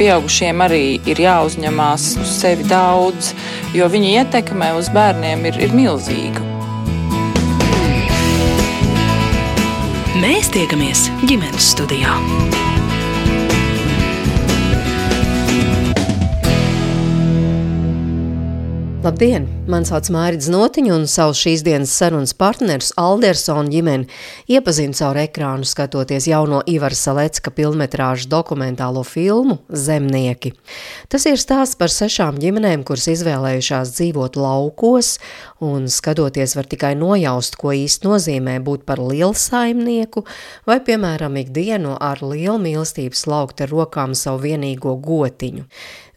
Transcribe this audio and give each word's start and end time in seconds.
pieaugušiem 0.00 0.62
arī 0.64 0.84
ir 1.10 1.20
jāuzņemās 1.20 2.06
uz 2.22 2.30
sevi 2.40 2.64
daudz, 2.70 3.34
jo 3.76 3.88
viņa 3.92 4.14
ietekme 4.22 4.72
uz 4.78 4.88
bērniem 4.94 5.44
ir, 5.50 5.60
ir 5.68 5.76
milzīga. 5.76 6.46
Mēs 10.20 10.50
tiekamies 10.56 11.08
ģimenes 11.28 11.70
studijā. 11.74 12.16
Labdien! 19.00 19.46
Mani 19.64 19.86
sauc 19.88 20.10
Mārcis 20.12 20.50
Notiņš, 20.52 20.90
un 20.92 21.06
savu 21.08 21.32
šīs 21.32 21.62
dienas 21.64 21.92
sarunas 21.96 22.34
partneru 22.36 22.84
Aldersonu 23.00 23.72
ģimeni 23.72 24.10
iepazinu 24.52 24.92
caur 24.98 25.16
ekrānu, 25.22 25.64
skatoties 25.64 26.26
jauno 26.28 26.58
Ivara 26.68 26.98
Salecka 26.98 27.48
filmetrāžu 27.56 28.28
dokumentālo 28.28 29.00
filmu 29.08 29.56
Zemnieki. 29.72 30.52
Tas 31.08 31.24
ir 31.30 31.40
stāsts 31.40 31.80
par 31.80 31.88
sešām 31.88 32.42
ģimenēm, 32.42 32.84
kuras 32.84 33.08
izvēlējušās 33.14 33.94
dzīvot 33.96 34.36
laukos, 34.36 35.14
un 35.64 35.88
skatoties 35.88 36.58
var 36.58 36.68
tikai 36.68 36.92
nojaust, 37.00 37.56
ko 37.56 37.72
īsti 37.72 38.04
nozīmē 38.04 38.58
būt 38.68 38.84
par 38.84 39.00
lielu 39.00 39.32
saimnieku, 39.32 40.26
vai, 40.68 40.76
piemēram, 40.84 41.40
ikdienu 41.40 41.96
ar 41.96 42.20
lielu 42.20 42.60
mīlestību 42.68 43.16
slaukt 43.16 43.64
ar 43.64 43.72
rokām 43.72 44.12
savu 44.12 44.44
vienīgo 44.44 44.98
gotiņu. 45.00 45.64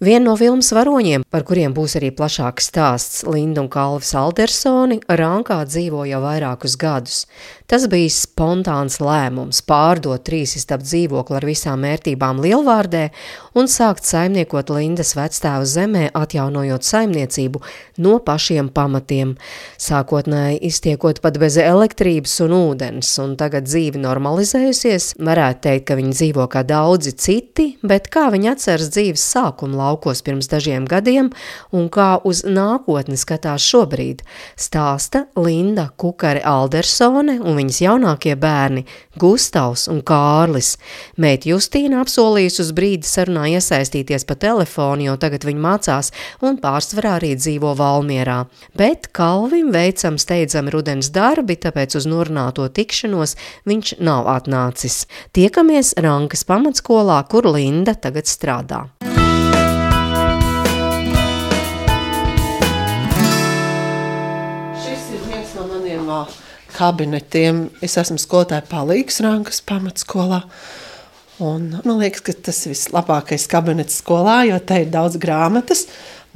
Viena 0.03 0.25
no 0.25 0.33
filmas 0.35 0.67
varoņiem, 0.75 1.23
par 1.31 1.45
kuriem 1.47 1.71
būs 1.71 1.93
arī 1.95 2.09
plašāks 2.11 2.65
stāsts, 2.67 3.21
Linda 3.23 3.61
un 3.61 3.69
Kalvis 3.71 4.09
Aldersoni, 4.19 4.97
Rankā 5.07 5.61
dzīvo 5.69 6.03
jau 6.09 6.19
vairākus 6.19 6.75
gadus. 6.81 7.21
Tas 7.69 7.85
bija 7.87 8.11
spontāns 8.11 8.99
lēmums 8.99 9.61
pārdot 9.63 10.25
trīs 10.27 10.57
istabu 10.59 10.83
dzīvokli 10.83 11.37
ar 11.39 11.45
visām 11.47 11.85
vērtībām 11.87 12.41
Lielvārdē 12.43 13.05
un 13.57 13.69
sākt 13.71 14.03
saimniekot 14.07 14.71
Lindas 14.73 15.13
vectēvu 15.15 15.67
zemē, 15.69 16.03
atjaunojot 16.17 16.83
saimniecību 16.83 17.61
no 18.03 18.17
pašiem 18.25 18.67
pamatiem. 18.73 19.35
Sākotnēji 19.79 20.59
iztiekot 20.67 21.21
pat 21.23 21.39
bez 21.41 21.55
elektrības 21.61 22.35
un 22.43 22.55
ūdens, 22.57 23.13
un 23.23 23.37
tagad 23.39 23.69
dzīve 23.69 24.01
normalizējusies, 24.01 25.13
varētu 25.23 25.63
teikt, 25.67 25.87
ka 25.87 25.97
viņi 25.99 26.13
dzīvo 26.17 26.49
kā 26.51 26.65
daudzi 26.67 27.15
citi, 27.15 27.69
bet 27.81 28.11
kā 28.13 28.27
viņi 28.33 28.51
atceras 28.53 28.91
dzīves 28.93 29.23
sākumu 29.37 29.79
laukos 29.79 30.23
pirms 30.25 30.51
dažiem 30.51 30.87
gadiem 30.89 31.31
un 31.71 31.87
kā 31.93 32.17
uz 32.27 32.43
nākotni 32.43 33.15
skatās 33.19 33.63
šobrīd, 33.71 34.25
stāsta 34.59 35.25
Linda 35.39 35.89
Kukare 35.97 36.43
Aldersone 36.43 37.39
un 37.39 37.62
viņas 37.63 37.81
jaunākie 37.85 38.35
bērni 38.39 38.85
Gustavs 39.19 39.87
un 39.91 40.01
Kārlis. 40.05 40.75
Meita 41.17 41.49
Justīna 41.49 42.01
apsolījusi 42.03 42.61
uz 42.65 42.71
brīdi 42.75 43.09
sarunā 43.09 43.47
iesaistīties 43.55 44.27
pa 44.27 44.37
telefonu, 44.39 45.07
jo 45.07 45.15
tagad 45.21 45.47
viņa 45.47 45.63
mācās 45.63 46.11
un 46.43 46.59
pārsvarā 46.61 47.17
arī 47.19 47.33
dzīvo 47.39 47.73
Valmierā. 47.79 48.43
Bet 48.77 49.09
Kalvim 49.15 49.71
veicam 49.75 50.19
steidzami 50.21 50.73
rudens 50.73 51.11
darbi, 51.13 51.57
tāpēc 51.57 51.97
uz 51.99 52.09
norunāto 52.09 52.67
tikšanos 52.67 53.37
viņš 53.69 53.97
nav 54.03 54.29
atnācis. 54.33 55.03
Tiekamies 55.35 55.95
Rankas 56.03 56.45
pamatskolā, 56.49 57.21
kur 57.29 57.51
Linda 57.53 57.95
tagad 57.95 58.29
strādā. 58.29 58.87
Kabinetiem. 66.73 67.67
Es 67.83 67.97
esmu 68.01 68.19
skolotāja 68.21 68.65
palīgs 68.69 69.21
Rankas 69.23 69.61
pamatskolā. 69.67 70.43
Un, 71.43 71.71
man 71.81 71.97
liekas, 71.97 72.21
ka 72.25 72.35
tas 72.49 72.59
ir 72.65 72.75
vislabākais 72.75 73.47
kabinets 73.51 73.97
skolā, 74.03 74.43
jo 74.49 74.59
te 74.61 74.83
ir 74.83 74.91
daudz 74.93 75.17
grāmatas, 75.21 75.87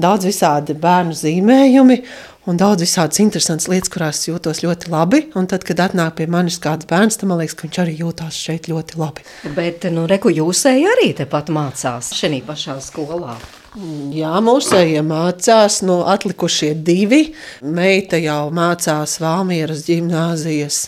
daudz 0.02 0.26
visādi 0.28 0.76
bērnu 0.78 1.14
zīmējumi 1.18 2.02
un 2.48 2.58
daudz 2.60 2.82
visādas 2.86 3.20
interesantas 3.22 3.67
lietas, 3.70 3.92
kurās 3.94 4.23
jūtos 4.28 4.64
ļoti 4.64 4.92
labi. 4.94 5.22
Un 5.38 5.50
tad, 5.52 5.67
kad 5.67 5.84
atnāk 5.84 6.17
pie 6.17 6.30
manis 6.32 6.60
kāds 6.64 6.88
bērns, 6.90 7.20
tad 7.20 7.30
man 7.30 7.42
liekas, 7.42 7.58
ka 7.60 7.67
viņš 7.67 7.80
arī 7.84 7.95
jūtās 8.00 8.40
šeit 8.48 8.72
ļoti 8.72 9.00
labi. 9.02 9.28
Bet, 9.58 9.90
nu, 9.94 10.08
reku 10.10 10.32
jūsēji 10.34 10.90
arī 10.95 11.11
tepat 11.22 11.52
mācās 11.54 12.14
šajā 12.17 12.42
pašā 12.48 12.80
skolā. 12.84 13.38
Jā, 13.77 14.32
mūsējie 14.42 15.04
mācās, 15.05 15.82
no 15.86 15.99
atlikušie 16.10 16.71
divi. 16.82 17.27
Meita 17.61 18.17
jau 18.17 18.48
mācās 18.49 19.20
Valmieras 19.21 19.83
ģimnāzijas 19.86 20.80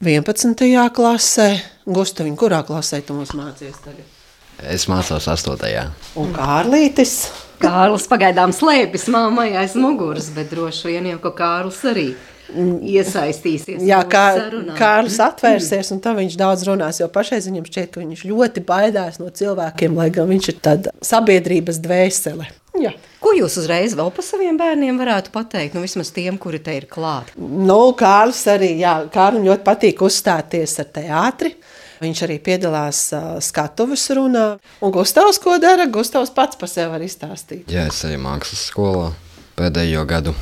11. 0.00 0.64
klasē. 0.96 1.48
Gustaviņ, 1.84 2.38
kurā 2.40 2.62
klasē 2.64 3.02
tu 3.04 3.18
mums 3.18 3.34
mācies 3.36 3.76
tagad? 3.84 4.06
Es 4.64 4.86
mācos 4.88 5.28
8. 5.28 5.84
Un 6.16 6.32
Kārlītis? 6.32 7.18
Kārlis 7.60 8.08
pagaidām 8.08 8.54
slēpjas 8.56 9.10
mammai 9.12 9.50
aiz 9.60 9.76
muguras, 9.76 10.30
bet 10.32 10.48
droši 10.54 10.94
vien 10.94 11.10
jau, 11.12 11.20
ka 11.20 11.34
Kārlis 11.36 11.82
arī 11.92 12.06
iesaistīsies. 12.54 13.82
Jā, 13.86 14.02
kā 14.10 14.24
Kārlis 14.78 15.18
atvērsies, 15.22 15.90
un 15.94 16.02
tā 16.04 16.12
viņš 16.16 16.36
daudz 16.40 16.66
runās. 16.68 17.00
Jo 17.00 17.08
pašreiz 17.12 17.48
viņam 17.50 17.66
šķiet, 17.68 17.90
ka 17.94 18.02
viņš 18.02 18.26
ļoti 18.28 18.62
baidās 18.66 19.18
no 19.22 19.30
cilvēkiem, 19.34 19.96
lai 19.98 20.08
gan 20.14 20.30
viņš 20.30 20.52
ir 20.52 20.60
tāda 20.64 20.94
sabiedrības 21.04 21.80
dvēsele. 21.84 22.48
Jā. 22.76 22.92
Ko 23.22 23.32
jūs 23.32 23.56
uzreiz 23.62 23.94
vēl 23.96 24.10
par 24.14 24.24
saviem 24.26 24.58
bērniem 24.60 24.98
varētu 25.00 25.32
pateikt? 25.34 25.74
Nu, 25.74 25.82
vismaz 25.84 26.12
tiem, 26.14 26.36
kuri 26.40 26.60
te 26.62 26.74
ir 26.76 26.86
klāti. 26.90 27.34
Nu, 27.40 27.78
Kārlis 27.96 28.42
arī, 28.52 28.74
jā, 28.82 28.98
Kārlim 29.12 29.46
ļoti 29.48 29.64
patīk 29.66 30.04
uzstāties 30.06 30.76
ar 30.82 30.90
teātri. 30.98 31.54
Viņš 31.96 32.20
arī 32.26 32.36
piedalās 32.44 33.06
uh, 33.16 33.38
skatuves 33.40 34.04
runā. 34.18 34.44
Un 34.84 34.92
Gustavs, 34.92 35.40
ko 35.40 35.56
dara? 35.62 35.88
Gustavs 35.88 36.34
pats 36.36 36.60
par 36.60 36.68
sevi 36.68 36.92
var 36.92 37.06
izstāstīt. 37.06 37.72
Jā, 37.72 37.88
es 37.88 38.02
eju 38.04 38.20
mākslas 38.20 38.68
skolā 38.68 39.08
pēdējo 39.56 40.04
gadu. 40.10 40.36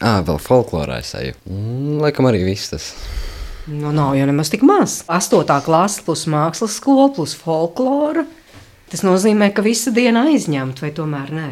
Ah, 0.00 0.22
vēl 0.24 0.38
folklorā 0.40 1.00
es 1.02 1.12
eju. 1.18 1.34
Mm, 1.44 1.98
laikam 2.00 2.28
arī 2.30 2.40
viss 2.46 2.72
tas. 2.72 2.92
Nu, 3.68 3.92
nav 3.92 4.14
jau 4.16 4.28
nemaz 4.30 4.48
tik 4.52 4.64
maz. 4.64 5.02
Astotā 5.12 5.58
klase 5.64 6.00
plus 6.06 6.24
mākslas 6.30 6.78
skola 6.80 7.10
plus 7.14 7.34
folklora. 7.36 8.24
Tas 8.90 9.04
nozīmē, 9.06 9.50
ka 9.54 9.62
visa 9.62 9.92
diena 9.94 10.24
aizņemta, 10.30 10.82
vai 10.86 10.90
tomēr 10.96 11.34
nē? 11.36 11.50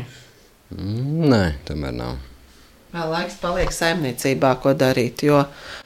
Mm, 0.75 1.29
nē, 1.29 1.43
tomēr 1.69 1.95
nav. 1.95 2.17
Vēl 2.89 3.11
laiks 3.13 3.37
paliek 3.43 3.69
saimniecībā, 3.75 4.55
ko 4.63 4.73
darīt. 4.73 5.21
Jo 5.29 5.43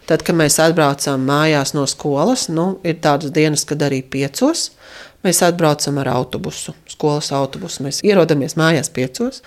tad, 0.07 0.23
kad 0.23 0.39
mēs 0.39 0.61
atbraucam 0.63 1.27
mājās 1.27 1.75
no 1.75 1.83
skolas, 1.91 2.47
nu, 2.47 2.77
ir 2.87 3.01
tādas 3.03 3.35
dienas, 3.35 3.67
kad 3.67 3.83
arī 3.83 4.05
piecos. 4.07 4.71
Mēs 5.27 5.43
atbraucam 5.43 5.99
ar 6.03 6.13
autobusu, 6.15 6.77
skolas 6.91 7.33
autobusu. 7.35 7.83
Mēs 7.87 8.01
ierodamies 8.07 8.55
mājās 8.59 8.91
piecos. 8.95 9.43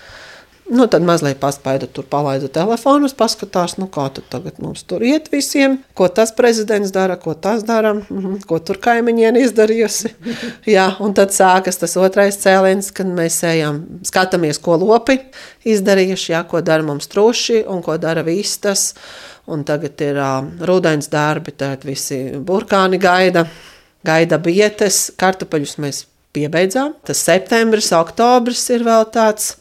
Nu, 0.68 0.86
tad 0.90 1.02
mazliet 1.06 1.38
paspaidu, 1.38 1.86
tur 1.86 2.06
palaidu 2.10 2.48
telefonus, 2.50 3.12
paskatās, 3.14 3.76
nu, 3.78 3.86
kā 3.92 4.08
tagad 4.16 4.56
mums 4.58 4.82
tur 4.88 5.04
iet 5.06 5.28
visiem, 5.30 5.76
ko 5.94 6.08
tas 6.10 6.32
prezidents 6.34 6.90
dara, 6.94 7.14
ko 7.22 7.36
tas 7.38 7.62
dara, 7.66 7.92
mhm, 7.94 8.40
ko 8.50 8.58
tur 8.58 8.80
kaimiņiene 8.82 9.44
izdarījusi. 9.46 10.10
Jā, 10.74 10.88
un 10.98 11.14
tad 11.14 11.30
sākas 11.36 11.78
tas 11.78 11.94
otrais 12.02 12.38
cēliens, 12.42 12.90
kad 12.94 13.06
mēs 13.06 13.38
ejam, 13.46 13.78
skatāmies, 14.06 14.58
ko 14.62 14.74
lopi 14.82 15.20
izdarījuši, 15.70 16.32
jā, 16.32 16.42
ko 16.50 16.62
dara 16.66 16.82
mums 16.86 17.06
truši 17.10 17.62
un 17.70 17.84
ko 17.86 17.94
dara 18.02 18.24
vistas. 18.26 18.88
Un 19.46 19.62
tagad 19.62 20.02
ir 20.02 20.18
uh, 20.18 20.40
rudens 20.66 21.06
darbi, 21.06 21.54
tad 21.54 21.86
visi 21.86 22.18
burkāni 22.42 22.98
gaida, 22.98 23.44
gaida 24.06 24.40
bietes, 24.42 25.12
kartupeļus 25.18 25.76
mēs 25.82 26.02
piebeidzām. 26.34 26.96
Tas 27.06 27.22
septembris, 27.22 27.92
oktobris 27.94 28.64
ir 28.74 28.82
vēl 28.86 29.06
tāds 29.14 29.54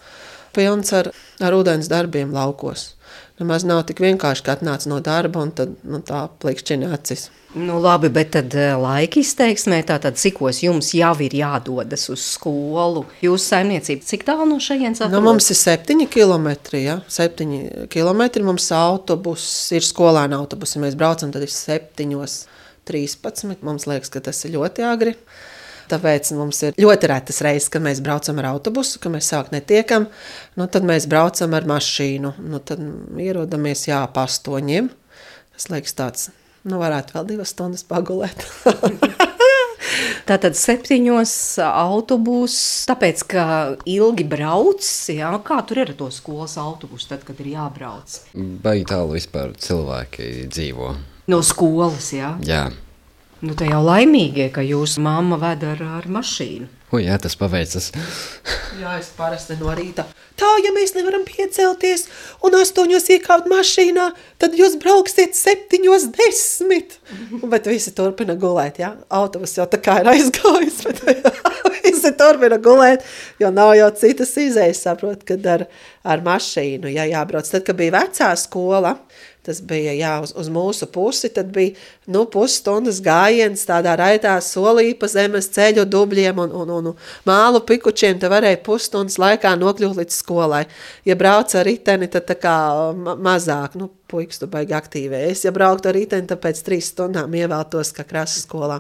pilns 0.56 0.94
ar, 0.96 1.12
ar 1.44 1.58
ūdens 1.58 1.92
darbiem 1.92 2.34
laukos. 2.36 2.94
Nemaz 3.40 3.66
nav 3.68 3.82
tik 3.88 4.00
vienkārši, 4.00 4.44
ka 4.46 4.54
atnāc 4.56 4.86
no 4.88 5.02
darba 5.04 5.42
un 5.44 5.50
tad 5.56 5.74
nu, 5.84 6.00
tā 6.08 6.22
plikšķina 6.40 6.94
acis. 6.96 7.28
Nu, 7.56 7.78
labi, 7.84 8.10
bet 8.12 8.34
tad 8.36 8.52
eh, 8.60 8.74
laika 8.80 9.20
izteiksmē, 9.22 9.82
tātad 9.88 10.16
cikos 10.20 10.62
jums 10.64 10.94
jau 10.96 11.14
ir 11.24 11.36
jādodas 11.40 12.08
uz 12.12 12.24
skolu? 12.34 13.06
Jūsu 13.24 13.44
saimniecība, 13.54 14.04
cik 14.08 14.26
tālu 14.28 14.48
no 14.50 14.60
šejienes 14.64 15.00
atrodas? 15.00 15.16
Nu, 15.16 15.24
mums 15.24 15.48
ir 15.52 15.60
septiņi 15.60 16.08
kilometri, 16.12 16.82
ja? 16.84 16.98
septiņi 17.12 17.88
kilometri, 17.92 18.44
mums 18.44 18.68
autobus 18.76 19.48
ir 19.76 19.88
skolēna 19.88 20.40
autobusi, 20.40 20.80
mēs 20.84 21.00
braucam 21.00 21.32
tad 21.36 21.48
ir 21.48 21.52
septiņos, 21.56 22.38
trīspadsmit, 22.88 23.64
mums 23.68 23.88
liekas, 23.88 24.12
ka 24.12 24.24
tas 24.28 24.44
ir 24.48 24.58
ļoti 24.58 24.88
agri. 24.88 25.16
Tāpēc 25.92 26.32
mums 26.38 26.62
ir 26.66 26.80
ļoti 26.82 27.10
retas 27.12 27.42
reizes, 27.46 27.70
kad 27.74 27.84
mēs 27.86 28.02
braucam 28.06 28.42
ar 28.42 28.52
autobusu, 28.56 29.00
ka 29.04 29.12
mēs 29.14 29.30
sāk 29.34 29.52
netiekam. 29.54 30.10
Nu, 30.58 30.70
tad 30.72 30.88
mēs 30.88 31.10
braucam 31.12 31.54
ar 31.58 31.68
mašīnu. 31.70 32.36
Nu, 32.42 32.62
tad 32.64 32.82
ierodamies 33.22 33.88
jā, 33.90 34.02
pa 34.14 34.26
astoņiem. 34.30 34.90
Tas 35.56 35.70
liekas 35.72 35.96
tāds, 35.98 36.30
nu 36.68 36.82
varētu 36.82 37.16
vēl 37.16 37.32
divas 37.36 37.54
stundas 37.56 37.86
pagulēt. 37.88 38.44
Tātad 40.26 40.58
septiņos 40.58 41.32
autobusus, 41.62 42.86
tāpēc, 42.90 43.22
ka 43.30 43.44
ilgi 43.90 44.26
brauc, 44.28 44.82
jā, 45.14 45.30
kā 45.46 45.60
tur 45.70 45.84
ir 45.84 45.92
ar 45.94 46.00
to 46.00 46.10
skolas 46.14 46.56
autobusu, 46.62 47.12
tad, 47.12 47.22
kad 47.28 47.38
ir 47.44 47.52
jābrauc? 47.54 48.18
Baigi 48.34 48.88
tālu 48.90 49.14
vispār 49.20 49.54
cilvēki 49.62 50.48
dzīvo. 50.50 50.90
No 51.30 51.42
skolas, 51.46 52.10
jā? 52.18 52.34
Jā. 52.46 52.66
Nu, 53.46 53.54
te 53.54 53.68
jau 53.70 53.84
laimīgie, 53.86 54.48
ka 54.50 54.64
jūsu 54.66 55.04
mamma 55.06 55.38
ved 55.38 55.62
ar, 55.70 55.82
ar 56.00 56.06
mašīnu. 56.10 56.66
Ui, 56.96 57.04
jā, 57.06 57.18
tas 57.22 57.36
paveicas. 57.38 57.92
Jā, 58.82 58.94
es 59.00 59.10
parasti 59.16 59.56
no 59.60 59.74
rīta. 59.76 60.04
Tā, 60.36 60.48
ja 60.64 60.72
mēs 60.76 60.94
nevaram 60.96 61.24
piecelties 61.28 62.06
un 62.46 62.58
astoņos 62.60 63.08
iekāpt 63.16 63.48
mašīnā, 63.52 64.10
tad 64.42 64.56
jūs 64.58 64.76
brauksiet 64.82 65.36
septiņos 65.38 66.08
desmit. 66.16 66.98
Bet 67.54 67.70
visi 67.72 67.94
turpina 67.96 68.36
gulēt, 68.40 68.82
jā. 68.84 68.94
Autobus 69.14 69.56
jau 69.58 69.68
tā 69.72 69.80
kā 69.84 70.00
ir 70.04 70.12
aizgājis, 70.14 70.82
bet 70.88 71.04
visi 71.86 72.12
turpina 72.20 72.60
gulēt, 72.62 73.06
jo 73.42 73.52
nav 73.54 73.76
jau 73.80 73.92
citas 74.02 74.36
izējas, 74.42 74.84
saprot, 74.88 75.24
kad 75.28 75.46
ar, 75.52 75.68
ar 76.04 76.26
mašīnu, 76.26 76.92
ja 76.96 77.08
jābrauc. 77.12 77.50
Tad, 77.52 77.66
kad 77.68 77.80
bija 77.80 77.96
vecā 78.00 78.34
skola, 78.40 78.98
tas 79.46 79.62
bija 79.66 79.94
jā, 79.96 80.14
uz, 80.26 80.34
uz 80.38 80.50
mūsu 80.52 80.88
pusi, 80.92 81.30
tad 81.34 81.52
bija 81.56 81.76
nu, 82.12 82.26
pusstundas 82.32 83.02
gājiens 83.06 83.66
tādā 83.68 83.96
raitā 84.00 84.36
solī 84.44 84.92
pa 85.00 85.10
zemes 85.12 85.50
ceļu 85.56 85.86
dubļiem 85.90 86.42
un, 86.46 86.56
un, 86.64 86.74
un 86.80 86.92
mālu 87.30 87.62
pikučiem, 87.66 88.18
te 88.22 88.32
varēja 88.32 88.62
pusstundas 88.66 89.20
laikā 89.22 89.56
nokļūt 89.62 90.02
līdz 90.02 90.20
skolai. 90.22 90.66
Ja 91.08 91.18
brauc 91.20 91.54
ar 91.56 91.68
riteni, 91.70 92.10
tad 92.12 92.28
tā 92.30 92.40
kā 92.40 92.56
ma 92.98 93.16
mazāk, 93.30 93.78
nu, 93.80 93.92
puikas 94.12 94.40
tu 94.42 94.48
baigi 94.52 94.76
aktīvē. 94.78 95.22
Es, 95.32 95.44
ja 95.46 95.52
brauktu 95.56 95.90
ar 95.90 95.98
riteni, 95.98 96.28
tad 96.30 96.42
pēc 96.44 96.62
trīs 96.66 96.90
stundām 96.92 97.34
ievēltos, 97.36 97.92
kā 97.96 98.06
krasa 98.08 98.42
skolā. 98.42 98.80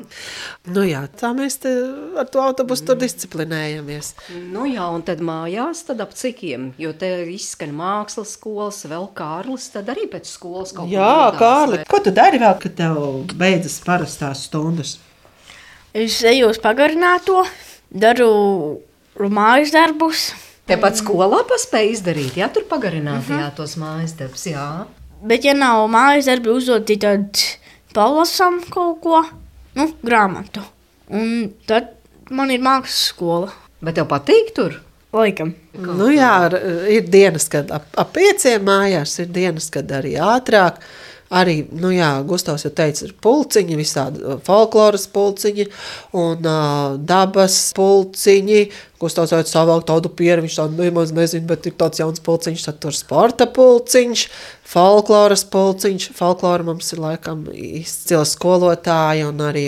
Nu 0.69 0.85
jā, 0.85 1.03
tā 1.19 1.31
mēs 1.37 1.59
te 1.63 1.73
ar 2.19 2.29
to 2.31 2.43
autobusu 2.43 2.87
tur 2.89 2.99
disciplinējamies. 3.01 4.13
Nu 4.53 4.67
jā, 4.69 4.85
un 4.93 5.05
tad 5.07 5.23
mājās, 5.25 5.85
tad 5.89 6.03
ap 6.05 6.15
cikiem, 6.17 6.71
jo 6.81 6.93
te 6.97 7.11
izskan 7.33 7.73
mākslas 7.75 8.35
skolas, 8.37 8.83
vēl 8.89 9.09
Kārlis, 9.17 9.67
tad 9.73 9.91
arī 9.93 10.07
pēc 10.11 10.29
skolas 10.29 10.73
kaut 10.75 10.91
Jā, 10.93 11.33
Kārli, 11.39 11.83
ko 11.89 12.01
tu 12.05 12.13
dari 12.15 12.41
vēl, 12.41 12.57
kad 12.61 12.77
tev 12.79 13.01
beidzas 13.35 13.79
parastās 13.85 14.47
stundas? 14.49 14.97
Es 15.95 16.17
eju 16.27 16.49
uz 16.51 16.59
pagarināto, 16.59 17.45
daru 17.89 18.33
mājas 19.31 19.71
darbus, 19.71 20.33
Tepat 20.65 20.97
skolā 20.97 21.43
paspēja 21.45 21.91
izdarīt, 21.93 22.37
jā, 22.39 22.47
tur 22.49 22.63
pagarinātajā 22.65 23.51
tos 23.53 23.75
mājas 23.77 24.15
darbs, 24.17 24.47
jā. 24.49 24.65
Bet, 25.25 25.45
ja 25.47 25.57
nav 25.57 25.85
mājas 25.93 26.29
darbi 26.29 26.53
uzdoti, 26.53 26.99
tad 27.01 27.43
palasam 27.95 28.61
kaut 28.71 29.01
ko, 29.03 29.21
nu, 29.77 29.89
grāmatu. 30.05 30.63
Un 31.13 31.51
tad 31.69 31.93
man 32.33 32.51
ir 32.53 32.63
mākslas 32.65 33.11
skola, 33.11 33.53
Bet 33.85 33.99
tev 33.99 34.07
patīk 34.09 34.53
tur? 34.55 34.79
laikam. 35.15 35.53
Nu 35.79 36.09
jā, 36.11 36.49
ir 36.91 37.05
dienas, 37.11 37.47
kad 37.51 37.69
ap, 37.71 37.87
ap 37.95 38.09
pieciem 38.15 38.63
mājās, 38.67 39.13
ir 39.23 39.29
dienas, 39.31 39.69
kad 39.71 39.91
arī 39.95 40.17
ātrāk. 40.19 40.81
Arī, 41.35 41.55
nu 41.73 41.89
jā, 41.89 42.09
Gustavs 42.27 42.67
jau 42.67 42.69
teica, 42.75 43.07
ir 43.07 43.13
pulciņi, 43.23 43.77
visādi 43.79 44.21
uh, 44.21 44.35
folkloras 44.45 45.07
pulciņi 45.09 45.65
un 46.21 46.45
uh, 46.45 46.99
dabas 47.01 47.55
pulciņi. 47.75 48.59
Gustavs 49.01 49.33
jau 49.33 49.39
savāk 49.49 49.87
tādu 49.89 50.11
pieru, 50.13 50.43
viņš 50.45 50.59
tādu 50.59 50.85
nemaz 50.85 51.15
nezinu, 51.17 51.47
bet 51.49 51.65
ir 51.65 51.73
tāds 51.79 52.03
jauns 52.03 52.21
pulciņš, 52.23 52.67
tad 52.67 52.77
tur 52.83 52.95
sporta 52.95 53.49
pulciņš, 53.57 54.27
folkloras 54.65 55.43
pulciņš. 55.53 56.07
Folklora 56.17 56.65
mums 56.65 56.89
ir 56.93 57.01
laikam 57.03 57.43
izcils 57.53 58.33
skolotāji 58.35 59.25
un 59.27 59.43
arī 59.45 59.65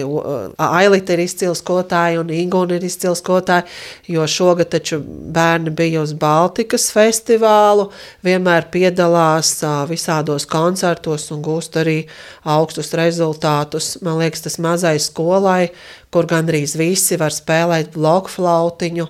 Ailita 0.68 1.14
ir 1.14 1.24
izcils 1.26 1.62
skolotāji 1.62 2.18
un 2.22 2.32
Inguna 2.34 2.78
ir 2.78 2.88
izcils 2.88 3.22
skolotāji, 3.22 3.68
jo 4.14 4.26
šogad 4.28 4.72
taču 4.74 5.00
bērni 5.02 5.74
bija 5.78 6.02
uz 6.02 6.16
Baltikas 6.18 6.90
festivālu, 6.96 7.90
vienmēr 8.26 8.70
piedalās 8.74 9.54
visādos 9.90 10.48
koncertos 10.50 11.30
un 11.36 11.44
gūst 11.46 11.78
arī 11.82 12.00
augstus 12.48 12.94
rezultātus. 12.98 13.96
Man 14.02 14.18
liekas, 14.22 14.48
tas 14.48 14.58
mazai 14.64 14.98
skolai, 15.04 15.70
kur 16.14 16.28
gandrīz 16.30 16.74
visi 16.80 17.20
var 17.20 17.36
spēlēt 17.36 17.94
bloku 17.94 18.32
flautiņu 18.38 19.06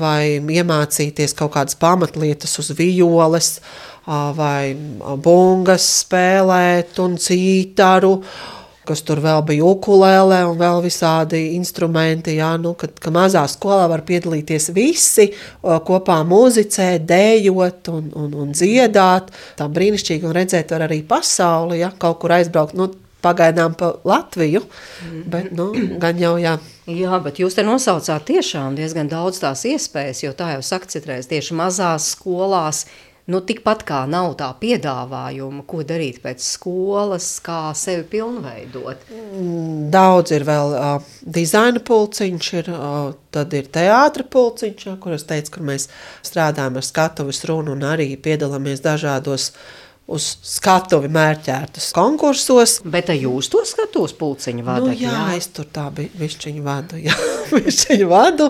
vai 0.00 0.40
iemācīties 0.40 1.36
kaut 1.38 1.54
kādas 1.54 1.78
pamatlietas 1.78 2.58
uz 2.62 2.72
violes 2.78 3.58
vai 4.08 4.74
bungas 5.22 5.86
spēlēt 6.02 6.98
un 7.04 7.18
cītaru, 7.20 8.14
kas 8.88 9.02
tur 9.04 9.20
vēl 9.20 9.42
bija 9.44 9.66
ukulēle 9.68 10.38
un 10.48 10.56
vēl 10.60 10.80
visādi 10.84 11.42
instrumenti, 11.58 12.38
jā, 12.38 12.54
nu, 12.60 12.72
kad, 12.78 12.94
ka 13.02 13.12
mazā 13.12 13.42
skolā 13.50 13.84
var 13.90 14.04
piedalīties 14.08 14.70
visi, 14.76 15.28
kopā 15.60 16.22
muzicēt, 16.28 17.04
dējot 17.08 17.92
un, 17.92 18.08
un, 18.16 18.32
un 18.46 18.54
dziedāt. 18.56 19.28
Tā 19.60 19.68
brīnišķīgi 19.68 20.28
un 20.28 20.36
redzēt 20.38 20.72
var 20.72 20.88
arī 20.88 21.02
pasauli, 21.04 21.82
ja 21.82 21.92
kaut 22.00 22.22
kur 22.22 22.38
aizbraukt, 22.38 22.78
nu, 22.80 22.88
pagaidām 23.22 23.74
pa 23.74 23.92
Latviju, 24.06 24.62
bet, 25.26 25.50
nu, 25.56 25.70
gan 26.00 26.20
jau, 26.20 26.36
jā. 26.40 26.56
Jā, 26.88 27.18
bet 27.20 27.40
jūs 27.42 27.58
te 27.58 27.64
nosaucāt 27.66 28.24
tiešām 28.30 28.78
diezgan 28.78 29.10
daudz 29.10 29.42
tās 29.42 29.66
iespējas, 29.68 30.22
jo 30.24 30.32
tā 30.36 30.54
jau 30.54 30.62
saka 30.64 30.88
citreiz 30.88 31.28
tieši 31.28 31.56
mazās 31.58 32.12
skolās, 32.14 32.86
nu 33.28 33.40
tikpat 33.44 33.82
kā 33.88 34.02
nav 34.08 34.30
tā 34.40 34.46
piedāvājuma, 34.60 35.62
ko 35.68 35.82
darīt 35.84 36.20
pēc 36.24 36.40
skolas, 36.44 37.26
kā 37.44 37.74
sevi 37.76 38.06
pilnveidot. 38.14 39.02
Daudz 39.92 40.32
ir 40.36 40.46
vēl 40.48 40.76
uh, 40.78 41.10
dizaina 41.38 41.82
pulciņš, 41.84 42.48
ir, 42.62 42.70
uh, 42.72 43.10
tad 43.34 43.52
ir 43.58 43.68
teātra 43.74 44.24
pulciņš, 44.24 44.86
ja, 44.88 44.96
kur 45.02 45.16
es 45.18 45.26
teicu, 45.28 45.58
kur 45.58 45.66
mēs 45.72 45.90
strādājam 46.24 46.80
ar 46.80 46.86
skatuves 46.88 47.44
runu 47.50 47.76
un 47.76 47.84
arī 47.90 48.14
piedalāmies 48.16 48.80
dažādos 48.84 49.50
uz 50.08 50.24
skatuvi 50.48 51.10
mērķētus 51.12 51.90
konkursos. 51.92 52.78
Bet 52.88 53.10
jūs 53.12 53.50
to 53.52 53.60
skatos 53.68 54.14
pulciņu 54.16 54.62
Nu, 54.62 54.68
vadat? 54.70 54.94
jā, 54.96 55.12
jā, 55.12 55.26
es 55.36 55.50
tur 55.52 55.68
tā 55.68 55.84
biju, 55.92 56.14
višķiņu 56.16 56.64
vadu, 56.64 57.02
jā, 57.04 57.12
višķiņu 57.52 58.08
vadu. 58.08 58.48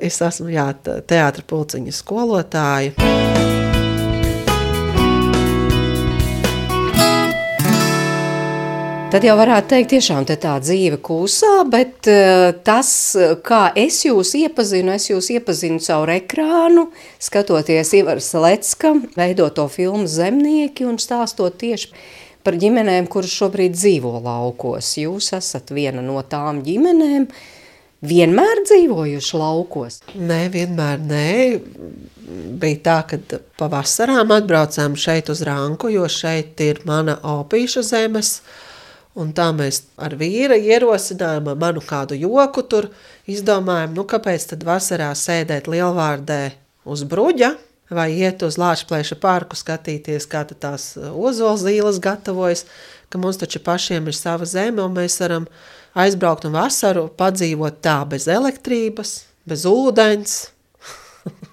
Es 0.00 0.16
esmu, 0.24 0.48
jā, 0.56 0.70
te- 0.80 0.96
teātra 1.12 1.44
pulciņa 1.52 1.92
skolotāja. 1.92 3.37
Tad 9.08 9.24
jau 9.24 9.38
varētu 9.38 9.70
teikt, 9.70 9.88
tiešām 9.94 10.26
te 10.28 10.34
tā 10.36 10.58
dzīve 10.60 10.98
kūsā, 11.00 11.62
bet 11.72 12.04
uh, 12.12 12.50
tas, 12.60 12.90
eh, 13.16 13.30
kā 13.40 13.70
es 13.72 14.02
jūs 14.04 14.34
iepazinu, 14.36 14.92
es 14.92 15.06
jūs 15.08 15.30
iepazinu 15.32 15.80
caur 15.80 16.12
ekrānu, 16.12 16.90
skatoties 17.16 17.94
Ivar 17.96 18.20
Salecka 18.20 18.90
veidoto 19.16 19.64
filmu 19.72 20.04
Zemnieki 20.04 20.84
un 20.84 21.00
stāstot 21.00 21.56
tieši 21.56 21.88
par 22.44 22.60
ģimenēm, 22.60 23.08
kuras 23.08 23.32
šobrīd 23.32 23.78
dzīvo 23.78 24.12
laukos. 24.28 24.92
Jūs 25.00 25.32
esat 25.40 25.72
viena 25.72 26.04
no 26.04 26.20
tām 26.20 26.60
ģimenēm, 26.68 27.30
vienmēr 28.04 28.64
dzīvojuši 28.68 29.40
laukos. 29.40 30.00
Nē, 30.20 30.42
vienmēr 30.52 31.00
nē. 31.08 31.26
Bija 32.60 32.84
tā, 32.84 33.00
ka 33.08 33.40
pavasarām 33.56 34.36
atbraucām 34.36 35.00
šeit 35.00 35.32
uz 35.32 35.40
Ranku, 35.48 35.96
jo 35.96 36.04
šeit 36.12 36.60
ir 36.60 36.84
mana 36.84 37.16
opīša 37.24 37.88
zemes. 37.96 38.36
Un 39.18 39.32
tā 39.34 39.48
mēs 39.56 39.82
ar 39.98 40.14
vīru 40.18 40.54
ierosinājām, 40.54 41.48
ar 41.50 41.58
manu 41.58 41.82
kādu 41.82 42.14
joku 42.18 42.62
tur 42.62 42.90
izdomājām, 43.26 43.96
nu 43.96 44.04
kāpēc 44.06 44.52
tad 44.52 44.62
vasarā 44.66 45.10
sēdēt 45.18 45.66
lielvārdē 45.70 46.42
uz 46.88 47.02
bruģa 47.08 47.56
vai 47.90 48.10
iet 48.20 48.42
uz 48.44 48.58
Lāčplēša 48.60 49.16
parku 49.20 49.56
skatīties, 49.56 50.28
kā 50.28 50.44
tad 50.48 50.60
tās 50.62 50.90
ozolzīles 50.98 52.00
gatavojas, 52.04 52.66
ka 53.08 53.20
mums 53.20 53.40
taču 53.40 53.62
pašiem 53.64 54.10
ir 54.10 54.16
sava 54.16 54.46
zeme 54.48 54.84
un 54.84 54.94
mēs 54.96 55.18
varam 55.22 55.48
aizbraukt 55.98 56.46
un 56.48 56.56
vasaru 56.58 57.08
padzīvot 57.18 57.80
tā 57.84 58.02
bez 58.08 58.28
elektrības, 58.28 59.14
bez 59.48 59.64
ūdens, 59.68 60.38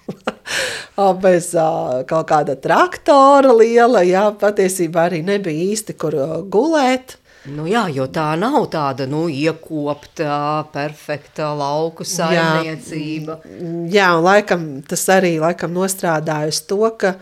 bez 1.24 1.52
ā, 1.56 1.68
kaut 2.08 2.28
kāda 2.30 2.56
traktora 2.60 3.54
liela, 3.56 4.04
jā, 4.06 4.28
patiesībā 4.40 5.08
arī 5.08 5.22
nebija 5.24 5.72
īsti, 5.72 5.96
kur 5.98 6.16
ā, 6.20 6.28
gulēt. 6.52 7.16
Nu 7.54 7.66
jā, 7.70 7.86
jo 7.94 8.06
tā 8.10 8.32
nav 8.40 8.66
tāda, 8.72 9.06
nu, 9.10 9.26
iekopta, 9.30 10.66
perfekta 10.74 11.52
lauku 11.54 12.06
saimniecība. 12.06 13.40
Jā, 13.92 14.12
un 14.18 14.26
laikam 14.26 14.66
tas 14.88 15.06
arī 15.14 15.36
laikam 15.42 15.74
nostrādāja 15.76 16.50
uz 16.50 16.62
to, 16.66 16.82
ka 16.98 17.14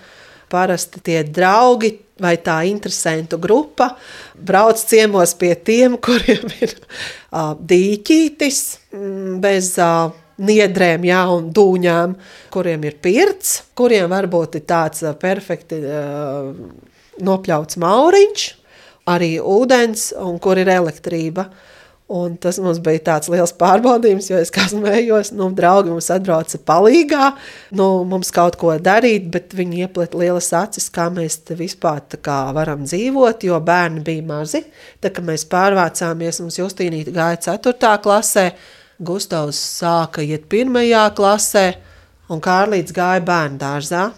parasti 0.52 1.02
tie 1.04 1.22
draugi 1.26 1.92
vai 2.20 2.36
tā 2.38 2.60
interesantu 2.68 3.40
grupa 3.42 3.94
brauc 4.38 4.78
ciemos 4.78 5.34
pie 5.38 5.54
tiem, 5.66 5.98
kuriem 6.04 6.46
ir 6.62 6.74
uh, 6.74 7.54
dīķītis 7.58 8.60
mm, 8.94 9.38
bez 9.44 9.74
uh, 9.82 10.12
niedrēm 10.44 11.06
jā, 11.06 11.22
un 11.34 11.50
dūņām, 11.54 12.16
kuriem 12.54 12.88
ir 12.88 12.98
pirts, 13.02 13.60
kuriem 13.76 14.10
varbūt 14.14 14.60
ir 14.60 14.66
tāds 14.68 15.04
uh, 15.06 15.14
perfekti 15.18 15.80
uh, 15.84 16.52
nopļauts 17.24 17.78
mauriņš, 17.82 18.46
arī 19.10 19.36
ūdens 19.40 20.12
un 20.20 20.38
kur 20.42 20.60
ir 20.60 20.70
elektrība. 20.72 21.48
Un 22.14 22.34
tas 22.36 22.58
mums 22.60 22.82
bija 22.84 23.00
tāds 23.06 23.30
liels 23.32 23.54
pārbaudījums, 23.56 24.26
jo 24.28 24.36
es 24.36 24.50
kā 24.52 24.66
smējos, 24.68 25.30
nu, 25.38 25.46
draugi 25.56 25.88
mums 25.88 26.10
atbrauca 26.12 26.58
palīgā, 26.68 27.30
nu, 27.80 27.86
mums 28.04 28.28
kaut 28.34 28.58
ko 28.60 28.74
darīt, 28.76 29.30
bet 29.32 29.54
viņi 29.56 29.86
ieplet 29.86 30.12
lielas 30.20 30.50
acis, 30.52 30.90
kā 30.92 31.06
mēs 31.08 31.38
vispār 31.56 32.02
tā 32.12 32.20
kā 32.20 32.36
varam 32.52 32.82
dzīvot, 32.84 33.46
jo 33.48 33.56
bērni 33.56 34.04
bija 34.04 34.26
mazi. 34.28 34.60
Tā 35.00 35.14
kā 35.16 35.24
mēs 35.24 35.46
pārvācāmies, 35.48 36.42
mums 36.44 36.60
Justīnīte 36.60 37.14
gāja 37.16 37.40
4. 37.56 37.94
klasē, 38.04 38.50
Gustavs 39.00 39.62
sāka 39.80 40.22
iet 40.22 40.44
1. 40.52 40.76
klasē, 41.16 41.64
un 42.28 42.44
Kārlīts 42.44 42.92
gāja 42.94 43.24
bērnu 43.24 43.56
dārzā. 43.64 44.10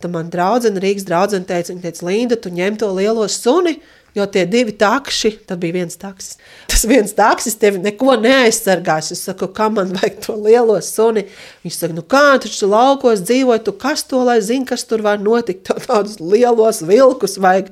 Tad 0.00 0.12
man 0.12 0.28
draudzene, 0.32 0.80
Rīgas 0.80 1.08
draudzene 1.08 1.48
teica, 1.48 1.72
viņa 1.72 1.82
teica, 1.88 2.04
Linda, 2.08 2.36
tu 2.36 2.52
ņem 2.52 2.76
to 2.80 2.88
lielo 2.96 3.26
suni, 3.28 3.78
Jo 4.14 4.26
tie 4.26 4.42
divi 4.50 4.72
takši, 4.74 5.30
tad 5.46 5.60
bija 5.62 5.76
viens 5.78 5.94
taksis. 6.00 6.38
Tas 6.70 6.82
viens 6.88 7.12
taksis 7.14 7.54
tevi 7.60 7.78
neko 7.82 8.16
neaizsargās. 8.18 9.12
Es 9.14 9.22
saku, 9.28 9.46
kā 9.54 9.68
man 9.70 9.92
vajag 9.94 10.18
to 10.24 10.34
lielo 10.34 10.78
suni. 10.82 11.26
Viņš 11.64 11.78
saka, 11.78 11.96
nu 11.96 12.02
kā 12.02 12.24
taču 12.42 12.70
laukos 12.70 13.22
dzīvoja, 13.22 13.62
tu 13.66 13.76
kas 13.78 14.02
to 14.10 14.24
lai 14.26 14.40
zina, 14.42 14.66
kas 14.72 14.86
tur 14.88 15.04
var 15.06 15.22
notikt. 15.22 15.68
To 15.70 15.78
tādus 15.78 16.18
lielos 16.18 16.82
vilkus 16.82 17.38
vajag. 17.38 17.70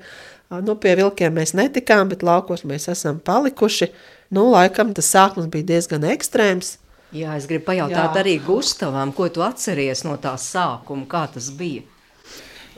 Nu, 0.65 0.79
pie 0.81 0.95
vilkiem 0.97 1.35
mēs 1.37 1.53
netikām, 1.59 2.09
bet 2.09 2.23
laukos 2.25 2.63
mēs 2.69 2.87
esam 2.89 3.19
palikuši. 3.21 3.91
Nu, 4.33 4.47
laikam 4.55 4.95
tas 4.97 5.11
sākums 5.13 5.51
bija 5.53 5.75
diezgan 5.75 6.07
ekstrēms. 6.09 6.77
Jā, 7.17 7.35
es 7.41 7.47
gribu 7.49 7.71
pajautāt 7.71 8.13
Jā. 8.13 8.21
arī 8.21 8.35
Gustavam, 8.45 9.15
ko 9.17 9.31
tu 9.33 9.41
atceries 9.45 10.05
no 10.05 10.19
tā 10.21 10.35
sākuma, 10.41 11.07
kā 11.09 11.25
tas 11.33 11.49
bija? 11.57 11.83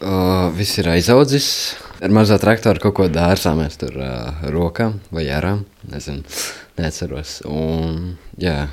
Uh, 0.01 0.49
viss 0.57 0.79
ir 0.81 0.89
aizaudzis. 0.89 1.47
Ar 2.01 2.13
mazo 2.17 2.39
traktoru 2.41 2.81
kaut 2.81 2.95
ko 2.97 3.09
dārzā 3.13 3.53
mēs 3.59 3.77
tur 3.81 3.99
uh, 4.01 4.47
rokām 4.49 4.95
vai 5.13 5.27
ārām. 5.29 5.67
Nezinu, 5.93 6.25
neatceros. 6.81 7.43
Un, 7.45 8.15
jā, 8.41 8.71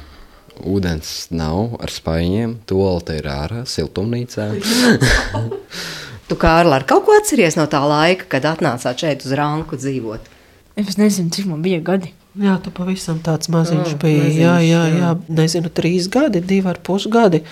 ūdens 0.63 1.27
nav 1.35 1.75
ar 1.83 1.91
spaiņiem, 1.91 2.53
toalete 2.69 3.17
ir 3.19 3.27
ārā, 3.33 3.65
siltumnīcā. 3.67 4.47
tu, 6.29 6.39
Kārli, 6.39 6.77
ar 6.79 6.87
kaut 6.87 7.03
ko 7.09 7.19
atceries 7.19 7.59
no 7.59 7.67
tā 7.67 7.83
laika, 7.83 8.29
kad 8.37 8.47
atnācāt 8.55 9.03
šeit 9.03 9.27
uz 9.27 9.35
Ranku 9.35 9.75
dzīvot? 9.83 10.31
Es 10.79 10.95
nezinu, 10.95 11.33
cik 11.33 11.51
man 11.51 11.59
bija 11.65 11.83
gadi. 11.83 12.13
Jā, 12.39 12.55
tu 12.63 12.71
pavisam 12.71 13.19
tāds 13.25 13.49
maziņš 13.51 13.95
mm, 13.97 13.99
biji. 13.99 14.23
Maziņš, 14.23 14.41
jā, 14.45 14.57
jā, 14.63 14.81
jā, 14.93 15.13
nezinu, 15.43 15.75
trīs 15.75 16.07
gadi, 16.13 16.39
divi 16.39 16.71
ar 16.71 16.79
pus 16.85 17.11
gadi. 17.11 17.43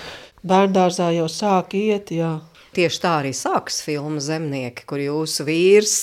Bērndārzā 0.45 1.11
jau 1.17 1.27
sāk 1.27 1.75
iet, 1.75 2.15
jā. 2.15 2.37
Tieši 2.75 2.99
tā 2.99 3.17
arī 3.21 3.31
sākas 3.35 3.79
filma 3.85 4.19
Zemnieki, 4.23 4.83
kur 4.89 4.99
jūsu 4.99 5.45
vīrs 5.47 5.99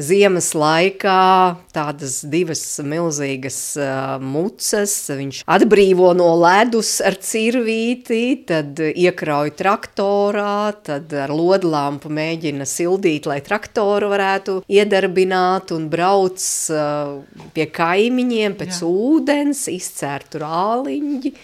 ziemas 0.00 0.52
laikā 0.56 1.56
tādas 1.74 2.22
divas 2.32 2.62
milzīgas 2.84 3.58
uh, 3.80 4.16
mucas, 4.24 4.94
viņš 5.12 5.42
atbrīvo 5.52 6.12
no 6.16 6.30
ledus 6.40 6.94
ar 7.04 7.18
cirvīti, 7.20 8.22
tad 8.48 8.80
iekrauj 8.80 9.52
traktorā, 9.58 10.72
tad 10.86 11.12
ar 11.12 11.32
lodlampu 11.32 12.12
mēģina 12.12 12.66
sildīt, 12.68 13.28
lai 13.28 13.40
traktoru 13.44 14.12
varētu 14.12 14.62
iedarbināt 14.72 15.74
un 15.76 15.90
brauc 15.92 16.40
uh, 16.72 17.18
pie 17.52 17.68
kaimiņiem 17.72 18.56
pēc 18.60 18.80
Jā. 18.80 18.88
ūdens, 18.88 19.66
izcērtu 19.72 20.40
rāliņģi 20.42 21.36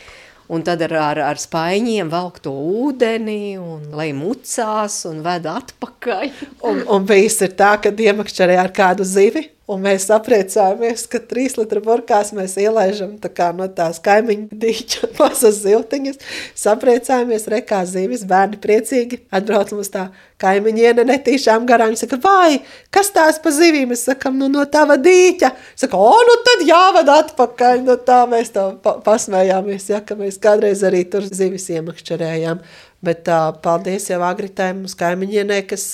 un 0.48 0.64
tad 0.64 0.82
ar, 0.88 0.94
ar, 0.96 1.20
ar 1.32 1.40
spaiņiem 1.40 2.10
velk 2.12 2.40
to 2.44 2.52
ūdeni, 2.52 3.58
un 3.60 3.90
lai 3.96 4.10
mucās 4.16 5.02
un 5.08 5.20
ved 5.26 5.48
atpakaļ. 5.50 6.26
un, 6.68 6.82
un 6.96 7.06
bijis 7.08 7.40
ir 7.44 7.54
tā, 7.58 7.74
ka 7.82 7.92
iemakšķerē 7.92 8.58
ar 8.60 8.72
kādu 8.74 9.06
zivi, 9.08 9.48
Un 9.68 9.82
mēs 9.84 10.06
apriecājamies, 10.08 11.02
ka 11.12 11.18
trīs 11.28 11.58
litru 11.58 11.82
burkās 11.84 12.30
mēs 12.32 12.54
ielaižam 12.56 13.10
tā 13.20 13.28
kā 13.28 13.50
no 13.52 13.66
tās 13.68 13.98
kaimiņu 14.00 14.56
dīķa 14.62 15.10
mazas 15.18 15.58
ziltiņas. 15.60 16.22
Sapriecājamies, 16.56 17.44
rekā 17.52 17.82
zīves, 17.90 18.22
bērni 18.30 18.56
priecīgi. 18.62 19.18
Atbrauc 19.28 19.74
mums 19.76 19.92
tā 19.92 20.06
kaimiņiene 20.40 21.04
netīšām 21.10 21.66
garām. 21.68 21.92
Viņa 21.92 22.00
saka, 22.00 22.20
vai, 22.24 22.62
kas 22.94 23.12
tās 23.12 23.36
pa 23.44 23.52
zivīm? 23.52 23.92
Mēs 23.92 24.06
sakam, 24.08 24.38
nu 24.40 24.48
no 24.48 24.64
tava 24.72 24.96
dīķa. 25.04 25.52
Saka, 25.84 26.00
o, 26.00 26.16
nu 26.30 26.38
tad 26.46 26.64
jāved 26.64 27.12
atpakaļ. 27.18 27.84
Nu 27.84 27.98
tā 28.08 28.22
mēs 28.30 28.54
tā 28.56 28.70
pa 28.80 28.96
pasmējāmies, 29.04 29.90
ja, 29.92 30.00
ka 30.00 30.16
mēs 30.16 30.40
kādreiz 30.40 30.86
arī 30.88 31.04
tur 31.12 31.28
zivis 31.28 31.68
iemakšķerējām. 31.76 32.64
Bet 33.04 33.26
tā, 33.28 33.42
paldies 33.60 34.08
jau 34.08 34.24
agritai 34.24 34.72
mums 34.80 34.96
kaimiņienē, 34.96 35.60
kas 35.68 35.90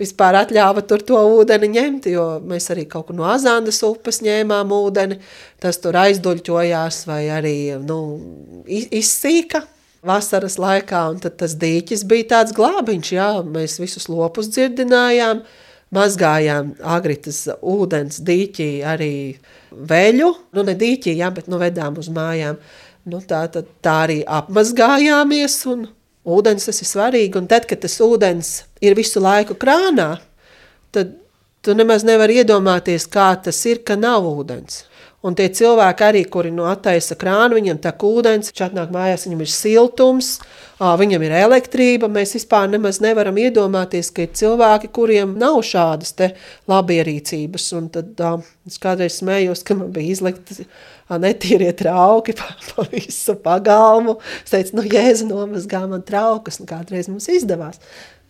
vispār 0.00 0.38
atļāva 0.40 0.84
tur 0.88 1.04
to 1.06 1.20
ūdeni 1.36 1.68
ņemt, 1.74 2.08
jo 2.12 2.24
mēs 2.46 2.70
arī 2.72 2.86
kaut 2.88 3.08
kur 3.08 3.18
no 3.18 3.28
Azandas 3.28 3.82
upes 3.86 4.22
ņēmām 4.24 4.72
ūdeni, 4.74 5.20
tas 5.60 5.80
tur 5.82 5.98
aizduļķojās 6.00 7.04
vai 7.10 7.22
arī 7.34 7.56
nu, 7.84 8.00
izsīka 8.66 9.64
vasaras 10.06 10.56
laikā, 10.60 11.02
un 11.12 11.20
tad 11.20 11.36
tas 11.40 11.56
dīķis 11.60 12.06
bija 12.08 12.30
tāds 12.34 12.54
glābiņš, 12.56 13.12
jā, 13.12 13.30
mēs 13.44 13.76
visus 13.82 14.08
lopus 14.08 14.48
dzirdinājām, 14.54 15.42
mazgājām 15.94 16.74
agritas 16.96 17.44
ūdens 17.60 18.22
dīķī 18.24 18.70
arī 18.86 19.14
veļu, 19.70 20.30
nu 20.56 20.64
ne 20.66 20.76
dīķī, 20.78 21.18
jā, 21.20 21.30
bet 21.34 21.50
nu 21.50 21.60
vedām 21.60 21.98
uz 22.00 22.08
mājām, 22.14 22.60
nu 23.10 23.20
tā, 23.28 23.44
tā, 23.52 23.64
tā 23.84 23.96
arī 24.06 24.20
apmazgājāmies 24.24 25.58
un 25.72 25.88
Ūdens 26.28 26.66
tas 26.68 26.82
ir 26.82 26.88
svarīgi, 26.88 27.38
un 27.40 27.48
tad, 27.48 27.64
kad 27.68 27.80
tas 27.80 27.96
ūdens 28.04 28.52
ir 28.84 28.96
visu 28.98 29.22
laiku 29.24 29.56
krānā, 29.56 30.18
tad 30.92 31.16
tu 31.64 31.72
nemaz 31.76 32.04
nevari 32.04 32.42
iedomāties, 32.42 33.08
kā 33.08 33.32
tas 33.40 33.60
ir, 33.68 33.80
ka 33.84 33.96
nav 33.96 34.28
ūdens. 34.28 34.84
Un 35.20 35.34
tie 35.36 35.50
cilvēki 35.52 36.04
arī, 36.06 36.20
kuri 36.32 36.48
no 36.52 36.64
attaisa 36.64 37.12
krānu, 37.20 37.58
viņam 37.58 37.80
tā 37.84 37.90
ūdens, 37.92 38.48
viņš 38.48 38.62
atnāk 38.64 38.92
mājās, 38.94 39.26
viņam 39.26 39.42
ir 39.44 39.50
siltums, 39.52 40.30
viņam 40.80 41.26
ir 41.26 41.34
elektrība, 41.42 42.08
mēs 42.08 42.32
vispār 42.38 42.70
nemaz 42.72 43.02
nevaram 43.04 43.36
iedomāties, 43.36 44.08
ka 44.16 44.24
ir 44.24 44.32
cilvēki, 44.40 44.88
kuriem 44.96 45.34
nav 45.40 45.60
šādas 45.68 46.16
te 46.16 46.30
labierīcības. 46.72 47.68
Un 47.76 47.90
tad 47.92 48.24
es 48.68 48.80
kādreiz 48.80 49.20
smējos, 49.20 49.60
ka 49.60 49.76
man 49.76 49.92
bija 49.92 50.16
izlikti 50.16 50.64
netīrie 51.18 51.72
trauki 51.76 52.34
pa, 52.38 52.46
pa 52.70 52.84
visu 52.92 53.34
pagalmu. 53.42 54.18
Es 54.44 54.54
teicu, 54.54 54.76
nu, 54.78 54.86
jēzu 54.86 55.26
nomazgā 55.30 55.82
man 55.90 56.04
traukus, 56.06 56.60
un 56.62 56.70
kādreiz 56.70 57.10
mums 57.10 57.28
izdevās. 57.32 57.80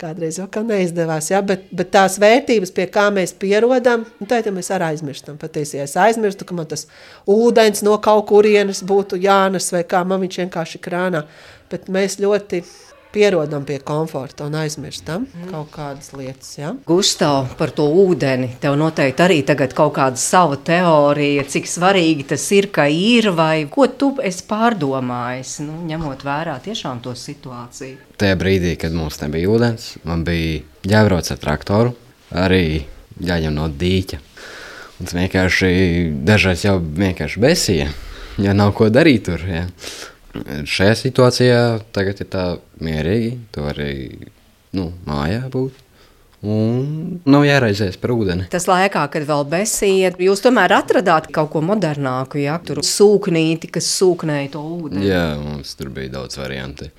Kādreiz 0.01 0.39
jau 0.39 0.47
kā 0.49 0.63
neizdevās, 0.65 1.27
ja? 1.29 1.43
bet, 1.45 1.67
bet 1.77 1.91
tās 1.93 2.15
vērtības, 2.21 2.71
pie 2.73 2.87
kā 2.89 3.05
mēs 3.13 3.35
pierodam, 3.37 4.07
nu, 4.17 4.25
tā 4.25 4.39
jau 4.41 4.53
mēs 4.55 4.71
arī 4.73 4.95
aizmirstam. 4.95 5.37
Patiesībā 5.37 5.85
es 5.85 5.93
aizmirstu, 5.99 6.47
ka 6.49 6.57
man 6.57 6.69
tas 6.71 6.87
ūdens 7.29 7.83
no 7.85 7.99
kaut 8.01 8.25
kurienes 8.31 8.81
būtu 8.81 9.21
jānes 9.21 9.69
vai 9.75 9.83
kā 9.85 10.01
man 10.07 10.23
viņš 10.23 10.41
vienkārši 10.41 10.81
krānā. 10.81 11.27
Bet 11.69 11.85
mēs 11.93 12.17
ļoti 12.23 12.63
pierodam 13.11 13.65
pie 13.67 13.77
komforta 13.83 14.45
un 14.47 14.55
aizmirstam 14.59 15.25
mm. 15.27 15.49
kaut 15.51 15.71
kādas 15.73 16.11
lietas. 16.15 16.53
Ja? 16.57 16.71
Gustav, 16.87 17.53
par 17.59 17.73
to 17.75 17.85
ūdeni. 18.03 18.53
Tev 18.63 18.77
noteikti 18.79 19.25
arī 19.25 19.39
tagad 19.47 19.75
kaut 19.77 19.93
kāda 19.97 20.19
sava 20.19 20.57
teorija, 20.57 21.45
cik 21.47 21.69
svarīgi 21.69 22.27
tas 22.31 22.45
ir, 22.55 22.69
ka 22.73 22.87
ir, 22.91 23.31
vai 23.37 23.65
ko 23.71 23.87
tu 23.91 24.13
esi 24.23 24.45
pārdomājis, 24.49 25.57
nu, 25.65 25.81
ņemot 25.89 26.25
vērā 26.27 26.57
tiešām 26.63 27.03
to 27.03 27.15
situāciju. 27.17 27.99
Tajā 28.21 28.37
brīdī, 28.39 28.75
kad 28.79 28.95
mums 28.95 29.19
nebija 29.23 29.51
ūdens, 29.51 29.93
man 30.07 30.25
bija 30.27 30.61
jābrauc 30.87 31.31
ar 31.33 31.41
traktoru, 31.41 31.95
arī 32.31 32.83
jāņem 33.21 33.55
no 33.57 33.67
dīķa. 33.69 34.21
Un 35.01 35.09
tas 35.09 35.17
vienkārši 35.17 35.69
dažreiz 36.27 36.63
jau 36.67 36.75
vienkārši 36.77 37.41
besīja, 37.41 37.87
ja 38.41 38.53
nav 38.53 38.75
ko 38.77 38.91
darīt 38.93 39.25
tur. 39.25 39.41
Ja. 39.49 39.65
Šajā 40.31 40.95
situācijā 40.95 41.61
tagad 41.95 42.21
ir 42.23 42.29
tā 42.31 42.45
mierīgi, 42.83 43.31
tu 43.51 43.63
vari 43.65 43.93
nu, 44.77 44.91
mājā 45.07 45.43
būt. 45.51 45.87
Un 46.41 47.19
nav 47.29 47.43
jāraizēs 47.45 47.99
par 48.01 48.15
ūdeni. 48.15 48.47
Tas 48.49 48.65
laikā, 48.65 49.03
kad 49.13 49.25
vēl 49.27 49.43
besīja, 49.51 50.09
jūs 50.25 50.41
tomēr 50.41 50.73
atradāt 50.79 51.27
kaut 51.35 51.51
ko 51.53 51.61
modernāku, 51.65 52.39
ja 52.41 52.55
tur 52.65 52.81
sūknīti, 52.85 53.69
kas 53.75 53.91
sūknēja 53.99 54.53
to 54.55 54.63
ūdeni. 54.79 55.05
Jā, 55.05 55.25
mums 55.37 55.75
tur 55.77 55.91
bija 55.93 56.15
daudz 56.15 56.39
varianti. 56.41 56.89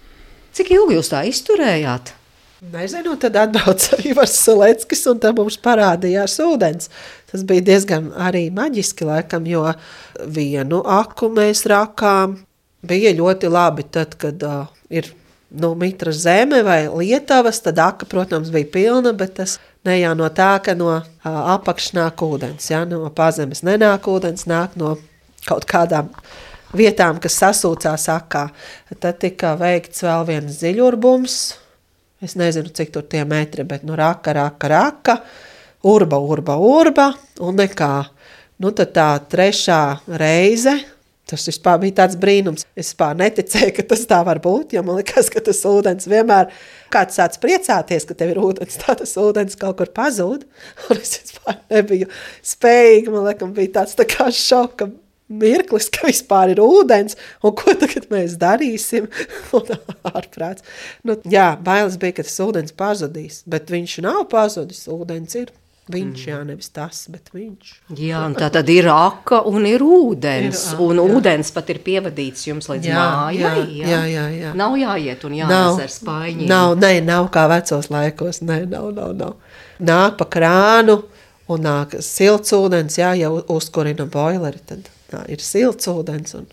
Cik 0.54 0.70
ilgi 0.76 1.00
jūs 1.00 1.10
tā 1.10 1.24
izturējāt? 1.26 2.12
Nezinu, 2.70 3.16
tad 3.18 3.34
atbrauca 3.40 3.98
Ivars 4.10 4.36
Saleckis 4.38 5.02
un 5.10 5.18
tam 5.18 5.40
mums 5.40 5.58
parādījās 5.58 6.38
ūdens. 6.44 6.92
Tas 7.32 7.42
bija 7.48 7.64
diezgan 7.72 8.12
arī 8.14 8.44
maģiski 8.54 9.08
laikam, 9.08 9.48
jo 9.50 9.64
vienu 10.30 10.84
aku 10.86 11.32
mēs 11.34 11.64
rakām, 11.72 12.38
bija 12.82 13.12
ļoti 13.16 13.50
labi. 13.52 13.86
Tad, 13.92 14.16
kad 14.20 14.42
uh, 14.46 14.70
ir 14.90 15.10
nu, 15.50 15.74
mitra 15.78 16.12
zeme 16.12 16.62
vai 16.66 16.86
lietavas, 16.88 17.60
tad 17.64 17.80
aka, 17.82 18.08
protams, 18.08 18.52
bija 18.54 18.70
pilna, 18.72 19.12
bet 19.16 19.36
tas 19.40 19.58
ne 19.86 19.98
jau 20.00 20.14
no 20.18 20.28
tā, 20.32 20.54
ka 20.64 20.76
no 20.78 20.90
uh, 20.96 21.02
apakšas 21.56 21.96
nāk 21.98 22.24
ūdens. 22.26 22.70
Ja? 22.72 22.84
No 22.88 23.06
pazemes 23.14 23.64
nenāk 23.66 24.08
ūdens, 24.10 24.46
nāk 24.50 24.78
no 24.80 24.96
kaut 25.46 25.66
kādām 25.68 26.12
vietām, 26.76 27.18
kas 27.22 27.38
sasūcās 27.42 28.08
akā. 28.12 28.46
Tad 28.98 29.20
tika 29.22 29.56
veikts 29.60 30.04
vēl 30.06 30.28
viens 30.28 30.60
ziļurbums. 30.62 31.40
Es 32.22 32.36
nezinu, 32.38 32.70
cik 32.70 32.92
tur 32.94 33.02
tie 33.10 33.24
metri, 33.26 33.64
bet 33.66 33.82
nu 33.82 33.96
raka, 33.98 34.30
raka, 34.36 34.68
raka, 34.70 35.16
urba, 35.90 36.20
urba, 36.22 36.54
urba 36.54 37.08
un 37.42 37.58
nekā. 37.58 37.94
Nu, 38.62 38.70
tad 38.70 38.92
tā 38.94 39.08
trešā 39.26 39.82
reize. 40.06 40.76
Tas 41.32 41.46
vispār 41.48 41.78
bija 41.80 41.96
tāds 42.02 42.18
brīnums. 42.20 42.66
Es 42.76 42.90
vispār 42.90 43.16
neticēju, 43.16 43.72
ka 43.78 43.86
tas 43.94 44.02
tā 44.08 44.18
var 44.26 44.42
būt. 44.44 44.74
Jo 44.76 44.82
man 44.84 44.98
liekas, 45.00 45.30
ka 45.32 45.40
tas 45.44 45.62
ūdens 45.68 46.08
vienmēr 46.12 46.50
kāds 46.92 47.16
sāc 47.16 47.38
priecāties, 47.40 48.04
ka 48.08 48.16
tev 48.18 48.34
ir 48.34 48.42
ūdens, 48.42 48.76
tā 48.82 48.96
tas 49.00 49.16
ūdens 49.20 49.56
kaut 49.60 49.78
kur 49.80 49.92
pazūd. 49.96 50.44
Un 50.90 51.00
es 51.00 51.14
vispār 51.22 51.56
nebiju 51.72 52.10
spējīga. 52.52 53.14
Man 53.14 53.24
liekas, 53.30 53.56
bija 53.56 53.78
tāds 53.80 53.96
tā 53.96 54.08
kā 54.08 54.28
šoka 54.28 54.90
mirklis, 55.32 55.88
ka 55.92 56.04
vispār 56.10 56.52
ir 56.52 56.60
ūdens, 56.60 57.16
un 57.40 57.54
ko 57.56 57.72
tagad 57.78 58.10
mēs 58.12 58.36
darīsim? 58.40 59.08
ārprāts. 60.12 60.66
Nu, 61.06 61.16
jā, 61.24 61.52
bailes 61.64 61.96
bija, 62.02 62.18
ka 62.18 62.28
tas 62.28 62.36
ūdens 62.44 62.76
pazudīs, 62.76 63.40
bet 63.48 63.72
viņš 63.72 63.98
nav 64.04 64.26
pazudis, 64.32 64.84
ūdens 64.92 65.40
ir. 65.40 65.54
Viņš, 65.92 66.22
mm. 66.22 66.30
jā, 66.30 66.38
nevis 66.48 66.72
tas, 66.74 67.02
bet 67.12 67.30
viņš. 67.34 67.72
Jā, 68.00 68.22
un 68.26 68.36
tā 68.38 68.48
tad 68.54 68.70
ir 68.72 68.88
aka 68.92 69.42
un 69.48 69.66
ir 69.68 69.84
ūdens. 69.84 70.64
Ir, 70.72 70.82
un 70.84 71.00
jā. 71.00 71.06
ūdens 71.16 71.52
pat 71.54 71.72
ir 71.74 71.82
pievadīts 71.84 72.48
jums 72.48 72.70
līdz 72.72 72.90
jā, 72.90 72.98
mājai. 72.98 73.36
Jā, 73.78 73.88
jā, 73.90 74.02
jā, 74.10 74.26
jā. 74.38 74.52
Nav 74.58 74.76
jāiet 74.80 75.26
un 75.28 75.36
jānes 75.40 75.82
ar 75.84 75.94
spaiņiem. 75.96 76.48
Nav, 76.50 76.76
ne, 76.80 76.94
nav 77.06 77.28
kā 77.34 77.46
vecos 77.52 77.90
laikos. 77.92 78.42
Nē, 78.46 78.62
nav, 78.72 78.90
nav, 78.96 79.12
nav. 79.18 79.36
Nāk 79.82 80.18
pa 80.20 80.28
krānu 80.38 81.02
un 81.52 81.64
nāk 81.66 81.98
silts 82.04 82.54
ūdens, 82.56 82.98
jā, 83.00 83.12
ja 83.18 83.30
uzkurina 83.30 84.06
boileri, 84.10 84.60
tad 84.68 84.88
tā, 85.12 85.24
ir 85.32 85.42
silts 85.44 85.90
ūdens. 85.90 86.36
Un, 86.38 86.48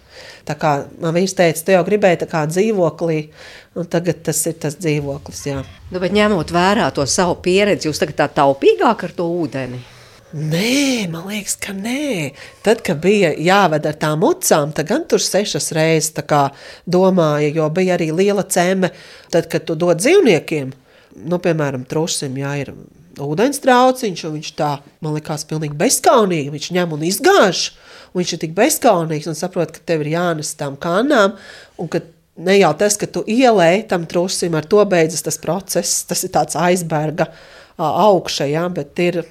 tā 0.49 0.57
kā 0.57 0.73
man 1.01 1.13
vīrs 1.15 1.37
teica, 1.37 1.61
tu 1.65 1.75
jau 1.75 1.85
gribēji 1.85 2.23
tā 2.23 2.29
kā 2.31 2.41
dzīvoklī, 2.49 3.19
un 3.77 3.87
tagad 3.93 4.23
tas 4.25 4.41
ir 4.49 4.57
tas 4.63 4.79
dzīvoklis, 4.81 5.45
jā. 5.51 5.61
Nu, 5.93 6.01
bet 6.01 6.15
ņemot 6.15 6.53
vērā 6.55 6.89
to 6.95 7.05
savu 7.09 7.37
pieredzi, 7.45 7.89
jūs 7.89 8.01
tagad 8.01 8.17
tā 8.23 8.29
taupīgāk 8.41 9.07
ar 9.07 9.15
to 9.15 9.29
ūdeni? 9.43 9.81
Nē, 10.29 11.09
man 11.09 11.25
liekas, 11.25 11.55
ka 11.57 11.73
nē. 11.73 12.35
Tad, 12.61 12.83
kad 12.85 12.99
bija 13.01 13.31
jāved 13.33 13.87
ar 13.89 13.95
tām 13.97 14.19
mucām, 14.21 14.69
tad 14.77 14.85
gan 14.91 15.07
tur 15.09 15.21
sešas 15.25 15.71
reizes 15.73 16.13
domāja, 16.85 17.49
jo 17.49 17.65
bija 17.73 17.95
arī 17.97 18.11
liela 18.13 18.45
ceme. 18.45 18.91
Tad, 19.33 19.49
kad 19.49 19.65
tu 19.65 19.73
dod 19.73 19.97
dzīvniekiem, 19.97 20.69
nu, 21.25 21.41
piemēram, 21.41 21.87
trusim, 21.89 22.37
jā, 22.37 22.53
ir 22.61 22.73
ūdens 23.25 23.61
trauciņš, 23.63 24.23
un 24.27 24.37
viņš 24.37 24.51
tā, 24.59 24.69
man 25.03 25.17
liekas, 25.17 25.45
pilnīgi 25.49 25.77
bezskaunīgi, 25.79 26.53
viņš 26.53 26.69
ņem 26.77 26.95
un 26.95 27.05
izgāž. 27.07 27.65
Un 28.13 28.21
viņš 28.21 28.33
ir 28.33 28.41
tik 28.41 28.55
bezskaunīgs 28.57 29.29
un 29.29 29.37
saprot, 29.37 29.73
ka 29.75 29.83
tev 29.91 30.05
ir 30.05 30.13
jānes 30.15 30.55
tām 30.57 30.79
kanām, 30.81 31.35
un 31.77 31.91
ka 31.91 32.01
ne 32.39 32.57
jau 32.57 32.71
tas, 32.79 32.97
ka 32.97 33.09
tu 33.11 33.23
ielēji 33.27 33.85
tam 33.91 34.07
trusim, 34.09 34.55
ar 34.55 34.65
to 34.69 34.81
beidzas 34.89 35.25
tas 35.25 35.39
process, 35.41 36.03
tas 36.09 36.23
ir 36.25 36.33
tāds 36.33 36.57
aizberga 36.59 37.29
augša, 37.79 38.49
ja, 38.49 38.65
bet 38.73 38.99
ir 39.03 39.21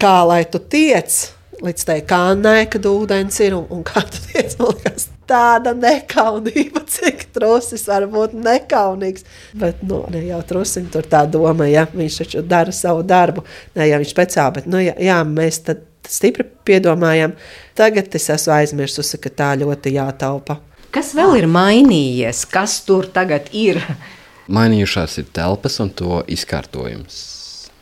kā 0.00 0.20
lai 0.28 0.44
tu 0.48 0.60
tiec 0.60 1.18
līdz 1.64 1.86
tai 1.88 1.98
kānai, 2.08 2.64
kad 2.72 2.86
ūdens 2.88 3.40
ir, 3.44 3.56
un, 3.56 3.66
un 3.72 3.82
kā 3.86 4.02
tu 4.08 4.20
tiec, 4.30 4.56
man 4.60 4.76
liekas, 4.76 5.08
tāda 5.30 5.74
nekaunība, 5.76 6.82
cik 6.88 7.26
trusis 7.34 7.86
var 7.90 8.06
būt 8.10 8.34
nekaunīgs. 8.36 9.26
Bet, 9.60 9.84
nu, 9.86 10.02
ne 10.12 10.24
jau 10.26 10.40
trusim 10.48 10.88
tur 10.92 11.06
tā 11.10 11.22
doma, 11.30 11.68
ja 11.70 11.86
viņš 11.90 12.18
taču 12.22 12.42
dara 12.46 12.74
savu 12.74 13.04
darbu, 13.06 13.44
ne 13.78 13.90
jau 13.90 14.00
viņš 14.02 14.14
speciāli, 14.14 14.56
bet, 14.58 14.70
nu, 14.70 14.80
jā, 14.82 14.96
jā 15.00 15.20
mēs 15.28 15.62
tad 15.68 15.84
stipri 16.08 16.46
piedomājam. 16.66 17.36
Tagad 17.78 18.14
es 18.16 18.30
esmu 18.32 18.56
aizmirsusi, 18.56 19.20
ka 19.22 19.32
tā 19.42 19.52
ļoti 19.60 19.94
jātaupa. 19.94 20.60
Kas 20.90 21.12
vēl 21.14 21.36
ir 21.38 21.46
mainījies? 21.46 22.46
Kas 22.50 22.80
tur 22.86 23.06
tagad 23.14 23.52
ir? 23.54 23.78
Mainījušās 24.50 25.20
ir 25.22 25.28
telpas 25.30 25.78
un 25.82 25.92
to 25.94 26.24
izkārtojums. 26.26 27.20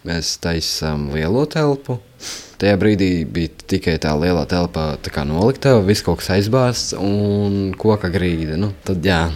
Mēs 0.05 0.35
taisām 0.43 1.09
lielo 1.15 1.47
telpu. 1.49 1.97
Tajā 2.59 2.75
brīdī 2.81 3.11
bija 3.23 3.53
tikai 3.71 3.95
tā 4.03 4.17
liela 4.19 4.43
telpa, 4.51 4.97
tā 4.99 5.13
kā 5.15 5.23
noliktava, 5.29 5.85
viss 5.87 6.03
kaut 6.03 6.19
kas 6.19 6.33
aizbāzts 6.35 6.97
un 6.99 7.71
koka 7.79 8.11
grīda. 8.11 8.57
Nu, 8.59 8.73
tad, 8.87 9.05
jā. 9.07 9.29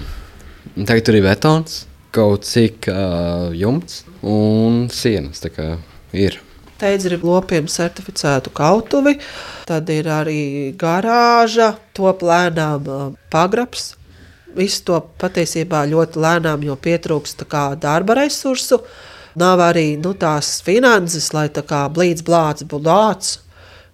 Tagad 0.74 1.06
tur 1.06 1.18
ir 1.20 1.26
betons, 1.28 1.84
kaut 2.14 2.48
cik 2.48 2.88
uh, 2.90 3.52
jumts 3.54 4.02
un 4.26 4.88
sienas. 4.90 5.38
Tā 5.44 5.52
kā 5.54 5.68
ir 6.18 6.40
lopiem 7.22 7.68
certificētu 7.70 8.50
kautuvi, 8.50 9.14
tad 9.68 9.90
ir 9.94 10.08
arī 10.10 10.74
garāža, 10.74 11.76
top 11.94 12.24
lēnām 12.26 13.14
pagrabs. 13.30 13.92
Visu 14.52 14.82
to 14.90 14.98
patiesībā 15.22 15.84
ļoti 15.88 16.18
lēnām, 16.20 16.66
jo 16.66 16.74
pietrūkst 16.74 17.46
darba 17.80 18.18
resursu. 18.18 18.82
Nav 19.38 19.62
arī 19.64 19.94
nu, 20.00 20.12
tās 20.18 20.58
finanses, 20.64 21.30
lai 21.32 21.46
tā 21.48 21.64
kā 21.64 21.86
blīds 21.92 22.24
blāts 22.26 22.66
būtu 22.68 22.84
lāts, 22.88 23.38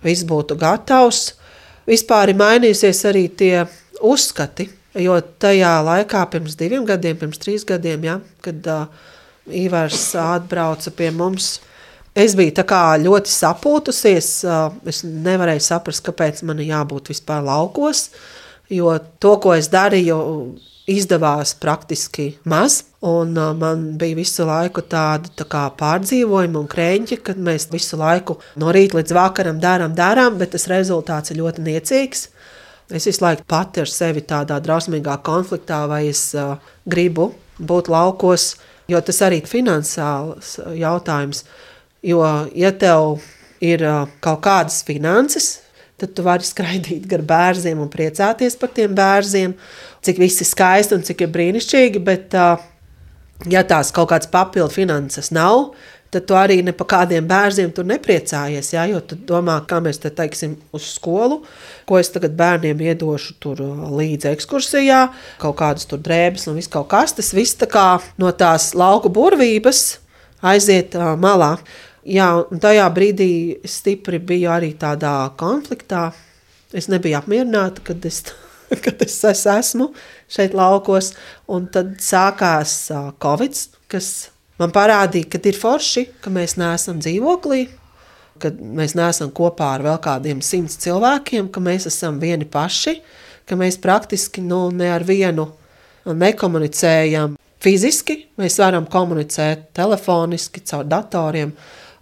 viss 0.03 0.27
būtu 0.27 0.59
gatavs. 0.59 1.35
Vispār 1.89 2.33
ir 2.33 2.41
mainījusies 2.41 3.05
arī 3.09 3.29
tie 3.31 3.63
uzskati, 4.05 4.69
jo 4.99 5.15
tajā 5.41 5.77
laikā, 5.87 6.25
pirms 6.33 6.59
diviem 6.59 6.85
gadiem, 6.89 7.17
pirms 7.21 7.41
trīs 7.41 7.65
gadiem, 7.69 8.05
ja, 8.05 8.19
kad 8.45 8.67
uh, 8.69 8.85
Ivars 9.49 10.11
atbrauca 10.21 10.93
pie 10.93 11.09
mums, 11.15 11.57
Es 12.19 12.35
biju 12.35 12.65
ļoti 13.05 13.31
sapūtusies. 13.31 14.29
Es 14.91 15.05
nevarēju 15.05 15.63
saprast, 15.63 16.03
kāpēc 16.07 16.43
man 16.43 16.59
jābūt 16.59 17.13
vispār 17.13 17.45
laukos. 17.47 18.09
Jo 18.69 18.99
to, 19.21 19.37
ko 19.39 19.55
es 19.55 19.69
darīju, 19.71 20.17
izdevās 20.89 21.55
praktiski 21.61 22.33
maz. 22.49 22.83
Un 23.05 23.37
man 23.61 23.85
bija 23.99 24.19
visu 24.19 24.47
laiku 24.49 24.83
tāda 24.83 25.31
tā 25.39 25.67
pārdzīvojuma 25.79 26.63
un 26.63 26.71
krēķi, 26.71 27.21
kad 27.23 27.39
mēs 27.39 27.69
visu 27.71 27.99
laiku 28.01 28.39
no 28.59 28.73
rīta 28.75 28.99
līdz 28.99 29.15
vakaram 29.15 29.61
darām, 29.63 29.95
darām, 29.95 30.39
bet 30.41 30.57
tas 30.57 30.67
rezultāts 30.71 31.31
ir 31.31 31.39
ļoti 31.43 31.67
niecīgs. 31.69 32.27
Es 32.89 33.07
visu 33.07 33.23
laiku 33.23 33.45
pati 33.47 33.85
ar 33.85 33.93
sevi 33.93 34.25
tādā 34.25 34.59
drausmīgā 34.65 35.19
konfliktā, 35.23 35.85
vai 35.91 36.07
es 36.09 36.31
uh, 36.35 36.57
gribu 36.89 37.31
būt 37.59 37.91
laukos, 37.93 38.55
jo 38.89 39.01
tas 39.05 39.23
arī 39.27 39.43
ir 39.43 39.51
finansiāls 39.51 40.57
jautājums. 40.79 41.45
Jo, 42.03 42.23
ja 42.55 42.73
tev 42.73 43.21
ir 43.61 43.83
kaut 44.25 44.41
kādas 44.47 44.81
finanses, 44.87 45.59
tad 45.99 46.15
tu 46.15 46.25
vari 46.27 46.47
skraidīt 46.47 47.07
gar 47.11 47.25
bērniem 47.27 47.83
un 47.83 47.91
priecāties 47.93 48.57
par 48.61 48.73
tiem 48.75 48.95
bērniem, 48.97 49.55
cik 50.07 50.23
viss 50.23 50.45
ir 50.45 50.49
skaisti 50.49 50.97
un 50.97 51.05
cik 51.07 51.27
ir 51.27 51.33
brīnišķīgi. 51.35 52.03
Bet, 52.07 52.37
ja 53.51 53.63
tās 53.67 53.93
kaut 53.95 54.13
kādas 54.13 54.31
papildu 54.31 54.71
finanses 54.79 55.33
nav, 55.35 55.73
tad 56.15 56.25
tu 56.25 56.37
arī 56.39 56.61
ne 56.65 56.73
par 56.73 56.89
kādiem 56.89 57.27
bērniem 57.29 57.73
tur 57.75 57.87
nepriecājies. 57.89 58.73
Ja? 58.73 58.87
Jo 58.89 59.03
tu 59.05 59.19
domā, 59.29 59.59
kā 59.69 59.81
mēs 59.85 60.01
te 60.01 60.13
teiksim 60.15 60.57
uz 60.77 60.87
skolu, 60.95 61.43
ko 61.89 61.99
es 62.01 62.11
tagad 62.15 62.37
bērniem 62.39 62.81
iedošu 62.89 63.37
tur 63.43 63.61
līdzi 63.99 64.33
ekskursijā, 64.33 65.03
kaut 65.43 65.59
kādas 65.61 65.89
tur 65.89 66.01
drēbes 66.05 66.49
un 66.49 66.59
viss 66.59 66.73
kaut 66.73 66.89
kas. 66.93 67.17
Tas 67.19 67.35
viss 67.37 67.59
tā 67.59 67.69
kā 67.71 67.89
no 68.21 68.33
tās 68.33 68.71
lauku 68.79 69.13
burvības 69.13 69.99
aiziet 70.47 70.95
uh, 70.97 71.13
malā. 71.19 71.57
Jā, 72.09 72.29
un 72.41 72.61
tajā 72.63 72.87
brīdī 72.97 73.33
es 73.67 73.75
stipri 73.83 74.17
biju 74.25 74.49
arī 74.55 74.71
tādā 74.81 75.13
konfliktā. 75.37 76.07
Es 76.73 76.87
nebiju 76.89 77.19
apmierināta, 77.19 77.83
kad 77.85 78.05
es, 78.09 78.23
kad 78.85 79.03
es 79.05 79.19
esmu 79.25 79.91
šeit 80.31 80.57
laukos. 80.57 81.13
Un 81.53 81.67
tad 81.73 81.99
sākās 82.05 82.79
Covid, 83.21 83.61
kas 83.93 84.31
man 84.61 84.73
parādīja, 84.73 85.29
ka 85.35 85.43
ir 85.51 85.59
forši, 85.61 86.07
ka 86.25 86.33
mēs 86.33 86.57
neesam 86.61 87.03
dzīvoklī, 87.05 87.67
ka 88.41 88.55
mēs 88.57 88.97
neesam 88.97 89.33
kopā 89.35 89.75
ar 89.77 89.85
vēl 89.85 89.99
kādiem 90.05 90.41
simts 90.45 90.79
cilvēkiem, 90.81 91.51
ka 91.53 91.61
mēs 91.61 91.91
esam 91.91 92.21
vieni 92.23 92.49
paši, 92.49 93.03
ka 93.49 93.59
mēs 93.59 93.77
praktiski 93.83 94.45
nu, 94.45 94.69
ne 94.73 94.89
ar 94.95 95.05
vienu 95.05 95.51
nekomunicējam 96.09 97.37
fiziski. 97.61 98.23
Mēs 98.41 98.57
varam 98.63 98.89
komunicēt 98.89 99.69
telefoniski, 99.77 100.65
caur 100.65 100.89
datoriem. 100.89 101.53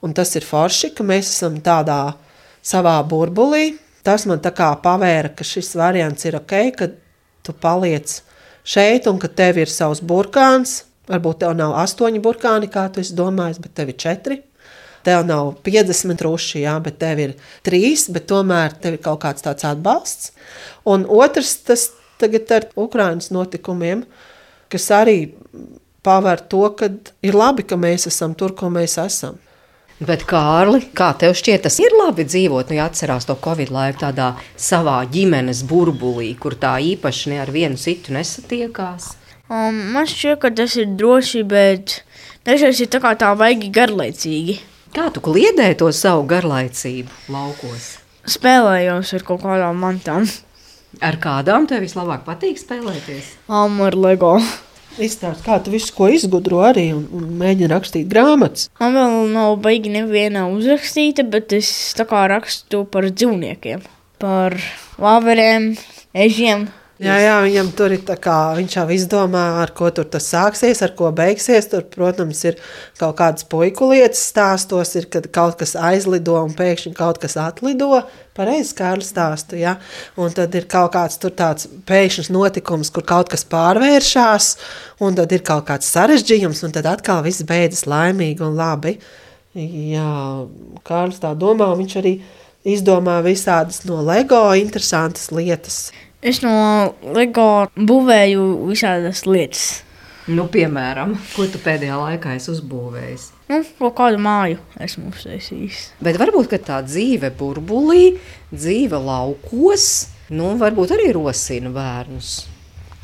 Un 0.07 0.14
tas 0.14 0.31
ir 0.38 0.47
forši, 0.47 0.92
ka 0.95 1.03
mēs 1.07 1.33
esam 1.35 1.59
tādā 1.64 2.14
savā 2.62 2.95
burbulī. 3.11 3.75
Tas 4.07 4.23
man 4.31 4.38
tā 4.38 4.53
kā 4.55 4.69
pavēra, 4.79 5.33
ka 5.35 5.42
šis 5.42 5.73
variants 5.75 6.29
ir 6.29 6.37
ok, 6.38 6.55
ka 6.79 6.87
tu 7.42 7.55
paliec 7.59 8.21
šeit 8.66 9.09
un 9.11 9.19
ka 9.19 9.27
tev 9.27 9.59
ir 9.64 9.71
savs 9.71 10.03
burkāns. 10.03 10.85
Varbūt 11.11 11.42
tev 11.42 11.55
nav 11.59 11.75
astoņi 11.83 12.23
burkāni, 12.23 12.71
kā 12.71 12.87
tu 12.95 13.03
domāji, 13.19 13.59
bet 13.62 13.75
tev 13.79 13.90
ir 13.90 13.99
četri. 13.99 14.38
Tev 15.07 15.23
nav 15.27 15.53
50 15.66 16.23
ruši, 16.27 16.64
jā, 16.64 16.75
bet 16.83 16.99
tev 16.99 17.23
ir 17.23 17.35
trīs, 17.66 18.09
bet 18.11 18.27
tomēr 18.31 18.75
tev 18.83 18.97
ir 18.97 19.03
kaut 19.03 19.21
kāds 19.23 19.42
tāds 19.42 19.66
atbalsts. 19.66 20.33
Un 20.87 21.07
otrs, 21.07 21.53
tas 21.66 21.88
tagad 22.19 22.51
ar 22.55 22.66
Ukraiņas 22.79 23.31
notikumiem, 23.35 24.03
kas 24.71 24.88
arī 24.95 25.19
paver 26.07 26.42
to, 26.51 26.64
ka 26.79 26.90
ir 27.23 27.38
labi, 27.38 27.66
ka 27.66 27.79
mēs 27.79 28.07
esam 28.11 28.35
tur, 28.38 28.55
kur 28.59 28.71
mēs 28.75 28.99
esam. 29.03 29.38
Bet, 29.97 30.27
Kārli, 30.29 30.83
kā 30.93 31.11
tev 31.17 31.33
šķiet, 31.39 31.65
tas 31.65 31.79
ir 31.81 31.95
labi 31.97 32.27
dzīvot, 32.29 32.69
nu, 32.69 32.77
ja 32.77 32.89
atcerās 32.91 33.25
to 33.25 33.37
Covid 33.41 33.73
laiku 33.73 34.03
tādā 34.05 34.35
savā 34.61 34.99
ģimenes 35.09 35.63
burbulī, 35.69 36.35
kur 36.37 36.59
tā 36.61 36.77
īpaši 36.93 37.33
ne 37.33 37.41
ar 37.41 37.53
vienu 37.55 37.81
citu 37.81 38.13
nesatiekās? 38.13 39.15
Um, 39.49 39.79
man 39.97 40.09
šķiet, 40.11 40.41
ka 40.43 40.53
tas 40.53 40.77
ir 40.77 40.91
droši, 41.01 41.45
bet 41.49 42.03
dažreiz 42.45 42.83
ir 42.85 42.93
tā 42.93 43.01
kā 43.01 43.17
tā 43.17 43.33
vajag 43.39 43.71
garlaicīgi. 43.73 44.59
Kā 44.97 45.09
tu 45.13 45.25
kliedē 45.25 45.73
to 45.81 45.89
savu 45.97 46.29
garlaicību 46.29 47.33
laukos? 47.33 47.95
spēlējos 48.31 49.15
ar 49.17 49.25
kaut 49.27 49.43
kādām 49.45 49.81
mantām. 49.81 50.27
Ar 51.05 51.19
kādām 51.23 51.67
tev 51.69 51.85
vislabāk 51.85 52.25
patīk 52.27 52.59
spēlēties? 52.61 53.35
Am 53.53 53.81
ar 53.85 53.97
LEGO. 53.99 54.37
Izstāst, 54.97 55.43
kā 55.45 55.59
tu 55.61 55.73
visu 55.75 55.93
ko 55.93 56.09
izgudro 56.09 56.63
arī 56.65 56.87
un, 56.97 57.03
un 57.13 57.27
mēģini 57.41 57.69
rakstīt 57.69 58.09
grāmatas. 58.09 58.71
Man 58.81 58.97
vēl 58.97 59.17
nav 59.35 59.59
baigi 59.65 59.93
neviena 59.93 60.47
uzrakstīta, 60.49 61.27
bet 61.29 61.53
es 61.57 61.69
tā 61.99 62.07
kā 62.09 62.23
rakstu 62.33 62.87
par 62.89 63.11
dzīvniekiem. 63.11 63.85
Par 64.23 64.57
vāverēm, 64.97 65.75
ežiem. 66.17 66.71
Jā, 66.97 67.13
jā, 67.21 67.33
viņam 67.45 67.67
tur 67.77 67.93
ir 67.93 68.01
tā 68.09 68.15
kā 68.17 68.35
viņš 68.57 68.75
jau 68.79 68.85
izdomā, 68.95 69.43
ar 69.61 69.69
ko 69.77 69.91
tur 69.93 70.07
tas 70.09 70.25
sāksies, 70.33 70.79
ar 70.81 70.95
ko 70.97 71.11
beigsies. 71.13 71.67
Tur, 71.69 71.83
protams, 71.93 72.39
ir 72.49 72.57
kaut 72.97 73.19
kādas 73.19 73.45
puiku 73.45 73.91
lietas 73.91 74.23
stāstos, 74.31 74.95
ir, 74.97 75.05
kad 75.13 75.29
kaut 75.35 75.59
kas 75.61 75.75
aizlido 75.77 76.39
un 76.41 76.55
pēkšņi 76.57 76.95
kaut 76.97 77.21
kas 77.21 77.37
atlido. 77.37 78.01
Pareizi 78.37 78.73
Kārlis 78.79 79.11
stāsta, 79.13 79.59
ja? 79.61 79.75
Un 80.17 80.33
tad 80.33 80.57
ir 80.57 80.65
kaut 80.73 80.95
kāds 80.97 81.21
tur 81.21 81.37
tāds 81.37 81.69
pēkšņs 81.89 82.33
notikums, 82.33 82.93
kur 82.93 83.05
kaut 83.05 83.29
kas 83.33 83.45
pārvēršās, 83.53 84.49
un 85.05 85.21
tad 85.21 85.37
ir 85.37 85.45
kaut 85.45 85.69
kāds 85.69 85.93
sarežģījums, 85.93 86.65
un 86.65 86.73
tad 86.79 86.89
atkal 86.89 87.21
viss 87.29 87.45
beidzas 87.45 87.85
laimīgi 87.93 88.45
un 88.47 88.57
labi. 88.57 88.97
Jā, 89.53 90.09
Kārlis 90.89 91.21
tā 91.21 91.37
domā, 91.37 91.69
un 91.75 91.85
viņš 91.85 92.01
arī 92.01 92.17
izdomā 92.67 93.21
visādas 93.25 93.85
no 93.85 94.01
LEGO 94.05 94.47
interesantas 94.57 95.29
lietas. 95.29 95.91
Es 96.27 96.41
no 96.43 96.53
LEGO 97.15 97.69
būvēju 97.79 98.47
visādas 98.67 99.23
lietas. 99.29 99.67
Nu, 100.27 100.49
piemēram, 100.51 101.12
ko 101.37 101.45
tu 101.47 101.61
pēdējā 101.62 101.95
laikā 102.01 102.33
esi 102.35 102.51
uzbūvējis? 102.51 103.29
Nu, 103.53 103.61
kaut 103.79 103.95
kādu 104.01 104.19
māju 104.19 104.59
esmu 104.83 105.12
uztaisījis. 105.12 105.85
Bet 106.03 106.19
varbūt 106.19 106.51
ka 106.51 106.59
tā 106.59 106.81
dzīve 106.83 107.31
burbulī, 107.39 108.17
dzīve 108.51 108.99
laukos, 109.07 109.87
nu, 110.35 110.57
varbūt 110.59 110.97
arī 110.97 111.12
rosina 111.15 111.71
bērnus. 111.71 112.33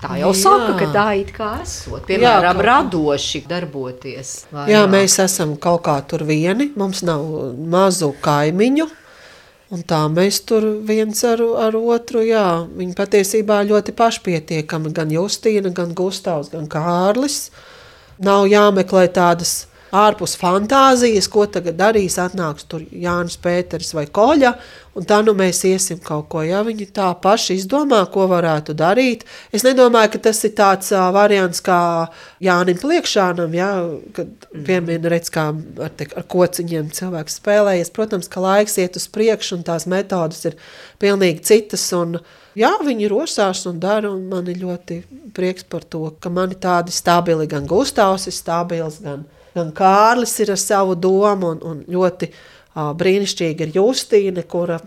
Tā 0.02 0.16
jau 0.18 0.32
Jā. 0.32 0.40
saka, 0.40 0.72
ka 0.80 0.88
tā 0.90 1.04
it 1.20 1.30
kā 1.36 1.52
esot, 1.62 2.02
piemēram, 2.08 2.58
kā. 2.58 2.66
radoši 2.66 3.44
darboties. 3.46 4.32
Jā, 4.50 4.64
vairāk. 4.66 4.90
mēs 4.96 5.14
esam 5.22 5.54
kaut 5.62 5.84
kā 5.86 6.00
tur 6.10 6.24
vieni, 6.26 6.72
mums 6.74 7.04
nav 7.06 7.22
mazu 7.70 8.10
kaimiņu. 8.24 8.88
Un 9.72 9.80
tā 9.88 10.02
mēs 10.12 10.42
tur 10.44 10.66
viens 10.84 11.16
ar, 11.24 11.40
ar 11.64 11.76
otru, 11.78 12.20
jā, 12.28 12.66
viņi 12.76 12.92
patiesībā 12.96 13.62
ļoti 13.64 13.94
pašpietiekami, 13.96 14.92
gan 14.92 15.12
Justīna, 15.14 15.72
gan 15.72 15.94
Gustavs, 15.96 16.50
gan 16.52 16.66
Kārlis. 16.68 17.46
Nav 18.20 18.44
jāmeklē 18.52 19.06
tādas 19.16 19.54
ārpus 19.92 20.32
fantāzijas, 20.40 21.28
ko 21.28 21.44
tagad 21.52 21.76
darīs, 21.76 22.16
atnāks 22.20 22.64
tur 22.68 22.84
Jānis 22.88 23.36
Pēters 23.40 23.92
vai 23.92 24.06
Koļa, 24.08 24.52
un 24.96 25.06
tā 25.08 25.18
nu 25.24 25.34
mēs 25.36 25.60
iesim 25.68 26.00
kaut 26.04 26.30
ko, 26.32 26.40
ja 26.46 26.62
viņi 26.64 26.86
tā 26.96 27.10
paši 27.20 27.58
izdomā, 27.60 28.00
ko 28.12 28.24
varētu 28.30 28.72
darīt. 28.76 29.26
Es 29.52 29.66
nedomāju, 29.66 30.14
ka 30.14 30.22
tas 30.28 30.40
ir 30.48 30.54
tāds 30.56 30.88
uh, 30.94 31.10
variants 31.12 31.60
kā 31.64 31.80
Jānim 32.44 32.80
Pliekšānam, 32.80 33.56
ja, 33.56 33.68
kad 34.16 34.48
piemēram 34.52 35.10
redz, 35.12 35.32
kā 35.32 35.50
ar, 35.52 35.92
te, 35.96 36.08
ar 36.16 36.24
kociņiem 36.36 36.88
cilvēks 36.96 37.36
spēlējies. 37.42 37.92
Protams, 37.92 38.30
ka 38.32 38.44
laiks 38.44 38.78
iet 38.80 38.96
uz 39.00 39.08
priekšu 39.12 39.58
un 39.58 39.66
tās 39.68 39.88
metodas 39.90 40.40
ir 40.48 40.56
pilnīgi 41.04 41.44
citas, 41.52 41.84
un 41.96 42.16
jā, 42.56 42.72
viņi 42.80 43.12
rosās 43.12 43.66
un 43.68 43.76
dara, 43.82 44.08
un 44.08 44.24
man 44.32 44.48
ir 44.48 44.64
ļoti 44.64 45.02
prieks 45.36 45.68
par 45.68 45.84
to, 45.84 46.06
ka 46.16 46.32
mani 46.32 46.56
tādi 46.56 46.96
stabili, 46.96 47.48
gan 47.48 47.68
Gustavs 47.68 48.28
ir 48.28 48.36
stabils, 48.36 49.02
gan, 49.04 49.28
gan 49.56 49.72
Kārlis 49.76 50.34
ir 50.42 50.52
ar 50.54 50.60
savu 50.60 50.96
domu, 50.98 51.54
un, 51.54 51.62
un 51.62 51.80
ļoti 51.90 52.28
uh, 52.32 52.90
brīnišķīgi 52.98 53.66
ir 53.66 53.74
Justīne, 53.76 54.44
kura 54.48 54.80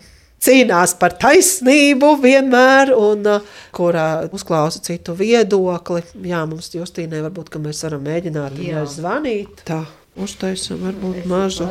cīnās 0.46 0.96
par 1.00 1.16
taisnību 1.22 2.16
vienmēr, 2.24 2.94
un 2.98 3.28
uh, 3.30 3.54
kurā 3.76 4.08
uzklausa 4.36 4.84
citu 4.86 5.16
viedokli. 5.18 6.04
Jā, 6.28 6.44
mums 6.50 6.74
Justīnai 6.76 7.24
varbūt, 7.26 7.54
ka 7.54 7.62
mēs 7.64 7.84
varam 7.88 8.04
mēģināt 8.08 8.58
viņai 8.60 8.88
zvanīt. 8.98 9.68
Tā. 9.68 9.84
Uztaisam, 10.16 10.80
varbūt 10.80 11.26
mazu, 11.28 11.66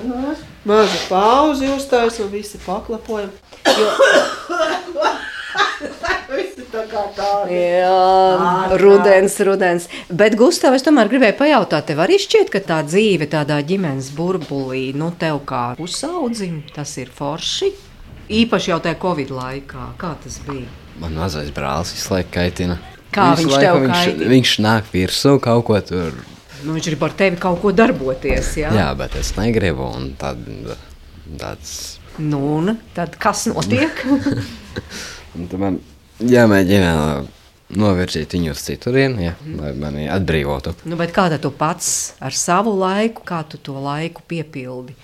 mazu 0.69 0.99
pauzi, 1.09 1.71
uztaisam, 1.73 2.29
visi 2.29 2.61
paklapojam. 2.67 3.33
Visi 6.35 6.65
tā 6.73 6.83
kā 6.91 7.03
tādi. 7.17 7.55
Jā, 7.59 8.77
rudens, 8.81 9.37
rudens. 9.47 9.89
Bet, 10.11 10.37
Gustav, 10.41 10.75
es 10.79 10.85
tomēr 10.87 11.11
gribēju 11.13 11.37
pajautāt, 11.39 11.87
tev 11.91 12.03
arī 12.05 12.19
šķiet, 12.23 12.51
ka 12.55 12.61
tā 12.65 12.79
dzīve 12.89 13.29
tādā 13.33 13.61
ģimenes 13.67 14.11
burbulī, 14.17 14.89
nu, 14.99 15.13
tev 15.21 15.43
kā 15.49 15.65
pusaudzim, 15.79 16.63
tas 16.75 16.97
ir 17.03 17.13
forši. 17.15 17.73
Īpaši 18.35 18.71
jau 18.73 18.81
tajā 18.81 18.97
Covid 19.03 19.31
laikā, 19.37 19.89
kā 20.01 20.15
tas 20.25 20.39
bija. 20.47 20.67
Man 21.03 21.17
mazais 21.19 21.51
brālis 21.53 21.93
visu 21.97 22.15
laiku 22.15 22.33
kaitina. 22.39 22.79
Kā 23.15 23.29
Visu 23.37 23.51
viņš 23.51 23.61
tev 23.63 23.77
viņš, 23.83 23.93
kaitina? 23.95 24.31
viņš 24.33 24.53
nāk 24.65 24.89
virsū 24.95 25.35
kaut 25.45 25.65
ko 25.69 25.77
tur. 25.87 26.17
Nu, 26.65 26.73
viņš 26.75 26.87
grib 26.89 27.03
ar 27.05 27.13
tevi 27.19 27.37
kaut 27.43 27.61
ko 27.63 27.71
darboties. 27.77 28.55
Jā, 28.63 28.71
Jā, 28.75 28.87
bet 28.99 29.15
es 29.21 29.35
negribu. 29.37 29.85
un 29.95 30.15
Tad, 30.19 30.41
tāds, 31.39 31.75
Nu, 32.19 32.39
un 32.57 32.77
tad 32.95 33.17
kas 33.21 33.45
notiek? 33.51 34.03
un 35.35 35.49
tad 35.51 35.59
man 35.61 35.79
jāmēģina 36.23 36.93
novirzīt 37.75 38.37
viņu 38.37 38.53
uz 38.53 38.63
citurienu, 38.67 39.23
ja, 39.25 39.35
lai 39.59 39.73
mani 39.79 40.07
atbrīvotu. 40.13 40.75
nu, 40.85 40.99
bet 41.01 41.15
kā 41.15 41.27
tu 41.39 41.51
pats 41.51 42.15
ar 42.21 42.33
savu 42.37 42.75
laiku, 42.79 43.25
kā 43.27 43.43
tu 43.49 43.59
to 43.59 43.79
laiku 43.81 44.23
piepildi? 44.29 44.95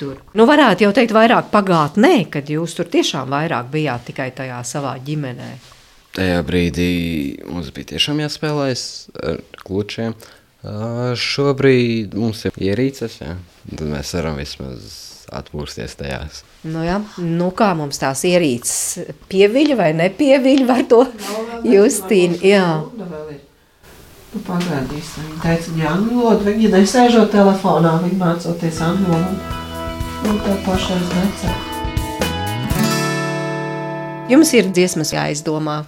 Tur. 0.00 0.16
Nu, 0.32 0.46
varētu 0.48 0.86
jau 0.86 0.94
teikt, 0.96 1.12
vairāk 1.12 1.50
pagātnē, 1.52 2.24
kad 2.32 2.48
jūs 2.48 2.72
tur 2.78 2.88
tiešām 2.88 3.28
vairāk 3.28 3.68
bijāt 3.68 4.06
tikai 4.08 4.30
tajā 4.32 4.62
savā 4.64 4.94
ģimenē. 5.04 5.50
Tajā 6.16 6.40
brīdī 6.48 6.88
mums 7.44 7.68
bija 7.76 7.92
tiešām 7.92 8.22
jāspēlējas 8.24 8.84
ar 9.20 9.42
klučiem. 9.60 10.16
Šobrīd 11.20 12.16
mums 12.16 12.46
ir 12.48 12.56
ierīces, 12.72 13.20
ja, 13.20 13.36
tad 13.68 13.86
mēs 13.92 14.16
varam 14.16 14.40
vismaz 14.40 15.09
atpūsties 15.32 15.96
tajās. 15.98 16.42
Nu, 16.66 16.82
jā. 16.84 16.98
nu, 17.18 17.50
kā 17.56 17.70
mums 17.78 18.00
tās 18.02 18.24
ierīces 18.28 19.14
pieviļ 19.30 19.74
vai 19.78 19.90
nepieviļ, 19.96 20.64
var 20.68 20.84
to 20.90 21.04
Justīna. 21.64 22.40
Jā. 22.44 22.66
Nu, 24.30 24.42
pagaidīsim. 24.46 25.26
Viņa 25.30 25.40
teica, 25.42 25.72
viņa 25.74 25.88
angļu 25.94 26.20
valodu, 26.20 26.46
viņa 26.52 26.72
nesēžot 26.76 27.32
telefonā, 27.34 27.96
viņa 28.04 28.20
mācoties 28.20 28.84
angļu 28.86 29.10
valodu. 29.14 29.58
Nu, 30.20 30.36
tā 30.44 30.54
pašais 30.66 31.10
necēla. 31.16 31.58
Jums 34.30 34.52
ir 34.54 34.68
dziesmas 34.70 35.10
jāizdomā. 35.10 35.80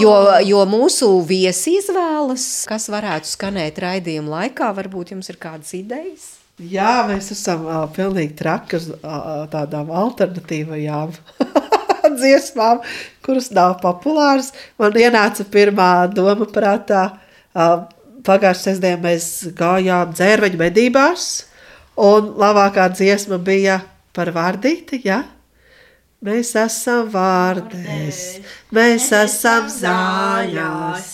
Jo, 0.00 0.14
jo 0.46 0.64
mūsu 0.70 1.12
viesi 1.26 1.76
izvēlas, 1.78 2.44
kas 2.66 2.88
varētu 2.90 3.30
skanēt 3.30 3.78
raidījuma 3.82 4.38
laikā, 4.38 4.70
varbūt 4.74 5.14
jums 5.14 5.30
ir 5.30 5.38
kādas 5.38 5.74
idejas. 5.78 6.39
Jā, 6.60 7.06
mēs 7.08 7.30
esam 7.32 7.62
uh, 7.64 7.84
pilnīgi 7.94 8.34
traki 8.36 8.76
uz 8.76 8.90
uh, 8.92 9.46
tādām 9.48 9.88
alternatīvajām 9.96 11.14
dziesmām, 12.20 12.82
kuras 13.24 13.48
nav 13.56 13.78
populāras. 13.80 14.50
Man 14.80 14.98
ienāca 15.00 15.46
pirmā 15.48 15.90
doma 16.12 16.48
prātā. 16.50 17.06
Uh, 17.56 17.88
Pagājušajā 18.20 18.74
sestdienā 18.74 19.00
mēs 19.00 19.26
gājām 19.56 20.10
dzērveņu 20.12 20.58
medībās, 20.60 21.28
un 21.96 22.34
labākā 22.36 22.90
dziesma 22.92 23.38
bija 23.40 23.78
par 24.12 24.28
vārdīti. 24.36 25.00
Ja? 25.08 25.22
Mēs 26.20 26.52
esam 26.60 27.08
vārdēs, 27.14 28.20
mēs 28.76 29.08
esam 29.16 29.72
zāļās, 29.72 31.06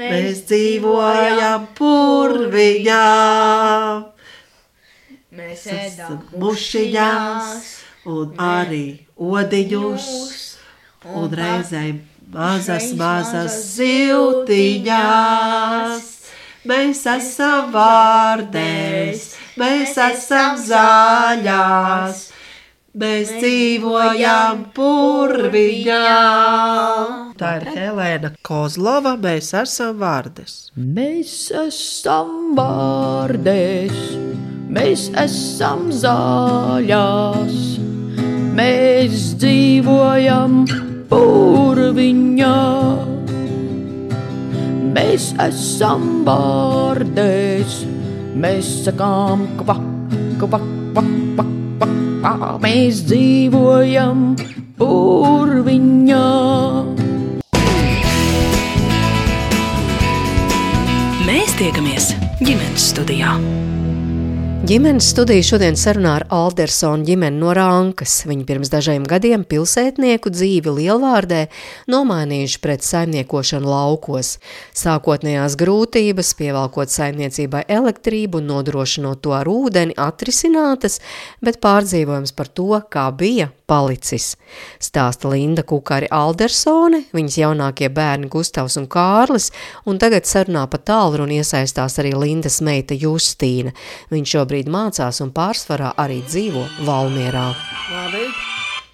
mēs 0.00 0.46
dzīvojam 0.48 1.68
purviņā. 1.76 3.04
Mēs 5.38 5.60
esam 5.70 6.16
mušiņās 6.42 7.50
un 8.10 8.32
arī 8.42 9.06
odiņus, 9.14 10.06
un 11.14 11.36
reizēm 11.38 12.00
mazas, 12.32 12.88
mazas 12.98 13.54
siltiņās. 13.76 14.98
Mēs 16.66 17.04
esam 17.12 17.70
vārdēs, 17.76 19.28
mēs 19.62 19.94
esam 20.08 20.58
zāļās, 20.58 22.24
mēs 22.98 23.30
dzīvojam 23.38 24.64
purviņā. 24.74 26.10
Tā 27.38 27.50
ir 27.60 27.64
Helēna 27.76 28.34
Kozlova, 28.42 29.14
mēs 29.22 29.54
esam 29.62 30.02
vārdes. 30.02 30.72
Mēs 30.74 31.52
esam 31.62 32.58
vārdēs, 32.58 34.27
mēs 34.78 35.08
esam 35.18 35.88
zāļās, 35.90 37.56
mēs 38.54 39.32
dzīvojam 39.40 40.62
purviņā. 41.10 42.58
Mēs 44.94 45.30
esam 45.42 46.04
vārdēs, 46.26 47.80
mēs 48.38 48.70
sakām 48.86 49.44
kvak, 49.60 49.82
kvak, 50.42 50.66
kvak, 50.94 51.10
kvak, 51.34 51.52
kvak, 51.78 51.96
kvak. 52.22 52.46
Mēs 52.62 53.02
dzīvojam 53.10 54.24
purviņā. 54.78 56.26
Mēs 61.28 61.58
tiekamies 61.58 62.14
ģimenes 62.40 62.92
studijā. 62.94 63.34
Ģimenes 64.66 65.06
studija 65.12 65.44
šodien 65.46 65.76
sarunā 65.78 66.16
ar 66.18 66.24
Aldersonu 66.34 67.06
ģimeni 67.06 67.38
no 67.38 67.52
Rankas. 67.54 68.24
Viņi 68.26 68.42
pirms 68.48 68.72
dažiem 68.72 69.04
gadiem 69.06 69.44
pilsētnieku 69.46 70.32
dzīvi 70.34 70.72
lielvārdē 70.80 71.44
nomainījuši 71.86 72.58
pret 72.64 72.82
saimniekošanu 72.82 73.70
laukos. 73.70 74.32
Sākotnējās 74.76 75.54
grūtības, 75.60 76.32
pievelkot 76.40 76.90
saimniecībai 76.90 77.62
elektrību 77.70 78.42
un 78.42 78.50
nodrošinot 78.50 79.22
to 79.22 79.36
ar 79.38 79.46
ūdeni, 79.46 79.94
atrisinātas, 79.94 80.98
bet 81.38 81.62
pārdzīvojums 81.62 82.34
par 82.34 82.50
to, 82.50 82.82
kā 82.90 83.06
bija, 83.14 83.52
palicis. 83.68 84.32
Stāsta 84.82 85.28
Linda 85.30 85.62
Kukari 85.62 86.08
Aldersone, 86.10 87.02
viņas 87.14 87.38
jaunākie 87.42 87.90
bērni 87.92 88.30
Gustavs 88.32 88.78
un 88.80 88.88
Kārlis, 88.90 89.50
un 89.86 90.00
tagad 90.00 90.26
sarunā 90.28 90.64
pa 90.72 90.80
tālruni 90.80 91.38
iesaistās 91.42 91.98
arī 92.00 92.14
Lindas 92.16 92.58
meita 92.64 92.96
Justīna. 92.96 93.74
Viņš 94.10 94.36
šobrīd 94.48 94.68
mācās 94.72 95.20
un 95.20 95.28
pārsvarā 95.36 95.92
arī 96.00 96.22
dzīvo 96.24 96.62
Valmierā. 96.86 97.52
Labi. 97.92 98.28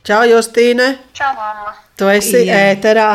Čau, 0.04 0.24
Justīne! 0.26 0.98
Čau, 1.14 1.30
mamma! 1.36 1.74
Tu 1.96 2.08
esi 2.10 2.40
Jā. 2.42 2.72
ēterā. 2.72 3.10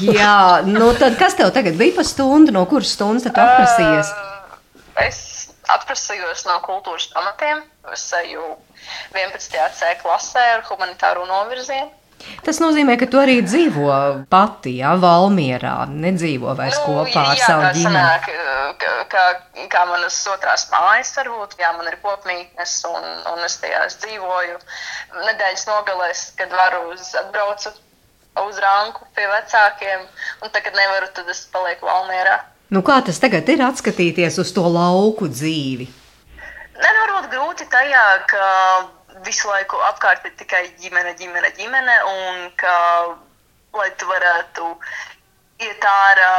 Jā, 0.00 0.64
nu 0.64 0.88
tad 0.98 1.18
kas 1.20 1.36
tev 1.36 1.52
tagad 1.52 1.76
bija 1.76 1.98
pa 1.98 2.04
stundu, 2.06 2.50
no 2.50 2.64
kuras 2.66 2.94
stundas 2.96 3.26
tu 3.26 3.30
atprasījies? 3.30 4.08
Es 5.04 5.20
atprasījos 5.68 6.46
no 6.48 6.56
kultūras 6.64 7.10
pamatiem. 7.12 7.60
Es 7.92 8.08
eju 8.24 8.56
11. 9.12 9.68
C 9.76 9.92
klasē 10.00 10.46
ar 10.56 10.64
humanitāro 10.70 11.28
novirzienu. 11.28 11.92
Tas 12.44 12.60
nozīmē, 12.62 12.96
ka 13.00 13.08
tu 13.10 13.20
arī 13.20 13.40
dzīvo 13.44 13.90
pati, 14.32 14.76
jā, 14.80 14.94
Valmierā, 15.00 15.74
nedzīvo 15.90 16.54
vairs 16.58 16.78
kopā 16.84 17.24
ar 17.32 17.38
jā, 17.38 17.46
savu 17.46 17.70
ģimeni. 17.76 18.38
ka, 18.80 18.94
ka, 19.12 19.24
kā 19.72 19.84
manas 19.88 20.18
otrās 20.32 20.66
mājas 20.72 21.12
varbūt, 21.18 21.58
jā, 21.60 21.72
man 21.76 21.90
ir 21.90 21.98
kopmītnes 22.04 22.74
un, 22.90 23.06
un 23.34 23.44
es 23.46 23.58
tajās 23.62 23.98
dzīvoju 24.04 24.58
nedēļas 25.28 25.66
nogalēs, 25.68 26.24
kad 26.40 26.52
varu 26.54 26.90
uz, 26.94 27.12
atbraucu 27.20 27.72
uz 28.46 28.60
ranku 28.62 29.04
pie 29.16 29.26
vecākiem, 29.28 30.06
un 30.44 30.52
tagad 30.54 30.76
nevaru, 30.78 31.10
tad 31.16 31.28
es 31.32 31.44
palieku 31.52 31.88
Valmierā. 31.88 32.38
Nu, 32.70 32.84
kā 32.86 33.00
tas 33.02 33.18
tagad 33.18 33.48
ir 33.50 33.64
atskatīties 33.66 34.38
uz 34.38 34.52
to 34.54 34.62
lauku 34.70 35.26
dzīvi? 35.28 35.88
Nē, 36.80 36.88
nu, 36.88 37.00
varbūt 37.00 37.32
grūti 37.32 37.66
tajā, 37.72 38.04
ka 38.30 38.44
visu 39.26 39.48
laiku 39.48 39.80
apkārt 39.90 40.24
ir 40.28 40.36
tikai 40.38 40.62
ģimene, 40.82 41.14
ģimene, 41.18 41.50
ģimene, 41.58 41.96
un 42.12 42.46
ka, 42.60 42.76
lai 43.76 43.90
tu 44.00 44.08
varētu 44.10 44.70
iet 45.66 45.84
ārā, 45.84 46.32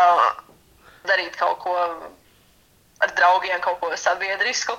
darīt 1.10 1.38
kaut 1.40 1.60
ko 1.64 1.76
ar 3.02 3.14
draugiem, 3.18 3.60
kaut 3.62 3.80
ko 3.82 3.90
sabiedrisku, 3.98 4.76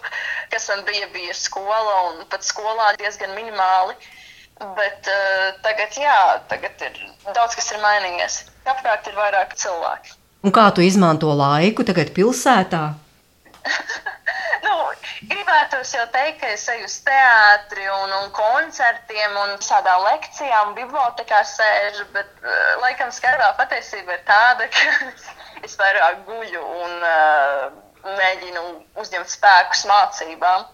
kas 0.52 0.68
man 0.70 0.84
bija, 0.86 1.08
bija 1.14 1.34
skola, 1.34 1.96
un 2.10 2.26
pat 2.30 2.46
skolā 2.46 2.92
diezgan 3.00 3.34
minimāli. 3.38 3.96
Bet 4.76 5.08
uh, 5.10 5.54
tagad, 5.64 5.96
jā, 5.98 6.18
tagad 6.50 6.82
ir 6.86 6.98
daudz 7.34 7.56
kas 7.58 7.72
ir 7.72 7.80
mainījies. 7.82 8.36
Apkārt 8.68 9.08
ir 9.10 9.16
vairāk 9.18 9.56
cilvēku. 9.58 10.14
Un 10.46 10.54
kā 10.54 10.68
tu 10.74 10.84
izmanto 10.86 11.32
laiku 11.34 11.86
tagad 11.86 12.12
pilsētā? 12.14 12.82
Nu, 14.62 14.74
gribētos 15.26 15.90
jau 15.96 16.04
teikt, 16.14 16.38
ka 16.40 16.50
es 16.54 16.64
eju 16.70 16.86
uz 16.86 16.94
teātri 17.06 17.86
un, 17.90 18.12
un 18.20 18.28
koncertiem 18.36 19.34
un 19.40 19.56
tādām 19.64 20.04
lekcijām, 20.06 20.74
bibliotekā 20.76 21.40
sēžu, 21.50 22.06
bet 22.14 22.28
uh, 22.44 22.52
laikam 22.84 23.10
skaidrā 23.14 23.48
patiesība 23.58 24.14
ir 24.18 24.22
tāda, 24.28 24.68
ka 24.74 25.64
es 25.66 25.74
vairāk 25.80 26.22
guļu 26.28 26.62
un 26.84 26.94
uh, 27.08 27.64
mēģinu 28.20 28.62
uzņemt 29.02 29.32
spēkus 29.34 29.82
mācībām, 29.90 30.68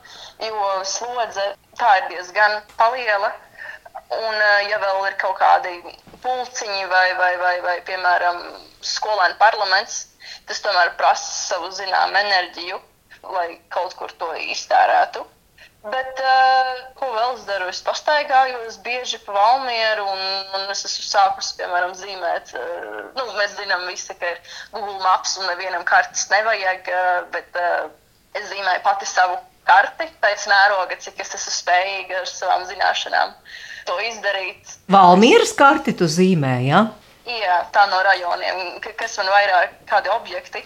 jo 0.45 0.69
slodze 0.93 1.49
tā 1.81 1.95
ir 2.03 2.11
diezgan 2.13 2.59
liela. 2.93 3.33
Un, 4.13 4.35
uh, 4.35 4.61
ja 4.69 4.83
vēl 4.85 5.01
ir 5.09 5.17
kaut 5.25 5.41
kādi 5.41 5.75
pulciņi 6.21 6.85
vai, 6.93 7.07
vai, 7.17 7.33
vai, 7.41 7.57
vai 7.65 7.79
piemēram, 7.89 8.45
skolēnu 8.85 9.41
parlaments, 9.41 10.05
tas 10.47 10.61
tomēr 10.65 10.93
prasa 11.01 11.33
savu 11.49 11.73
zināmu 11.81 12.21
enerģiju, 12.21 12.81
lai 13.35 13.59
kaut 13.75 13.95
kur 13.99 14.13
to 14.21 14.31
iztērētu. 14.53 15.25
Bet, 15.89 16.19
uh, 16.21 16.71
ko 16.99 17.07
vēl 17.15 17.37
es 17.37 17.45
daru? 17.47 17.69
Es 17.71 17.79
pastaigājos 17.87 18.81
bieži 18.83 19.21
pa 19.23 19.33
Valmieru, 19.37 20.09
un, 20.11 20.23
un 20.59 20.73
es 20.75 20.83
esmu 20.89 21.05
sākusi, 21.07 21.55
piemēram, 21.61 21.93
zīmēt. 21.97 22.51
Uh, 22.59 22.99
nu, 23.15 23.27
mēs 23.39 23.55
zinām, 23.61 23.87
visi, 23.89 24.17
ka 24.19 24.33
ir 24.35 24.41
Google 24.75 24.99
Maps 25.05 25.37
un 25.39 25.47
nevienam 25.47 25.87
kartes 25.89 26.27
nevajag, 26.33 26.91
uh, 26.91 27.21
bet 27.33 27.61
uh, 27.63 27.87
es 28.35 28.51
zīmēju 28.51 28.83
pati 28.85 29.07
savu 29.09 29.39
karti, 29.69 30.09
pēc 30.25 30.49
mēroga, 30.51 30.99
cik 31.05 31.23
es 31.23 31.35
esmu 31.39 31.55
spējīga 31.61 32.23
ar 32.25 32.29
savām 32.31 32.67
zināšanām 32.69 33.35
to 33.89 33.97
izdarīt. 34.11 34.75
Valmieras 34.93 35.55
karti 35.57 35.95
tu 35.97 36.09
zīmē, 36.11 36.57
jā? 36.67 36.83
Jā, 37.29 37.59
tā 37.73 37.87
no 37.91 38.03
rajoniem, 38.05 38.81
ka- 38.85 38.95
kas 38.99 39.15
man 39.21 39.29
vairāk, 39.31 39.79
kādi 39.89 40.11
objekti, 40.15 40.65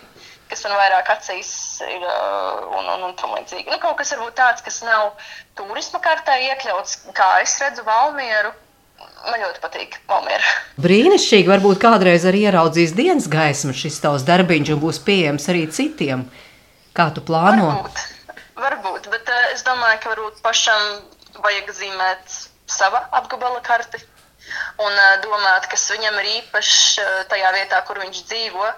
kas 0.53 0.67
man 0.67 0.77
vairāk 0.77 1.09
acīs 1.15 1.53
ir 1.87 2.03
uh, 2.05 2.67
un, 2.77 2.85
un, 2.85 3.07
un 3.09 3.15
tam 3.17 3.33
līdzīgi. 3.39 3.71
Nu, 3.73 3.79
kaut 3.81 3.97
kas 4.01 4.13
varbūt 4.13 4.37
tāds, 4.37 4.65
kas 4.65 4.83
nav 4.85 5.15
turisma 5.57 6.03
kartē 6.05 6.37
iekļauts, 6.51 6.99
kā 7.17 7.31
es 7.45 7.57
redzu 7.63 7.87
Valmieru. 7.89 8.53
Man 9.23 9.41
ļoti 9.41 9.63
patīk 9.63 9.97
Valmiera. 10.11 10.53
Brīnišķīgi, 10.83 11.49
varbūt 11.49 11.81
kādreiz 11.83 12.27
arī 12.29 12.45
ieraudzīs 12.51 12.93
dienas 12.99 13.29
gaismu 13.31 13.75
šis 13.75 13.99
tavs 14.03 14.27
darbiņš 14.29 14.75
un 14.75 14.83
būs 14.83 15.01
pieejams 15.07 15.49
arī 15.51 15.65
citiem. 15.73 16.27
Kā 16.93 17.09
tu 17.17 17.25
plāno? 17.25 17.71
Varbūt, 17.71 18.05
varbūt, 18.61 19.11
bet 19.15 19.33
uh, 19.33 19.51
es 19.57 19.65
domāju, 19.67 20.03
ka 20.05 20.13
varbūt 20.13 20.43
pašam 20.45 20.89
vajag 21.43 21.73
zīmēt 21.79 22.39
sava 22.71 23.07
apgabala 23.17 23.63
karti 23.65 24.03
un 24.83 24.93
uh, 24.93 25.17
domāt, 25.25 25.71
kas 25.73 25.89
viņam 25.95 26.19
ir 26.21 26.31
īpašs 26.37 26.83
uh, 27.01 27.13
tajā 27.33 27.55
vietā, 27.57 27.81
kur 27.89 28.03
viņš 28.03 28.25
dzīvo. 28.29 28.73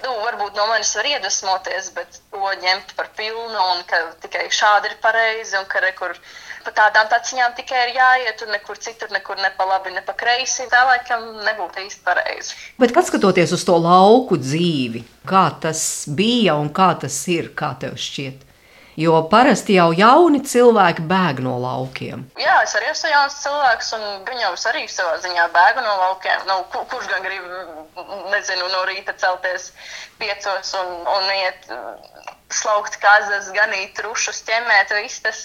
Nu, 0.00 0.12
varbūt 0.24 0.56
no 0.56 0.66
manis 0.70 0.92
var 0.96 1.08
iedvesmoties, 1.10 1.90
bet 1.96 2.20
to 2.32 2.52
ņemt 2.62 2.94
par 2.96 3.10
pilnu 3.18 3.64
un 3.72 3.82
ka 3.88 4.00
tikai 4.22 4.46
šādi 4.54 4.90
ir 4.90 4.96
pareizi 5.02 5.58
un 5.60 5.66
ka 5.68 5.82
rekur 5.84 6.16
pa 6.64 6.72
tādām 6.76 7.08
taciņām 7.12 7.54
tikai 7.56 7.82
ir 7.86 7.94
jāiet 7.96 8.42
un 8.44 8.52
nekur 8.54 8.80
citur, 8.80 9.12
nekur 9.12 9.40
ne 9.40 9.50
pa 9.56 9.66
labi, 9.68 9.92
ne 9.94 10.02
pa 10.04 10.14
kreisi. 10.16 10.68
Tā 10.72 10.82
laikam 10.88 11.26
nebūtu 11.44 11.84
īsti 11.86 12.04
pareizi. 12.04 12.56
Bet, 12.80 12.94
kad 12.96 13.08
skatoties 13.08 13.52
uz 13.56 13.64
to 13.68 13.76
lauku 13.80 14.40
dzīvi, 14.40 15.04
kā 15.28 15.46
tas 15.62 15.82
bija 16.08 16.56
un 16.60 16.72
kā 16.72 16.92
tas 17.00 17.16
ir, 17.32 17.52
kā 17.56 17.74
tev 17.80 17.96
šķiet? 18.00 18.49
Jo 19.00 19.22
parasti 19.32 19.78
jau 19.78 19.90
jauni 19.96 20.42
cilvēki 20.44 21.04
bēg 21.08 21.38
no 21.44 21.54
laukiem. 21.62 22.26
Jā, 22.40 22.56
es 22.66 22.74
arī 22.76 22.90
esmu 22.92 23.12
jauns 23.14 23.38
cilvēks, 23.44 23.92
un 23.96 24.04
jau 24.42 24.50
arī 24.72 24.82
savā 24.92 25.14
ziņā 25.24 25.46
bēga 25.54 25.84
no 25.86 25.94
laukiem. 26.02 26.42
Nu, 26.50 26.58
ku- 26.74 26.84
kurš 26.92 27.08
gan 27.12 27.24
grib, 27.24 27.46
nezinu, 28.34 28.68
no 28.74 28.82
rīta 28.90 29.14
celties 29.22 29.70
piecos 30.20 30.74
un, 30.82 30.92
un 31.16 31.32
iet 31.38 31.70
slaukt 32.54 32.96
kazas, 33.02 33.50
ganīt 33.54 33.94
trušus, 33.98 34.40
ķemēt 34.48 34.94
vistas. 34.98 35.44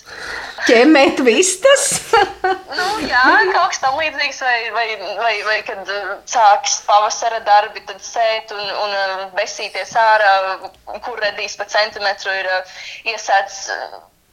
Ķemēt 0.70 1.22
vistas? 1.26 1.88
Nu, 2.76 2.86
jā, 3.08 3.22
kaut 3.54 3.72
kas 3.72 3.80
tam 3.82 3.96
līdzīgs, 3.98 4.40
vai, 4.44 4.58
vai, 4.76 4.86
vai, 5.18 5.34
vai 5.48 5.56
kad 5.66 5.88
uh, 5.92 6.10
sāks 6.30 6.82
pavasara 6.86 7.40
darbi, 7.48 7.82
tad 7.88 8.04
sēt 8.04 8.52
un, 8.56 8.66
un 8.84 8.96
uh, 8.98 9.24
besīties 9.38 9.96
ārā, 10.00 10.34
kur 11.06 11.22
redīs 11.24 11.56
pa 11.60 11.68
centimetru 11.72 12.36
ir 12.36 12.52
uh, 12.52 12.76
iesēts 13.14 13.62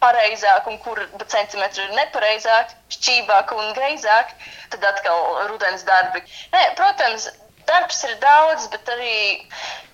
pareizāk 0.03 0.67
un 0.71 0.79
kur 0.83 0.99
pa 1.19 1.29
centimetru 1.31 1.87
ir 1.87 1.95
nepareizāk, 1.99 2.75
šķībāk 2.97 3.55
un 3.57 3.71
greizāk, 3.79 4.35
tad 4.75 4.87
atkal 4.91 5.47
rudens 5.53 5.87
darbi. 5.89 6.25
Nē, 6.55 6.65
protams, 6.79 7.29
darbs 7.69 8.03
ir 8.09 8.15
daudz, 8.23 8.69
bet 8.73 8.93
arī 8.95 9.17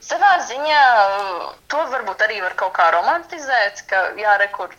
savā 0.08 0.34
ziņā 0.48 0.82
uh, 1.04 1.48
to 1.72 1.84
varbūt 1.92 2.26
arī 2.26 2.40
var 2.44 2.54
kaut 2.60 2.74
kā 2.78 2.90
romantizēt, 2.94 3.84
ka 3.90 4.04
jā, 4.20 4.36
rekur 4.44 4.74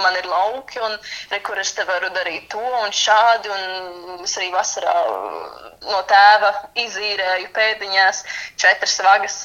man 0.00 0.16
ir 0.16 0.26
lauki, 0.26 0.80
un 0.80 0.94
re, 1.30 1.40
kur 1.44 1.58
es 1.60 1.72
te 1.76 1.84
varu 1.88 2.08
darīt 2.16 2.48
to 2.52 2.62
un 2.62 2.94
šādi. 2.96 3.52
Un 3.52 4.24
es 4.24 4.36
arī 4.40 4.50
vasarā 4.54 4.94
uh, 5.04 5.72
no 5.90 6.02
tēva 6.10 6.52
izīrēju 6.84 7.50
pēdiņās 7.56 8.24
četras 8.60 8.98
vagas 9.06 9.40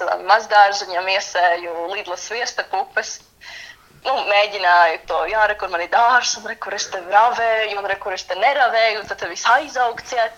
viņam 0.87 1.09
iesēju 1.15 1.87
lidlas 1.95 2.29
viesta 2.33 2.67
pupes. 2.71 3.17
Nu, 4.07 4.13
mēģināju 4.29 4.99
to, 5.09 5.17
jā, 5.27 5.41
re, 5.49 5.55
kur 5.59 5.71
man 5.71 5.83
ir 5.83 5.89
dārsts, 5.91 6.37
un 6.39 6.47
re, 6.47 6.55
kur 6.63 6.75
es 6.77 6.85
te 6.91 7.01
ravēju, 7.03 7.79
un 7.81 7.87
re, 7.91 7.97
kur 7.99 8.15
es 8.15 8.23
te 8.29 8.37
neravēju, 8.39 9.01
un 9.01 9.09
tad 9.09 9.25
viss 9.27 9.49
aizaugts. 9.51 10.13
Jā, 10.15 10.29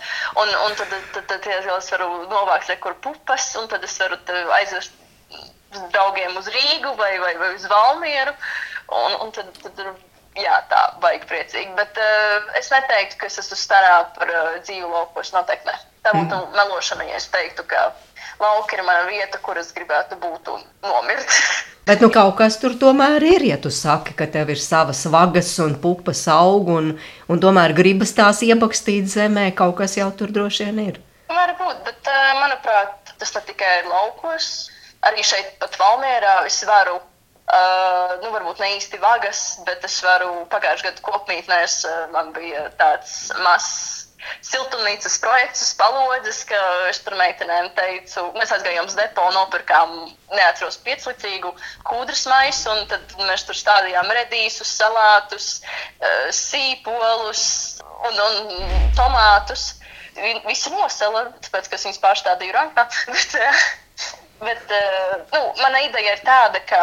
un, 0.41 0.49
un 0.65 0.77
tad, 0.79 0.95
tad, 1.13 1.27
tad, 1.29 1.43
tad 1.45 1.69
es 1.77 1.91
varu 1.93 2.09
novākt, 2.31 2.71
re, 2.71 2.79
kur 2.81 2.97
pupas, 3.03 3.51
un 3.61 3.69
tad 3.69 3.85
es 3.85 3.99
varu 4.01 4.17
aizvest 4.57 4.97
draugiem 5.93 6.37
uz 6.37 6.49
Rīgu 6.49 6.95
vai, 6.97 7.13
vai, 7.21 7.35
vai 7.37 7.53
uz 7.55 7.67
Valmieru. 7.69 8.33
Un, 8.89 9.19
un 9.25 9.33
tad, 9.35 9.51
tad 9.61 9.83
jā, 10.39 10.55
tā 10.71 10.81
baigi 11.03 11.29
priecīgi. 11.29 11.75
Bet 11.77 11.97
uh, 12.01 12.49
es 12.57 12.71
neteiktu, 12.73 13.19
ka 13.21 13.29
es 13.29 13.39
esmu 13.43 13.57
starā 13.59 13.95
par 14.17 14.33
uh, 14.33 14.57
dzīvu 14.65 14.89
laukos. 14.89 15.33
Noteikti 15.35 15.69
ne. 15.69 15.77
Tā 16.05 16.13
būtu 16.15 16.31
mm. 16.31 16.55
melošana, 16.55 17.05
ja 17.11 17.19
es 17.19 17.27
teiktu, 17.31 17.65
ka 17.69 17.89
lauka 18.39 18.77
ir 18.77 18.83
mana 18.87 19.07
vieta, 19.09 19.39
kur 19.43 19.59
es 19.59 19.73
gribētu 19.75 20.19
būt 20.21 20.53
un 20.53 20.63
nomirt. 20.85 21.35
Bet 21.89 22.03
nu, 22.05 22.11
kaut 22.13 22.35
kas 22.37 22.59
tur 22.61 22.75
tomēr 22.77 23.23
ir, 23.25 23.45
ja 23.49 23.57
tu 23.57 23.71
saki, 23.73 24.13
ka 24.13 24.27
tev 24.29 24.51
ir 24.53 24.59
savas 24.61 25.01
vagas 25.09 25.49
un 25.63 25.73
pupas 25.81 26.21
aug, 26.29 26.69
un, 26.69 26.91
un 27.25 27.41
tomēr 27.41 27.73
gribas 27.77 28.13
tās 28.13 28.43
iebakstīt 28.45 29.09
zemē, 29.09 29.47
kaut 29.57 29.79
kas 29.79 29.97
jau 29.97 30.11
tur 30.13 30.29
droši 30.35 30.67
vien 30.69 30.83
ir. 30.83 30.99
Varbūt, 31.33 31.81
bet 31.87 32.11
manuprāt, 32.37 33.15
tas 33.17 33.33
ne 33.33 33.41
tikai 33.49 33.79
ir 33.81 33.89
laukos. 33.89 34.69
Arī 35.09 35.23
šeit, 35.25 35.55
pat 35.61 35.79
Valmērā, 35.81 36.43
es 36.45 36.61
varu 36.67 36.99
Uh, 37.49 38.11
nu, 38.21 38.29
varbūt 38.29 38.59
ne 38.61 38.67
īsti 38.75 38.99
vagas, 39.01 39.39
bet 39.65 39.81
es 39.87 39.95
varu 40.05 40.43
pagājušajā 40.51 40.91
gadā 40.91 41.01
kopmītnēs. 41.01 41.79
Uh, 41.89 42.03
man 42.13 42.29
bija 42.35 42.67
tāds 42.77 43.31
mazs 43.41 44.08
siltumnīcas 44.45 45.17
projekts 45.23 45.63
uz 45.63 45.71
palodzes, 45.79 46.41
ka 46.49 46.59
es 46.89 47.01
tur 47.05 47.15
meitenēm 47.19 47.69
teicu, 47.77 48.25
mēs 48.37 48.53
aizgājām 48.55 48.89
uz 48.89 48.95
depo 48.99 49.25
nopirkām 49.35 49.95
neatros 50.35 50.79
pieclicīgu 50.85 51.53
kūdras 51.87 52.25
maisu, 52.31 52.71
un 52.73 52.87
tad 52.91 53.15
mēs 53.29 53.45
tur 53.47 53.57
stādījām 53.57 54.11
redīsus, 54.19 54.71
salātus, 54.79 55.49
uh, 55.61 56.29
sīpolus 56.35 57.43
un, 58.09 58.23
un 58.27 58.89
tomātus. 58.97 59.73
Visi 60.45 60.71
nosala, 60.73 61.29
tāpēc, 61.45 61.69
ka 61.69 61.77
es 61.77 61.85
viņus 61.87 62.01
pārstādīju 62.03 62.55
rankā. 62.55 62.89
bet, 63.13 63.37
bet 64.43 64.73
nu, 65.31 65.43
mana 65.61 65.85
ideja 65.85 66.17
ir 66.17 66.25
tāda, 66.27 66.59
ka 66.67 66.81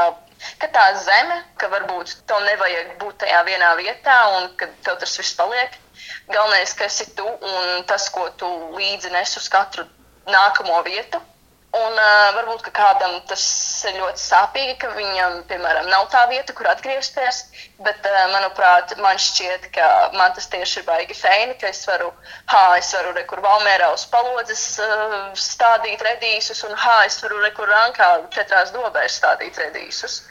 ka 0.60 0.68
tā 0.72 0.84
zeme, 1.04 1.38
ka 1.60 1.70
varbūt 1.72 2.14
tev 2.28 2.42
nevajag 2.46 2.96
būt 3.00 3.18
tajā 3.24 3.42
vienā 3.48 3.74
vietā 3.80 4.16
un 4.36 4.48
ka 4.60 4.68
tev 4.86 4.98
tas 5.02 5.16
viss 5.20 5.36
paliek. 5.38 5.78
Galvenais, 6.28 6.74
ka 6.74 6.86
esi 6.86 7.06
tu 7.18 7.26
un 7.26 7.84
tas, 7.86 8.08
ko 8.10 8.28
tu 8.40 8.48
līdzi 8.76 9.12
nes 9.14 9.36
uz 9.40 9.48
katru 9.52 9.86
nākamo 10.26 10.82
vietu. 10.86 11.20
Un 11.74 11.96
uh, 11.98 12.32
varbūt 12.36 12.68
kādam 12.72 13.16
tas 13.28 13.42
ir 13.88 13.98
ļoti 13.98 14.22
sāpīgi, 14.22 14.76
ka 14.80 14.92
viņam, 14.94 15.40
piemēram, 15.48 15.88
nav 15.90 16.06
tā 16.12 16.22
vieta, 16.30 16.54
kur 16.56 16.68
atgriezties. 16.70 17.42
Bet, 17.82 18.06
uh, 18.06 18.20
manuprāt, 18.32 18.94
man 19.02 19.18
šķiet, 19.20 19.66
ka 19.74 19.88
man 20.14 20.32
tas 20.36 20.46
tieši 20.52 20.80
ir 20.80 20.86
baigi 20.86 21.16
feini, 21.18 21.56
ka 21.60 21.68
es 21.68 21.82
varu, 21.88 22.12
ha, 22.52 22.62
es 22.78 22.92
varu 22.96 23.12
rekur 23.18 23.42
valmērā 23.44 23.90
uz 23.92 24.06
palodzes 24.12 24.62
uh, 24.80 25.18
stādīt 25.36 26.04
redīsus, 26.06 26.62
un 26.68 26.76
ha, 26.80 27.00
es 27.08 27.18
varu 27.24 27.42
rekur 27.44 27.68
rankā 27.68 28.12
četrās 28.32 28.72
dobēs 28.76 29.18
stādīt 29.20 29.58
redīsus. 29.60 30.22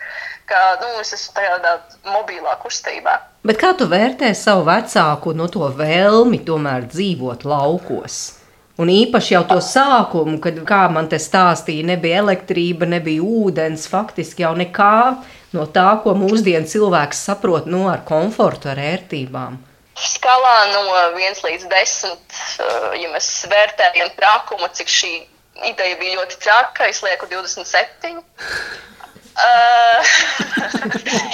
Kā, 0.50 0.63
nu, 0.82 0.95
es 1.02 1.13
esmu 1.17 1.36
tādā 1.38 1.76
mobilā 2.10 2.56
kustībā. 2.62 3.19
Bet 3.45 3.62
kā 3.62 3.74
tu 3.78 3.89
vērtē 3.89 4.32
savu 4.38 4.65
vecāku 4.69 5.36
no 5.38 5.50
to 5.52 5.69
vēlmi 5.78 6.41
tomēr 6.48 6.89
dzīvot 6.89 7.45
laukos? 7.50 8.44
Un 8.82 8.90
īpaši 8.92 9.38
jau 9.38 9.44
to 9.48 9.56
sākumu, 9.64 10.36
kad, 10.44 10.58
kā 10.68 10.82
man 10.92 11.08
te 11.12 11.16
stāstīja, 11.22 11.86
nebija 11.94 12.20
elektrība, 12.26 12.88
nebija 12.92 13.24
ūdens, 13.24 13.86
faktiski 13.88 14.44
jau 14.44 14.52
nekā 14.60 14.96
no 15.56 15.64
tā, 15.72 15.88
ko 16.04 16.12
mūsdienu 16.20 16.68
cilvēks 16.68 17.24
saprot 17.30 17.70
no 17.72 17.86
nu, 17.86 17.88
ar 17.92 18.04
komfortu, 18.08 18.68
ar 18.74 18.82
ērtībām. 18.84 19.56
Skalā 19.96 20.58
no 20.74 20.82
1 21.16 21.40
līdz 21.46 21.70
10, 21.72 22.18
eh, 22.60 22.90
ja 23.00 23.14
mēs 23.14 23.30
vērtējam 23.48 24.12
trakumu, 24.18 24.68
cik 24.76 24.92
šī 24.92 25.14
ideja 25.72 25.96
bija 26.02 26.20
ļoti 26.20 26.42
traka, 26.44 26.90
es 26.92 27.00
lieku 27.06 27.32
27. 27.32 28.20
Uh, 29.36 30.14
bija 31.04 31.25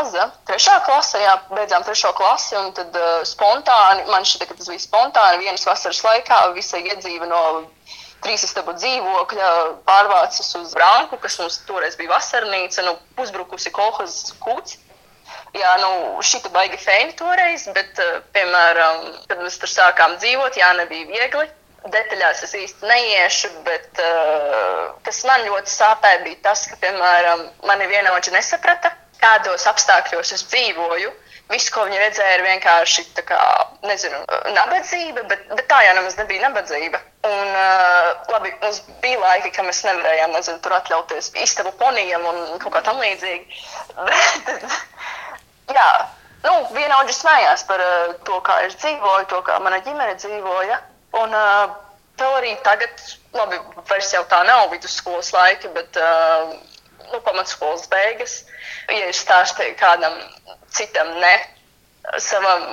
maza. 0.00 0.28
Trešā 0.48 0.80
klasē, 0.86 1.20
jā, 1.22 1.34
beidzām 1.52 1.84
trešo 1.86 2.12
klasi. 2.16 2.56
Tad 2.76 2.96
uh, 2.96 3.20
spontāni, 3.28 4.06
man 4.10 4.26
šķiet, 4.26 4.48
ka 4.48 4.58
tas 4.58 4.70
bija 4.70 4.82
spontāni. 4.82 5.44
Vienas 5.44 5.66
vasaras 5.68 6.02
laikā 6.06 6.40
visa 6.56 6.80
iedzīve 6.80 7.28
no 7.30 7.42
trīs 8.24 8.44
istabu 8.44 8.74
dzīvokļa 8.76 9.50
pārvācas 9.88 10.52
uz 10.58 10.74
Branku, 10.76 11.16
kas 11.22 11.38
mums 11.40 11.60
toreiz 11.68 11.96
bija 11.96 12.12
vasarnīca, 12.12 12.84
nu, 12.84 12.96
pusbrukusi 13.16 13.72
kolhozes 13.72 14.34
kūts. 14.42 14.76
Jā, 15.56 15.70
nu, 15.82 16.20
šī 16.22 16.44
baigi 16.54 16.78
feini 16.78 17.14
toreiz, 17.18 17.66
bet, 17.74 17.96
uh, 18.02 18.20
piemēram, 18.34 19.08
kad 19.30 19.40
mēs 19.42 19.58
tur 19.60 19.72
sākām 19.72 20.18
dzīvot, 20.20 20.60
jā, 20.60 20.74
nebija 20.78 21.08
viegli 21.10 21.48
detaļās 21.80 22.42
es 22.44 22.52
īsti 22.58 22.88
neiešu, 22.90 23.48
bet 23.64 24.00
uh, 24.04 24.90
kas 25.06 25.22
man 25.24 25.46
ļoti 25.46 25.72
sāpēja, 25.72 26.18
bija 26.26 26.42
tas, 26.50 26.66
ka, 26.68 26.76
piemēram, 26.82 27.46
mani 27.66 27.88
vienaudži 27.88 28.34
nesaprata, 28.34 28.92
kādos 29.22 29.66
apstākļos 29.70 30.32
es 30.36 30.46
dzīvoju. 30.50 31.12
Viss, 31.50 31.70
ko 31.74 31.82
viņi 31.82 31.98
redzēja, 31.98 32.34
ir 32.36 32.44
vienkārši 32.46 33.04
tā 33.16 33.24
kā, 33.26 33.38
nezinu, 33.82 34.20
nabadzība, 34.54 35.24
bet, 35.32 35.48
bet 35.50 35.66
tā 35.70 35.80
jau 35.82 35.96
nemaz 35.96 36.14
nebija 36.20 36.44
nabadzība. 36.44 37.00
Un, 37.26 37.48
uh, 37.48 38.10
labi, 38.30 38.52
mums 38.62 38.78
bija 39.02 39.18
laiki, 39.18 39.50
kad 39.56 39.66
mēs 39.66 39.82
nevarējām, 39.88 40.36
nezinu, 40.36 40.60
tur 40.62 40.76
atļauties 40.78 41.32
istabu 41.42 41.74
ponijam 41.80 42.22
un 42.30 42.38
kaut 42.62 42.76
kā 42.76 42.84
tam 42.86 43.02
līdzīgi. 43.02 43.60
Bet, 44.46 44.78
jā, 45.74 45.90
nu, 46.46 46.54
vienaudži 46.78 47.18
smējās 47.18 47.66
par 47.66 47.82
uh, 47.82 48.14
to, 48.30 48.38
kā 48.46 48.62
es 48.68 48.78
dzīvoju, 48.78 49.26
to, 49.34 49.42
kā 49.50 49.58
mana 49.64 49.82
ģimene 49.82 50.14
dzīvoja. 50.22 50.78
Un 51.18 51.34
uh, 51.34 51.74
vēl 52.22 52.38
arī 52.38 52.54
tagad, 52.64 53.04
labi, 53.34 53.58
vairs 53.90 54.14
jau 54.14 54.22
tā 54.30 54.44
nav 54.46 54.68
vidusskolas 54.70 55.34
laika, 55.34 55.70
bet 55.74 55.98
uh, 55.98 56.54
nu, 57.12 57.20
pamatskolas 57.26 57.88
beigas. 57.92 58.40
Ja 58.90 59.10
es 59.10 59.22
stāstīju 59.24 59.76
kādam 59.80 60.16
citam, 60.74 61.12
ne 61.20 61.34
savam 62.18 62.66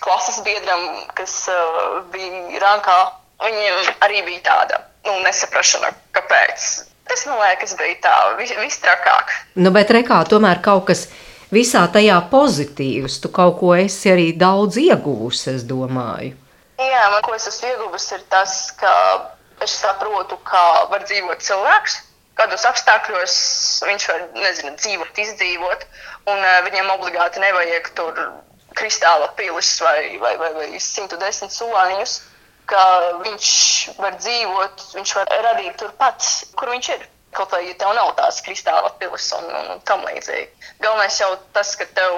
klases 0.00 0.40
biedram, 0.44 0.84
kas 1.16 1.34
uh, 1.50 2.00
bija 2.12 2.60
rankā, 2.62 2.98
viņam 3.42 3.90
arī 4.06 4.22
bija 4.26 4.44
tāda 4.46 4.80
nu, 5.06 5.18
nesaprašana, 5.24 5.92
kāpēc. 6.16 6.68
Tas 7.10 7.24
man 7.26 7.40
liekas, 7.42 7.74
bija 7.78 7.96
tā 8.04 8.14
vis, 8.38 8.52
visstrakāk. 8.60 9.32
Nu, 9.58 9.72
bet 9.74 9.90
rekā 9.90 10.20
tomēr 10.30 10.60
kaut 10.64 10.86
kas 10.90 11.08
visā 11.50 11.82
tajā 11.92 12.20
pozitīvs. 12.30 13.18
Tu 13.22 13.32
kaut 13.34 13.58
ko 13.60 13.74
esi 13.74 14.12
arī 14.12 14.30
daudz 14.38 14.78
ieguvusi, 14.80 15.56
es 15.56 15.66
domāju. 15.66 16.36
Jā, 16.80 17.02
man 17.12 17.20
ko 17.26 17.34
es 17.36 17.48
esmu 17.50 17.74
ieguvusi, 17.74 18.14
ir 18.16 18.22
tas, 18.32 18.70
ka 18.80 18.92
es 19.60 19.74
saprotu, 19.82 20.38
kā 20.46 20.62
var 20.92 21.02
dzīvot 21.04 21.42
cilvēks, 21.44 21.98
kādos 22.40 22.64
apstākļos 22.68 23.34
viņš 23.86 24.06
var 24.10 24.22
nezinu, 24.38 24.72
dzīvot, 24.80 25.20
izdzīvot, 25.24 25.84
un 26.32 26.46
viņam 26.68 26.94
obligāti 26.96 27.42
nevajag 27.42 27.92
tur 27.98 28.20
kristāla 28.78 29.28
pilis 29.36 29.74
vai, 29.84 30.16
vai, 30.22 30.36
vai, 30.40 30.50
vai 30.56 30.68
110 30.80 31.52
solāņus, 31.52 32.18
ka 32.70 32.82
viņš 33.24 33.48
var 33.98 34.16
dzīvot, 34.20 34.84
viņš 34.96 35.16
var 35.18 35.32
radīt 35.48 35.80
turpat, 35.82 36.28
kur 36.56 36.72
viņš 36.72 36.92
ir. 36.96 37.08
Kaut 37.30 37.52
vai 37.54 37.60
ja 37.68 37.74
tev 37.78 37.92
nav 37.94 38.08
tās 38.18 38.40
kristāla 38.42 38.88
pilas 38.98 39.28
un, 39.36 39.44
un, 39.46 39.66
un 39.74 39.82
tam 39.86 40.00
līdzīgi. 40.02 40.48
Galvenais 40.82 41.18
jau 41.20 41.28
tas, 41.54 41.76
ka 41.78 41.86
tev 41.94 42.16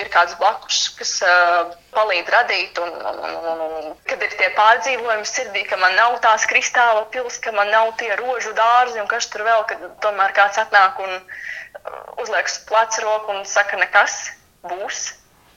ir 0.00 0.08
kāds 0.14 0.32
blakus, 0.40 0.78
kas 0.96 1.10
uh, 1.26 1.74
palīdz 1.92 2.32
radīt, 2.32 2.80
un, 2.80 2.94
un, 3.10 3.18
un, 3.36 3.60
un 3.66 3.90
kad 4.08 4.24
ir 4.24 4.32
tie 4.38 4.48
pārdzīvojumi 4.56 5.28
sirdī, 5.28 5.66
ka 5.68 5.76
man 5.82 5.92
nav 5.98 6.16
tās 6.24 6.48
kristāla 6.48 7.04
pilas, 7.12 7.36
ka 7.44 7.52
man 7.52 7.68
nav 7.74 7.92
tie 8.00 8.08
rožu 8.22 8.54
dārzi, 8.56 8.96
un 9.02 9.10
kas 9.10 9.28
tur 9.32 9.44
vēl, 9.44 9.66
kad 9.68 9.84
tomēr 10.06 10.32
kāds 10.38 10.62
atnāk 10.64 11.04
un 11.04 11.12
uzliek 12.24 12.48
uz 12.48 12.56
pleca 12.70 13.04
roku 13.04 13.36
un 13.36 13.44
saka, 13.44 13.76
nekas 13.82 14.16
būs, 14.64 15.02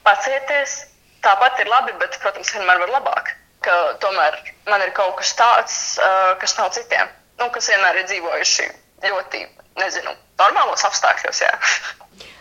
pacieties. 0.04 0.76
Tāpat 1.24 1.64
ir 1.64 1.72
labi, 1.72 1.96
bet, 2.04 2.20
protams, 2.20 2.52
vienmēr 2.56 2.84
var 2.84 2.94
labāk. 2.98 3.32
Ka 3.64 3.80
tomēr 4.04 4.36
man 4.68 4.84
ir 4.84 4.92
kaut 4.96 5.16
kas 5.24 5.34
tāds, 5.40 5.80
uh, 6.04 6.36
kas 6.44 6.60
nav 6.60 6.72
citiem, 6.76 7.08
nu, 7.40 7.50
kas 7.56 7.72
vienmēr 7.72 8.04
ir 8.04 8.08
dzīvojuši 8.12 8.70
ļoti, 9.06 9.46
nezinu, 9.80 10.14
normālos 10.40 10.86
apstākļos. 10.88 11.44
Jā. 11.46 11.56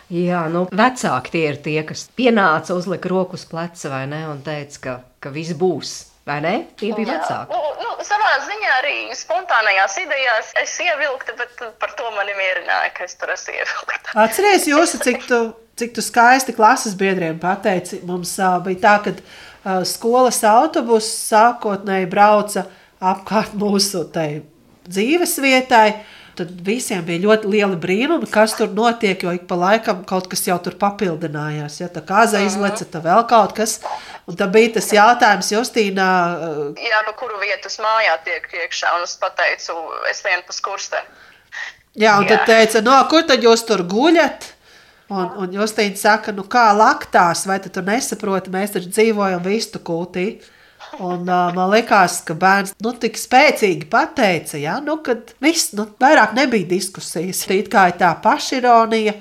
Jā, 0.09 0.47
nu, 0.49 0.63
vecāki 0.73 1.33
tie 1.35 1.41
ir 1.51 1.57
tie, 1.61 1.77
kas 1.85 2.07
pienāca, 2.17 2.73
uzlika 2.73 3.11
roku 3.11 3.37
uz 3.37 3.43
pleca 3.45 3.91
vai 3.91 4.07
ne, 4.09 4.23
un 4.31 4.39
teica, 4.45 4.79
ka, 4.81 4.95
ka 5.21 5.33
viss 5.33 5.53
būs. 5.57 5.97
Vai 6.29 6.39
ne? 6.45 6.53
Tie 6.77 6.89
bija 6.93 7.15
vecāki. 7.15 7.53
Nu, 7.53 7.69
nu, 7.81 7.93
savā 8.05 8.31
ziņā 8.45 8.73
arī 8.79 8.95
spontānajās 9.17 9.95
idejās 10.01 10.51
es 10.61 10.75
ievilktu, 10.83 11.33
bet 11.37 11.63
par 11.81 11.93
to 11.97 12.09
mani 12.17 12.35
mierināja, 12.37 12.91
ka 12.97 13.05
es 13.05 13.15
tur 13.21 13.33
esmu 13.33 13.55
ievilkta. 13.55 14.13
Atcerieties, 14.25 14.67
jūs, 14.69 14.93
cik 15.05 15.25
tu, 15.29 15.39
cik 15.79 15.95
tu 15.97 16.05
skaisti 16.05 16.53
klases 16.57 16.97
biedriem 16.97 17.39
pateici. 17.41 18.01
Mums 18.05 18.35
uh, 18.41 18.59
bija 18.65 18.81
tā, 18.83 18.95
ka 19.05 19.15
uh, 19.15 19.81
skolas 19.89 20.43
autobuss 20.45 21.09
sākotnēji 21.31 22.09
brauca 22.09 22.65
apkārt 22.99 23.57
mūsu 23.57 24.05
dzīves 24.89 25.37
vietai. 25.45 25.87
Uh, 25.93 26.15
tad 26.39 26.51
visiem 26.65 27.03
bija 27.05 27.21
ļoti 27.27 27.49
liela 27.51 27.77
brīnuma, 27.79 28.27
kas 28.31 28.55
tur 28.57 28.71
notiek, 28.75 29.21
jo 29.23 29.33
ik 29.35 29.45
pa 29.49 29.57
laikam 29.59 30.01
kaut 30.07 30.29
kas 30.31 30.45
jau 30.47 30.57
tur 30.63 30.77
papildinājās. 30.79 31.79
Ja 31.81 31.89
tā 31.93 32.03
kā 32.05 32.23
aza 32.25 32.41
izleca, 32.45 32.87
tad 32.87 33.05
vēl 33.05 33.25
kaut 33.29 33.55
kas. 33.57 33.79
Un 34.29 34.37
tad 34.39 34.53
bija 34.53 34.75
tas 34.77 34.87
jautājums 34.93 35.51
Justīnā. 35.53 36.09
Jā, 36.79 37.01
pa 37.07 37.15
kuru 37.19 37.41
vietu 37.41 37.71
mājā 37.83 38.15
tiek 38.27 38.47
iekšā, 38.63 38.95
un 38.97 39.07
es 39.07 39.17
pateicu, 39.21 39.75
es 40.11 40.23
vienu 40.25 40.45
pa 40.47 40.55
skursteni. 40.55 41.27
Jā, 41.99 42.15
un 42.21 42.27
Jā. 42.27 42.37
tad 42.37 42.47
teica, 42.47 42.81
no 42.85 42.95
kur 43.11 43.25
tad 43.27 43.43
jūs 43.43 43.65
tur 43.67 43.83
guļat? 43.89 44.53
Un, 45.09 45.25
un 45.41 45.53
Justīna 45.57 45.97
saka, 45.97 46.31
nu 46.37 46.43
kā 46.45 46.67
laktās, 46.77 47.47
vai 47.49 47.57
tu 47.63 47.71
nesaproti, 47.81 48.53
mēs 48.53 48.75
taču 48.75 48.91
dzīvojam 48.93 49.41
vistu 49.41 49.81
kultī. 49.81 50.27
Un, 50.97 51.21
uh, 51.29 51.51
man 51.53 51.69
liekas, 51.69 52.19
ka 52.25 52.33
bērns 52.37 52.73
nu, 52.81 52.93
tik 52.97 53.17
spēcīgi 53.19 53.85
pateica, 53.91 54.57
ja, 54.57 54.79
nu, 54.83 54.97
ka 55.05 55.19
viss 55.43 55.75
nu, 55.77 55.85
vairāk 56.01 56.33
nebija 56.37 56.67
diskusijas. 56.71 57.43
It 57.53 57.69
kā 57.71 57.85
ir 57.91 57.99
tā 57.99 58.09
pašironija, 58.23 59.13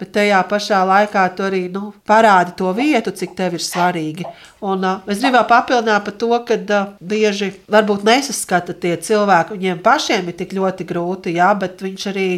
bet 0.00 0.12
tajā 0.16 0.40
pašā 0.48 0.80
laikā 0.88 1.26
tu 1.36 1.44
arī 1.44 1.66
nu, 1.72 1.92
parādi 2.08 2.54
to 2.56 2.72
vietu, 2.76 3.12
cik 3.12 3.36
tev 3.36 3.58
ir 3.58 3.64
svarīgi. 3.64 4.24
Un, 4.64 4.80
uh, 4.80 5.04
es 5.10 5.20
gribēju 5.20 5.44
papildināt 5.50 6.06
par 6.08 6.16
to, 6.22 6.30
ka 6.48 6.56
uh, 6.56 6.94
bieži 7.12 7.52
varbūt 7.70 8.06
nesaskata 8.08 8.78
tie 8.80 8.96
cilvēki, 8.96 9.58
viņiem 9.58 9.84
pašiem 9.84 10.32
ir 10.32 10.40
tik 10.40 10.56
ļoti 10.56 10.88
grūti, 10.88 11.36
ja, 11.36 11.52
bet 11.58 11.84
viņš 11.84 12.08
arī 12.14 12.30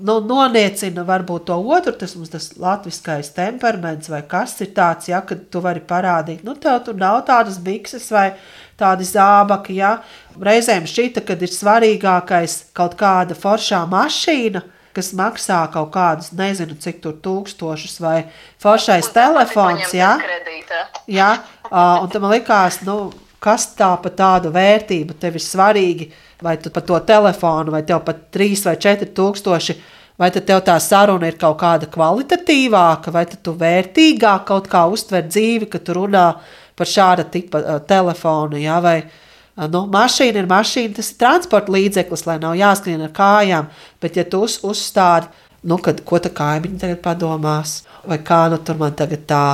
nu, 0.00 0.18
noniecina 0.24 1.04
varbūt 1.06 1.46
to 1.48 1.56
otru, 1.76 1.94
tas 1.98 2.14
mums 2.18 2.32
tas 2.32 2.50
latviskais 2.60 3.30
temperaments 3.36 4.10
vai 4.10 4.22
kas 4.28 4.56
ir 4.64 4.72
tāds, 4.76 5.08
ja, 5.10 5.20
kad 5.26 5.46
tu 5.52 5.62
vari 5.64 5.82
parādīt, 5.84 6.44
nu, 6.46 6.56
tev 6.58 6.80
tur 6.86 6.98
nav 6.98 7.22
tādas 7.28 7.58
bikses 7.62 8.10
vai 8.14 8.32
tādi 8.80 9.06
zābaki, 9.08 9.78
ja. 9.78 9.96
Reizēm 10.34 10.88
šķita, 10.90 11.24
kad 11.26 11.42
ir 11.42 11.52
svarīgākais 11.52 12.58
kaut 12.76 12.96
kāda 13.00 13.36
foršā 13.38 13.84
mašīna, 13.90 14.64
kas 14.94 15.10
maksā 15.18 15.60
kaut 15.74 15.90
kādus, 15.94 16.30
nezinu, 16.38 16.76
cik 16.78 17.00
tur 17.02 17.18
tūkstošus, 17.22 17.98
vai 18.02 18.16
foršais 18.62 19.10
telefons, 19.14 19.94
ja. 19.94 20.14
Ja, 21.10 21.30
un 21.70 22.10
tam 22.14 22.28
likās, 22.30 22.82
nu, 22.86 23.12
kas 23.44 23.66
tā 23.78 23.90
pa 24.00 24.12
tādu 24.12 24.52
vērtību 24.54 25.16
tev 25.20 25.36
ir 25.38 25.44
svarīgi, 25.44 26.08
vai 26.44 26.56
tu 26.60 26.72
par 26.72 26.84
to 26.88 26.98
telefonu, 27.06 27.74
vai 27.74 27.82
tev 27.86 28.00
pat 28.06 28.26
3 28.34 28.64
vai 28.68 28.76
4 28.80 29.10
tūkstoši, 29.16 29.76
vai 30.20 30.30
tad 30.34 30.46
tev 30.48 30.62
tā 30.66 30.78
saruna 30.80 31.28
ir 31.28 31.38
kaut 31.40 31.58
kāda 31.60 31.88
kvalitatīvāka, 31.90 33.12
vai 33.14 33.26
tu 33.34 33.54
vērtīgāk 33.60 34.46
kaut 34.48 34.70
kā 34.72 34.86
uztver 34.90 35.26
dzīvi, 35.28 35.68
kad 35.72 35.84
tu 35.84 35.98
runā 35.98 36.26
par 36.74 36.90
šāda 36.90 37.26
tipa 37.30 37.60
uh, 37.60 37.78
telefonu, 37.86 38.58
ja, 38.58 38.80
vai 38.82 38.96
uh, 39.04 39.68
nu, 39.70 39.84
mašīna 39.92 40.42
ir 40.42 40.50
mašīna, 40.50 40.96
tas 40.96 41.12
ir 41.12 41.20
transporta 41.20 41.74
līdzeklis, 41.74 42.26
lai 42.28 42.38
nav 42.42 42.56
jāskrien 42.58 43.04
ar 43.06 43.14
kājām, 43.14 43.70
bet 44.02 44.18
ja 44.18 44.26
tu 44.26 44.44
uz, 44.46 44.58
uzstādi, 44.66 45.30
nu, 45.68 45.78
kad, 45.82 46.02
ko 46.06 46.20
tā 46.22 46.32
kaimiņi 46.34 46.80
tagad 46.82 47.00
padomās, 47.04 47.82
vai 48.08 48.20
kā 48.24 48.44
nu 48.52 48.60
tur 48.62 48.80
man 48.80 48.96
tagad 48.98 49.24
tā 49.30 49.46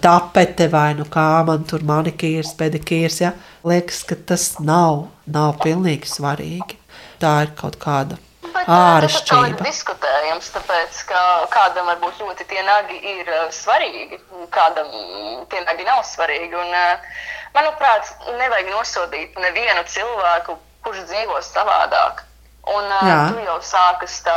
tapete 0.00 0.68
vai 0.72 0.94
nu 0.96 1.04
kā 1.04 1.44
man 1.46 1.64
tur 1.68 1.84
manikīrs, 1.84 2.54
pedikīrs. 2.60 3.20
Ja? 3.20 3.34
Liekas, 3.68 4.02
ka 4.08 4.16
tas 4.32 4.54
nav, 4.60 5.08
nav 5.26 5.58
pilnīgi 5.64 6.08
svarīgi. 6.08 6.78
Tā 7.20 7.34
ir 7.44 7.52
kaut 7.58 7.76
kāda 7.82 8.18
āršķirība. 8.64 9.58
Tas 9.58 9.60
ir 9.60 9.68
diskutējams, 9.68 10.50
tāpēc, 10.56 11.00
ka 11.10 11.22
kādam 11.52 11.88
varbūt 11.92 12.20
ļoti 12.22 12.46
tie 12.50 12.62
nagi 12.66 13.00
ir 13.14 13.30
svarīgi, 13.52 14.20
kādam 14.54 14.90
tie 15.52 15.64
nagi 15.64 15.88
nav 15.88 16.04
svarīgi. 16.08 16.54
Un, 16.60 16.76
manuprāt, 17.56 18.12
nevajag 18.40 18.70
nosodīt 18.72 19.40
nevienu 19.40 19.84
cilvēku, 19.90 20.56
kurš 20.84 21.04
dzīvo 21.10 21.40
savādāk. 21.44 22.24
Un 22.64 22.84
uh, 22.88 23.28
tur 23.28 23.42
jau 23.44 23.58
sākas 23.60 24.14
tā, 24.24 24.34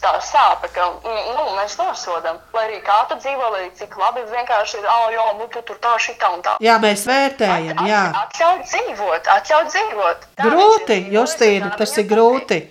tā 0.00 0.12
sāpe, 0.24 0.70
ka 0.72 0.86
nu, 1.04 1.42
mēs 1.58 1.76
nosodām. 1.76 2.38
Lai 2.56 2.64
arī 2.64 2.78
kā 2.86 2.96
tu 3.10 3.18
dzīvo, 3.20 3.50
lai 3.52 3.66
cik 3.76 3.92
labi 4.00 4.24
vienkārši 4.30 4.80
ir, 4.80 4.88
ah, 4.88 5.04
jā, 5.12 5.26
nu, 5.36 5.50
tu 5.52 5.60
tur 5.68 5.76
tā, 5.82 5.92
šitā 6.00 6.32
un 6.32 6.40
tā. 6.46 6.56
Jā, 6.64 6.78
mēs 6.80 7.04
vērtējam, 7.08 7.84
jā. 7.90 8.02
Atļaut 8.22 8.64
dzīvot, 8.70 9.30
atļaut 9.36 9.72
dzīvot. 9.74 10.26
Tā 10.40 10.48
grūti, 10.48 11.00
Justīna, 11.12 11.74
tas 11.76 11.92
ir 12.00 12.08
grūti. 12.08 12.62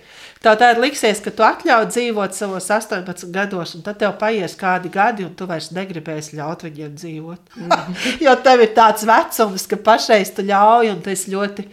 Tā 0.42 0.52
tad 0.58 0.78
liksies, 0.78 1.18
ka 1.22 1.32
tu 1.34 1.42
atļauj 1.42 1.88
dzīvot 1.90 2.34
savos 2.34 2.68
18 2.70 3.30
gados, 3.34 3.74
un 3.74 3.82
tad 3.86 3.98
tev 3.98 4.12
paies 4.20 4.54
kādi 4.58 4.90
gadi, 4.94 5.26
un 5.26 5.32
tu 5.38 5.48
vairs 5.50 5.72
negribēsi 5.74 6.38
ļaut 6.38 6.62
viņiem 6.66 6.94
dzīvot. 6.94 7.58
Mm. 7.58 7.96
jo 8.26 8.34
tev 8.42 8.62
ir 8.66 8.74
tāds 8.74 9.06
vecums, 9.06 9.66
ka 9.70 9.78
pašreiz 9.90 10.30
tu 10.34 10.46
ļauj, 10.46 10.92
un 10.94 11.02
tas 11.06 11.26
ļoti 11.30 11.66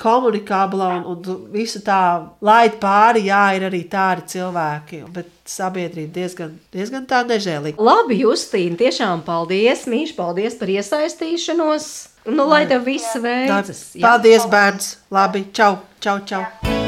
komunikābla 0.00 0.90
un, 0.98 1.04
un 1.14 1.44
visu 1.52 1.82
tā 1.84 2.00
laid 2.44 2.78
pāri, 2.82 3.26
jā, 3.28 3.42
ir 3.58 3.68
arī 3.68 3.84
tādi 3.90 4.26
cilvēki, 4.34 5.02
bet 5.14 5.30
sabiedrība 5.48 6.14
diezgan, 6.14 6.54
diezgan 6.74 7.06
tā 7.10 7.24
nežēlīga. 7.28 7.80
Labi, 7.82 8.20
Justīna, 8.24 8.78
tiešām 8.80 9.24
paldies, 9.26 9.86
Mīš, 9.90 10.14
paldies 10.18 10.58
par 10.60 10.72
iesaistīšanos. 10.74 11.90
Nu, 12.24 12.46
lai 12.48 12.64
tev 12.68 12.86
viss 12.88 13.18
veicas. 13.20 13.90
Paldies, 14.00 14.48
bērns. 14.48 14.94
Labi, 15.12 15.44
čau, 15.52 15.76
čau, 16.00 16.22
čau. 16.24 16.40
Jā. 16.64 16.83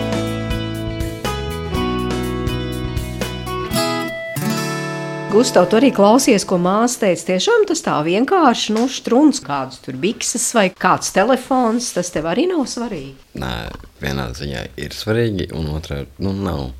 Gustav, 5.36 5.66
tu 5.68 5.76
arī 5.76 5.90
klausies, 5.92 6.46
ko 6.48 6.56
māsa 6.56 7.02
teica. 7.02 7.26
Tiešām 7.28 7.66
tas 7.68 7.82
tā 7.84 7.92
vienkārši, 8.06 8.72
nu, 8.72 8.86
strūns, 8.88 9.42
kādas 9.44 9.82
tur 9.84 9.98
bikses 10.00 10.46
vai 10.56 10.70
kāds 10.72 11.10
telefons, 11.12 11.90
tas 11.92 12.08
tev 12.14 12.24
arī 12.30 12.46
nav 12.48 12.62
svarīgi. 12.72 13.12
Nē, 13.42 13.50
vienā 14.00 14.30
ziņā 14.38 14.62
ir 14.80 14.96
svarīgi, 14.96 15.50
un 15.52 15.68
otrā 15.76 15.98
nu, 16.24 16.32
nav. 16.32 16.70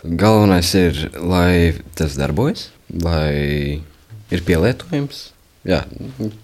Galvenais 0.00 0.70
ir, 0.80 1.02
lai 1.20 1.74
tas 1.98 2.16
darbojas, 2.16 2.70
lai 3.04 3.82
ir 4.32 4.44
pielietojams. 4.48 5.20
Jā, 5.68 5.82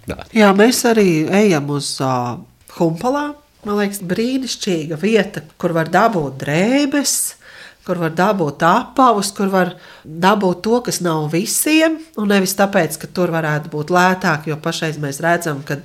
tā. 0.05 0.19
Jā 0.37 0.51
mēs 0.53 0.83
arī 0.93 1.09
ejam 1.41 1.73
uz 1.73 1.95
uh, 2.05 2.35
humpalām. 2.77 3.33
Man 3.65 3.81
liekas, 3.81 4.05
brīnišķīga 4.05 5.01
vieta, 5.01 5.41
kur 5.57 5.73
var 5.73 5.89
dabūt 5.89 6.37
drēbes 6.45 7.17
kur 7.85 8.01
var 8.01 8.15
dabūt 8.17 8.65
apavus, 8.65 9.31
kur 9.37 9.51
var 9.53 9.75
dabūt 10.05 10.63
to, 10.65 10.81
kas 10.87 11.03
nav 11.05 11.29
visiem, 11.33 11.99
un 12.21 12.31
nevis 12.33 12.57
tāpēc, 12.59 12.97
ka 13.01 13.11
tur 13.13 13.33
varētu 13.35 13.73
būt 13.73 13.93
lētāk, 13.95 14.49
jo 14.49 14.57
pašreiz 14.61 14.97
mēs 15.03 15.21
redzam, 15.25 15.61
ka 15.67 15.81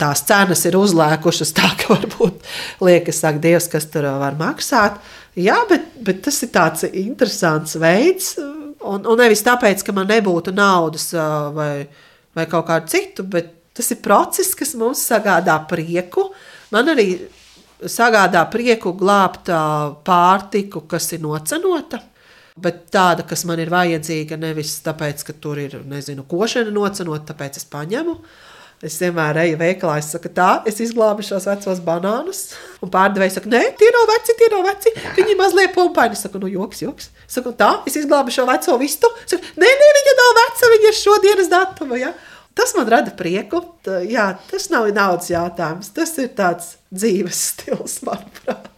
tās 0.00 0.24
cenas 0.26 0.64
ir 0.66 0.78
uzlēkušas 0.78 1.52
tā, 1.56 1.68
ka 1.80 1.94
varbūt 1.94 2.48
liekas, 2.84 3.20
ak, 3.28 3.42
Dievs, 3.44 3.68
kas 3.72 3.88
tur 3.92 4.08
var 4.22 4.38
maksāt. 4.40 4.98
Jā, 5.38 5.58
bet, 5.70 5.92
bet 6.06 6.22
tas 6.24 6.40
ir 6.46 6.52
tāds 6.54 6.86
interesants 6.88 7.76
veids, 7.82 8.34
un, 8.40 9.04
un 9.04 9.20
nevis 9.20 9.44
tāpēc, 9.44 9.84
ka 9.84 9.94
man 9.96 10.08
nebūtu 10.10 10.54
naudas 10.54 11.10
vai, 11.54 11.86
vai 12.36 12.48
kaut 12.50 12.68
kādu 12.70 12.94
citu, 12.94 13.26
bet 13.26 13.52
tas 13.74 13.90
ir 13.90 14.02
process, 14.02 14.54
kas 14.56 14.76
mums 14.78 15.02
sagādā 15.02 15.56
prieku. 15.68 16.28
Man 16.74 16.88
arī 16.94 17.08
sagādā 17.90 18.42
prieku 18.52 18.94
glābt 18.98 19.50
pārtiku, 20.06 20.84
kas 20.88 21.12
ir 21.16 21.22
nocenota. 21.24 22.00
Bet 22.54 22.84
tāda, 22.94 23.24
kas 23.26 23.42
man 23.48 23.58
ir 23.58 23.70
vajadzīga, 23.72 24.38
nevis 24.38 24.76
tāpēc, 24.86 25.24
ka 25.26 25.34
tur 25.42 25.58
ir 25.58 25.80
nezinu, 25.90 26.22
košana 26.30 26.70
nocenota, 26.70 27.32
tāpēc 27.32 27.58
es 27.58 27.66
paņemu. 27.70 28.14
Es 28.84 28.98
vienmēr 29.00 29.38
eju 29.40 29.56
veikalā, 29.58 29.96
es 29.98 30.10
saku, 30.12 30.28
tā, 30.34 30.48
es 30.68 30.76
izglābu 30.82 31.24
šos 31.24 31.46
vecos 31.48 31.80
banānus. 31.82 32.42
Un 32.84 32.90
pārdevējs 32.92 33.38
saka, 33.38 33.48
nē, 33.48 33.62
tie 33.80 33.88
nav 33.94 34.04
veci, 34.10 34.34
tie 34.38 34.48
nav 34.52 34.66
veci. 34.66 34.92
Viņi 35.16 35.36
mazliet 35.38 35.72
pumpaini. 35.74 36.18
Es 36.18 36.24
saku, 36.26 36.42
nu, 36.42 36.50
joks, 36.52 36.82
joks. 36.84 37.08
Es 37.24 37.38
saku, 37.38 37.54
tā, 37.56 37.70
es 37.88 37.96
izglābu 37.96 38.34
šo 38.34 38.44
veco 38.50 38.76
vistu. 38.82 39.08
Saku, 39.24 39.54
nē, 39.62 39.70
nē, 39.80 39.90
viņa 39.98 40.14
nav 40.20 40.32
veca, 40.40 40.70
viņa 40.74 40.90
ir 40.90 40.98
šodienas 41.00 41.50
datuma. 41.54 42.00
Ja? 42.02 42.12
Tas 42.54 42.74
man 42.76 42.88
rada 42.90 43.10
prieku. 43.18 43.60
Tā, 43.84 43.98
jā, 44.06 44.28
tas 44.50 44.68
nav 44.70 44.86
naudas 44.94 45.30
jautājums. 45.32 45.90
Tas 45.94 46.14
ir 46.22 46.30
tāds 46.38 46.76
dzīves 46.94 47.40
stils, 47.50 47.98
manuprāt. 48.06 48.70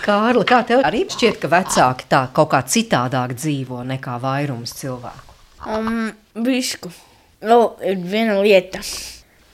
Kārli, 0.00 0.46
kā 0.48 0.62
tev 0.66 0.82
arī 0.86 1.04
šķiet, 1.12 1.38
ka 1.42 1.50
vecāki 1.52 2.08
tā 2.10 2.24
kaut 2.34 2.50
kā 2.54 2.62
citādāk 2.64 3.34
dzīvo 3.36 3.82
nekā 3.86 4.16
vairums 4.22 4.72
cilvēku? 4.78 5.36
Um, 5.68 6.10
Bišku. 6.34 6.90
Vēl 7.44 7.66
ir 7.88 8.00
viena 8.08 8.38
lieta. 8.40 8.80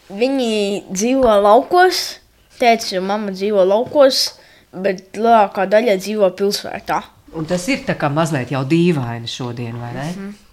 Viņi 0.07 0.87
dzīvo 0.87 1.35
laukos, 1.43 2.21
tēvs 2.61 2.95
un 2.99 3.07
mamma 3.11 3.35
dzīvo 3.35 3.67
laukos, 3.67 4.23
bet 4.71 5.19
lielākā 5.19 5.67
daļa 5.71 5.99
dzīvo 6.01 6.31
pilsētā. 6.39 7.03
Un 7.37 7.47
tas 7.49 7.67
ir 7.69 7.83
tā 7.87 7.97
kā 7.99 8.09
mazliet 8.13 8.53
jau 8.55 8.63
dīvaini 8.67 9.29
šodien, 9.29 9.77
vai 9.81 9.93
ne? 9.95 10.05
Mm 10.07 10.19
-hmm. 10.19 10.46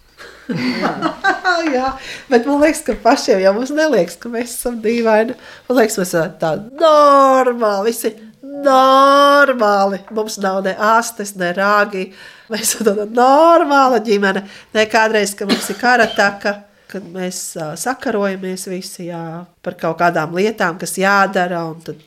Jā, 1.75 1.93
bet 2.29 2.47
man 2.49 2.59
liekas, 2.63 2.83
ka 2.87 2.95
pašiem 3.03 3.41
jau 3.43 3.53
mums 3.55 3.71
neliekas, 3.75 4.17
ka 4.19 4.31
mēs 4.33 4.57
esam 4.57 4.81
dīvaini. 4.83 5.37
Man 5.69 5.79
liekas, 5.79 5.97
mēs 6.01 6.11
esam 6.11 6.35
tādi 6.41 6.81
normāli, 6.81 7.91
visi 7.91 8.13
normāli. 8.43 10.01
Mums 10.13 10.37
nav 10.43 10.61
ne 10.67 10.75
astes, 10.91 11.35
ne 11.39 11.53
rāgi. 11.55 12.09
Mēs 12.51 12.73
esam 12.73 12.89
tāda 12.91 13.07
normāla 13.07 14.03
ģimene. 14.03 14.45
Ne 14.75 14.85
kādreiz, 14.91 15.35
ka 15.37 15.47
mums 15.49 15.69
ir 15.71 15.79
karataka 15.79 16.57
kad 16.93 17.05
mēs 17.09 17.39
sakarojamies 17.81 18.67
visi 18.69 19.07
jā, 19.09 19.43
par 19.65 19.75
kaut 19.79 19.97
kādām 20.01 20.35
lietām, 20.37 20.77
kas 20.81 20.95
jādara. 20.99 21.63
Tad 21.85 22.01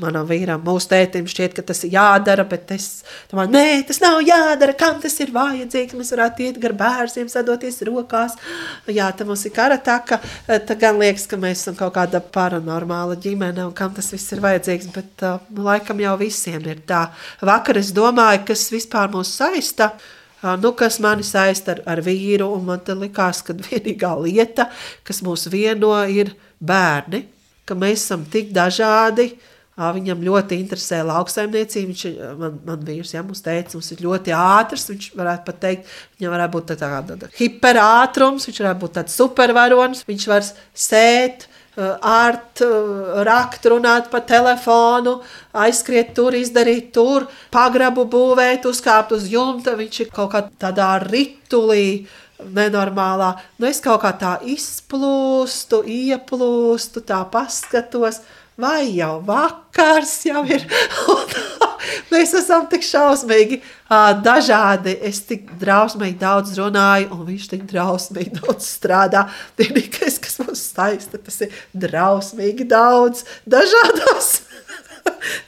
manam 0.00 0.26
vīram, 0.28 0.62
mūsu 0.64 0.90
tētim, 0.92 1.28
šķiet, 1.30 1.54
ka 1.58 1.64
tas 1.70 1.82
ir 1.84 1.94
jādara, 1.94 2.46
bet 2.48 2.72
es 2.74 2.88
domāju, 3.30 3.52
nē, 3.54 3.64
tas 3.88 4.00
nav 4.02 4.20
jādara. 4.24 4.76
Kam 4.78 5.00
tas 5.02 5.16
ir 5.20 5.32
vajadzīgs? 5.34 5.96
Mēs 5.98 6.12
varētu 6.14 6.46
iet 6.46 6.60
gar 6.62 6.76
bērniem, 6.80 7.28
sadoties 7.32 7.82
rokās. 7.88 8.38
Jā, 8.90 9.10
tā 9.16 9.26
mums 9.28 9.44
ir 9.48 9.54
karataka. 9.56 10.20
Tad 10.48 10.76
gan 10.80 11.00
liekas, 11.00 11.26
ka 11.30 11.40
mēs 11.40 11.64
esam 11.64 11.76
kaut 11.78 11.94
kāda 11.98 12.22
paranormāla 12.22 13.18
ģimene 13.20 13.66
un 13.66 13.74
kam 13.76 13.92
tas 13.96 14.12
viss 14.14 14.32
ir 14.34 14.44
vajadzīgs. 14.44 14.88
Bet 14.94 15.26
uh, 15.26 15.42
laikam 15.68 16.00
jau 16.02 16.16
visiem 16.20 16.64
ir 16.70 16.80
tā. 16.88 17.08
Vakar 17.44 17.80
es 17.82 17.92
domāju, 17.96 18.46
kas 18.52 18.70
vispār 18.72 19.12
mūs 19.12 19.36
saista. 19.40 19.92
Nu, 20.60 20.72
kas 20.72 20.98
mani 21.04 21.24
saista 21.26 21.74
ar, 21.76 21.82
ar 21.86 22.00
vīru. 22.04 22.48
un 22.56 22.64
Man 22.64 22.80
te 22.84 22.96
likās, 22.96 23.42
ka 23.44 23.52
vienīgā 23.54 24.14
lieta, 24.24 24.70
kas 25.04 25.20
mūs 25.26 25.48
vieno, 25.52 25.92
ir 26.08 26.32
bērni. 26.60 27.26
Ka 27.68 27.76
mēs 27.78 28.04
esam 28.06 28.24
tik 28.30 28.52
dažādi. 28.56 29.34
Viņam 29.80 30.20
ļoti 30.20 30.58
interesē 30.60 30.98
lauksaimniecība. 31.08 31.88
Viņš 31.88 32.02
man, 32.40 32.56
man 32.66 32.82
vīrs, 32.84 33.14
ja 33.14 33.22
mums 33.24 33.40
teica, 33.40 33.78
mums 33.78 33.92
ir 33.94 34.02
ļoti 34.04 34.34
ātrs. 34.36 34.88
Viņš 34.90 35.06
varētu 35.16 35.46
pat 35.46 35.60
teikt, 35.62 35.92
viņam 36.18 36.34
varētu 36.34 36.52
būt 36.56 36.66
tā- 36.68 36.76
tāda 36.82 37.16
tā, 37.22 37.30
hiperātrums, 37.38 38.44
viņš 38.48 38.60
varētu 38.60 38.82
būt 38.82 38.96
tāds 38.98 39.16
supervaronis. 39.16 40.04
Viņš 40.08 40.26
var 40.28 40.44
sēt, 40.74 41.46
ārt, 42.06 42.62
rakt, 43.26 43.68
runāt 43.72 44.10
pa 44.12 44.20
telefonu, 44.26 45.18
aizskriet 45.52 46.12
tur, 46.16 46.36
izdarīt 46.38 46.90
tur, 46.96 47.28
pagrabu 47.54 48.06
būvēt, 48.10 48.68
uzkāpt 48.70 49.14
uz 49.16 49.28
jumta. 49.32 49.76
Viņš 49.78 50.00
ir 50.04 50.12
kaut 50.14 50.34
kā 50.34 50.44
tādā 50.60 50.96
ritulī. 51.06 52.06
Nenormālā. 52.40 53.34
Nu, 53.60 53.66
es 53.68 53.82
kaut 53.84 54.00
kā 54.00 54.14
tā 54.16 54.30
izplūstu, 54.48 55.82
ieplūstu, 55.84 57.02
tā 57.04 57.20
paskatos, 57.28 58.22
vai 58.56 58.86
jau 58.96 59.18
vakars 59.28 60.14
jau 60.24 60.46
ir. 60.48 60.64
Mēs 62.10 62.34
esam 62.38 62.66
tik 62.70 62.84
šausmīgi 62.86 63.60
dažādi. 64.24 64.96
Es 65.06 65.22
tik 65.28 65.48
drausmīgi 65.60 66.18
daudz 66.20 66.54
runāju, 66.58 67.10
un 67.16 67.24
viņš 67.30 67.48
tik 67.54 67.64
drausmīgi 67.70 68.36
daudz 68.40 68.68
strādā. 68.68 69.26
Vienīgais, 69.60 70.20
kas 70.22 70.38
mums 70.42 70.62
saista, 70.74 71.18
tas 71.18 71.40
ir 71.46 71.56
drausmīgi 71.86 72.68
daudz 72.70 73.24
dažādos. 73.48 74.38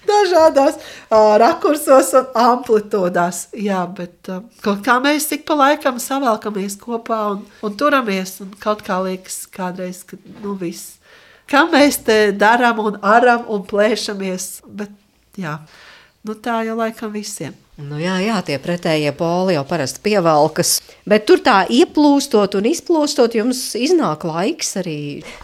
Dažādās 0.06 0.78
uh, 1.12 1.34
rakursos 1.40 2.12
un 2.18 2.26
amplitūdās. 2.38 3.46
Jā, 3.56 3.82
bet 3.96 4.30
uh, 4.32 4.42
kaut 4.64 4.82
kā 4.86 4.98
mēs 5.02 5.28
tik 5.30 5.46
pa 5.48 5.56
laikam 5.58 6.00
savelkamies 6.02 6.76
kopā 6.80 7.20
un, 7.34 7.44
un 7.64 7.76
turamies. 7.78 8.38
Un 8.44 8.52
kaut 8.62 8.84
kā 8.86 9.00
liekas, 9.04 9.42
kādreiz, 9.52 10.02
ka 10.08 10.18
nu 10.42 10.56
viss. 10.60 10.98
Kā 11.50 11.64
mēs 11.68 12.00
te 12.06 12.18
darām 12.36 12.80
un 12.82 12.98
aram 13.04 13.48
un 13.52 13.64
plēšamies. 13.68 14.50
Bet 14.66 14.92
jā, 15.40 15.58
nu 16.26 16.38
tā 16.38 16.62
jau 16.66 16.78
laikam 16.78 17.12
visiem. 17.14 17.54
Nu 17.80 17.96
jā, 17.96 18.18
jā, 18.20 18.36
tie 18.44 18.58
pretējie 18.60 19.14
poli 19.16 19.56
jau 19.56 19.64
parasti 19.66 20.02
pievelkas. 20.04 20.76
Bet 21.08 21.24
tur 21.26 21.40
tā 21.42 21.62
ieplūstot 21.72 22.58
un 22.58 22.68
izplūstot, 22.68 23.34
jums 23.38 23.62
iznāk 23.78 24.26
laiks 24.28 24.76
arī 24.82 24.98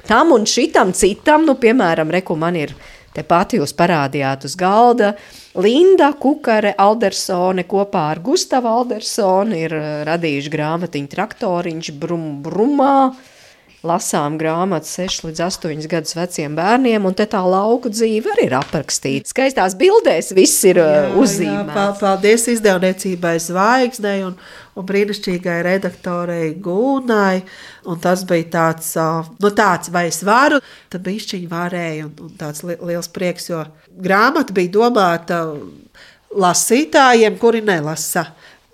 tam 0.06 0.34
un 0.36 0.44
šitam 0.46 0.92
citam. 0.94 1.46
Nu, 1.48 1.56
piemēram, 1.58 2.12
reku 2.12 2.36
man 2.38 2.58
ir 2.60 2.74
tepat 3.16 3.56
jūs 3.56 3.72
parādījāt 3.78 4.44
uz 4.46 4.54
galda. 4.60 5.14
Linda 5.58 6.12
Kukare 6.20 6.74
Aldersone 6.78 7.64
kopā 7.66 8.04
ar 8.12 8.20
Gustavu 8.22 8.70
Aldersoni 8.70 9.64
ir 9.64 9.74
eh, 9.74 9.88
radījuši 10.06 10.52
grāmatiņu 10.52 11.10
traktoriņš 11.16 11.90
brum, 11.98 12.28
brumā. 12.44 12.94
Lasām 13.86 14.34
grāmatu 14.40 14.88
6 14.90 15.20
līdz 15.28 15.40
8 15.44 15.84
gadus 15.86 16.16
veciem 16.18 16.56
bērniem, 16.58 17.04
un 17.06 17.14
te 17.14 17.22
tā 17.30 17.38
lauku 17.46 17.92
dzīve 17.94 18.32
arī 18.32 18.48
ir 18.48 18.56
aprakstīta. 18.58 19.30
Skaistās 19.30 19.76
bildēs 19.78 20.32
viss 20.34 20.64
ir 20.66 20.80
jā, 20.82 20.88
uzzīmēts. 21.14 21.76
pal- 21.76 21.94
paldies 22.00 22.48
izdevniecībai 22.50 23.36
Zvaigznei 23.44 24.24
un, 24.26 24.34
un 24.74 24.88
brīnišķīgai 24.88 25.60
redaktorei 25.68 26.50
Gūnai. 26.58 27.44
Un 27.86 28.02
tas 28.02 28.26
bija 28.26 28.50
tāds, 28.56 28.90
ā, 28.98 29.22
nu 29.38 29.52
tāds, 29.54 29.92
vai 29.94 30.08
es 30.10 30.24
varu, 30.26 30.58
tad 30.90 31.06
bišķiņi 31.06 31.46
varēja, 31.54 32.10
un, 32.10 32.18
un 32.26 32.34
tāds 32.42 32.66
li 32.66 32.74
liels 32.82 33.06
prieks, 33.14 33.46
jo 33.52 33.62
grāmata 33.94 34.58
bija 34.58 34.74
domāta 34.74 35.44
lasītājiem, 36.34 37.38
kuri 37.38 37.62
nelasa. 37.62 38.26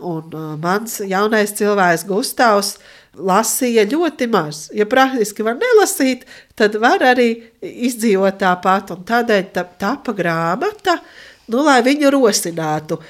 Un 0.05 0.33
uh, 0.33 0.53
mans 0.61 0.99
jaunais 1.07 1.53
cilvēks 1.55 2.09
Gustavs 2.09 2.79
lasīja 3.17 3.87
ļoti 3.91 4.29
maz. 4.33 4.69
Ja 4.75 4.87
praktiski 4.91 5.47
var 5.47 5.59
nelasīt, 5.61 6.25
tad 6.59 6.79
var 6.83 7.05
arī 7.15 7.29
izdzīvot 7.61 8.41
tāpat. 8.41 8.95
Un 8.97 9.05
tādēļ 9.09 9.47
tā, 9.55 9.67
tapa 9.81 10.15
grāmata, 10.17 10.99
nu, 11.53 11.63
lai 11.67 11.81
viņu 11.87 12.13
rosinātu. 12.15 13.01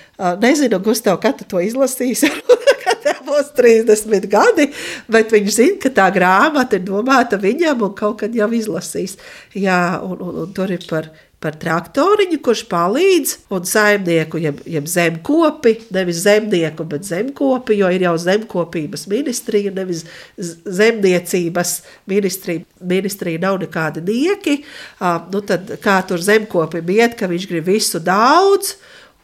Nezinu, 0.43 0.83
Gustav, 0.85 1.21
kad 1.23 1.39
tu 1.41 1.49
to 1.49 1.63
izlasīsi. 1.65 2.33
tev 3.05 3.21
būs 3.27 3.53
30 3.57 4.29
gadi, 4.33 4.69
bet 5.11 5.33
viņš 5.35 5.53
zina, 5.59 5.79
ka 5.83 5.93
tā 5.95 6.09
grāmata 6.15 6.79
ir 6.79 6.87
domāta 6.87 7.39
viņam 7.41 7.85
un 7.89 7.95
kaut 7.99 8.23
kad 8.23 8.35
jau 8.37 8.49
izlasīs. 8.57 9.19
Jā, 9.57 10.01
un, 10.05 10.19
un, 10.25 10.43
un 10.45 10.55
tur 10.57 10.73
ir 10.75 10.85
par, 10.89 11.11
par 11.45 11.59
traktoriņu, 11.61 12.39
kurš 12.45 12.65
palīdz, 12.71 13.35
un 13.53 13.67
saimnieku, 13.69 14.41
jeb, 14.41 14.63
jeb 14.71 14.89
zemkopi, 14.89 15.75
nevis 15.95 16.23
zemnieku, 16.25 16.87
bet 16.89 17.05
zemkopi, 17.09 17.77
jo 17.83 17.91
ir 17.93 18.07
jau 18.07 18.15
zemkopības 18.21 19.05
ministrija, 19.13 19.75
nevis 19.77 20.05
zemniecības 20.39 21.77
ministrija. 22.11 22.65
Ministrija 22.85 23.41
nav 23.41 23.61
nekādi 23.63 24.03
nieki. 24.05 24.59
Uh, 24.99 25.21
nu 25.33 25.45
tad, 25.45 25.77
kā 25.85 25.99
tur 26.09 26.23
zemkopim 26.25 26.91
iet, 26.97 27.17
ka 27.19 27.29
viņš 27.31 27.49
grib 27.51 27.69
visu 27.69 28.01
daudz, 28.03 28.75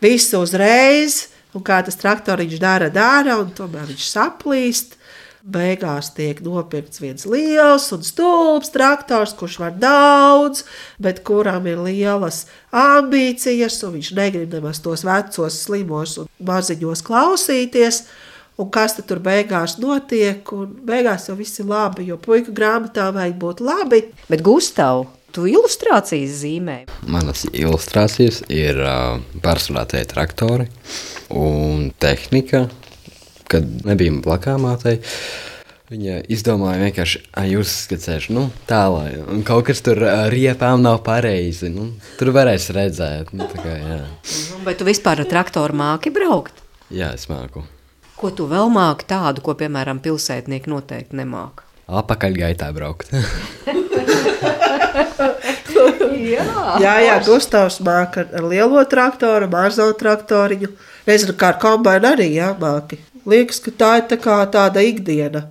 visu 0.05 0.41
uzreiz, 0.45 1.27
un 1.57 1.64
kā 1.64 1.81
tas 1.85 1.99
traktoriņš 2.01 2.61
dara, 2.62 2.93
dara, 2.93 3.41
un 3.41 3.53
tomēr 3.57 3.89
viņš 3.91 4.09
saplīst. 4.12 5.00
Beigās 5.41 6.11
tiek 6.12 6.43
nopirkts 6.45 7.01
viens 7.01 7.24
liels 7.24 7.86
un 7.97 8.03
stulbs 8.05 8.72
traktors, 8.74 9.32
kurš 9.38 9.57
var 9.62 9.76
daudz, 9.80 10.66
bet 11.01 11.22
kuram 11.24 11.64
ir 11.70 11.80
lielas 11.80 12.43
ambīcijas, 12.76 13.78
un 13.88 13.95
viņš 13.97 14.11
negrib 14.18 14.53
nemaz 14.53 14.82
tos 14.84 15.07
vecos, 15.09 15.62
slimos 15.64 16.18
un 16.20 16.28
maziņos 16.45 17.05
klausīties. 17.07 18.03
Un 18.61 18.68
kas 18.68 18.99
tad 18.99 19.07
tur 19.09 19.22
beigās 19.24 19.78
notiek? 19.80 20.45
Un 20.53 20.74
beigās 20.84 21.30
jau 21.30 21.38
viss 21.38 21.62
ir 21.62 21.70
labi, 21.70 22.11
jo 22.11 22.18
puika 22.20 22.53
grāmatā 22.53 23.09
vajag 23.16 23.38
būt 23.41 23.62
labi. 23.64 24.03
Bet, 24.28 24.45
Gustav, 24.45 25.07
tu 25.32 25.47
ilustrācijas 25.49 26.43
zīmē. 26.43 26.76
Manas 27.09 27.47
ilustrācijas 27.49 28.43
ir 28.53 28.76
uh, 28.84 29.16
pārsvarā 29.41 30.05
traktori 30.11 30.68
un 31.32 31.88
tehnika. 32.03 32.66
Kad 33.51 33.67
nebija 33.87 34.15
plakāmātei, 34.23 35.01
viņa 35.91 36.21
izdomāja 36.31 36.85
vienkārši, 36.85 37.23
ka 37.35 37.45
jūs 37.51 37.73
skicēsiet, 37.89 38.31
nu, 38.37 38.47
tā 38.71 38.85
lai 38.93 39.17
un 39.21 39.43
kaut 39.47 39.67
kas 39.71 39.83
tur 39.83 39.99
riepām 40.31 40.85
nav 40.85 41.01
pareizi. 41.07 41.73
Nu, 41.75 41.89
tur 42.21 42.31
varēs 42.37 42.71
redzēt, 42.77 43.35
nu, 43.35 43.49
tā 43.51 43.63
kā, 43.65 43.75
jā. 43.83 44.01
Vai 44.67 44.77
tu 44.79 44.87
vispār 44.87 45.25
ar 45.25 45.31
traktoru 45.31 45.77
māki 45.83 46.15
braukt? 46.15 46.63
jā, 46.91 47.13
es 47.15 47.27
māku. 47.31 47.65
Ko 48.21 48.31
tu 48.35 48.47
vēl 48.51 48.69
māki 48.73 49.07
tādu, 49.09 49.43
ko, 49.45 49.55
piemēram, 49.57 50.03
pilsētnieki 50.05 50.71
noteikti 50.71 51.17
nemāki? 51.23 51.65
Apakaļgaitā 51.91 52.71
braukt. 52.77 53.11
Jā, 56.21 56.93
jā, 57.03 57.15
Gustavs 57.25 57.81
māca 57.83 58.23
ar, 58.23 58.45
lielo 58.47 58.83
traktoru, 58.89 59.49
mazo 59.51 59.89
traktoriņu. 59.99 60.69
Kā 61.41 61.55
ar 61.55 61.59
kombināciju 61.63 62.13
arī 62.13 62.27
jāmāki. 62.37 63.01
Liekas, 63.29 63.61
ka 63.64 63.73
tā 63.77 63.91
ir 64.01 64.07
tā 64.11 64.18
kā 64.21 64.39
tāda 64.53 64.83
ikdiena. 64.85 65.47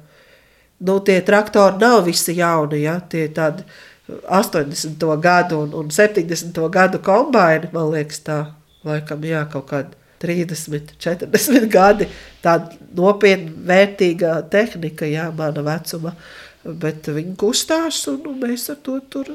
Nu, 0.79 0.99
tie 1.03 1.19
traktori 1.25 1.79
nav 1.81 2.05
visi 2.07 2.37
jauni, 2.37 2.83
ja? 2.85 2.99
tie 3.11 3.27
tādi 3.35 3.65
80. 4.09 5.05
gadu 5.21 5.59
un, 5.65 5.73
un 5.75 5.91
70. 5.91 6.59
gadu 6.71 7.01
kombināciji. 7.03 7.73
Man 7.75 7.91
liekas, 7.93 8.23
tā 8.25 8.39
laikam, 8.87 9.23
jā, 9.27 9.43
kaut 9.51 9.67
kāda 9.69 9.97
30, 10.23 10.95
40 10.99 11.69
gadi. 11.71 12.09
Tāda 12.43 12.75
nopietna, 12.95 13.53
vērtīga 13.69 14.39
tehnika, 14.51 15.07
jā, 15.09 15.29
mana 15.35 15.63
vecuma. 15.67 16.15
Bet 16.63 17.07
viņi 17.07 17.37
kustās, 17.39 18.01
un, 18.11 18.23
un 18.27 18.41
mēs 18.41 18.67
ar 18.71 18.81
to 18.83 18.97
tur 19.11 19.29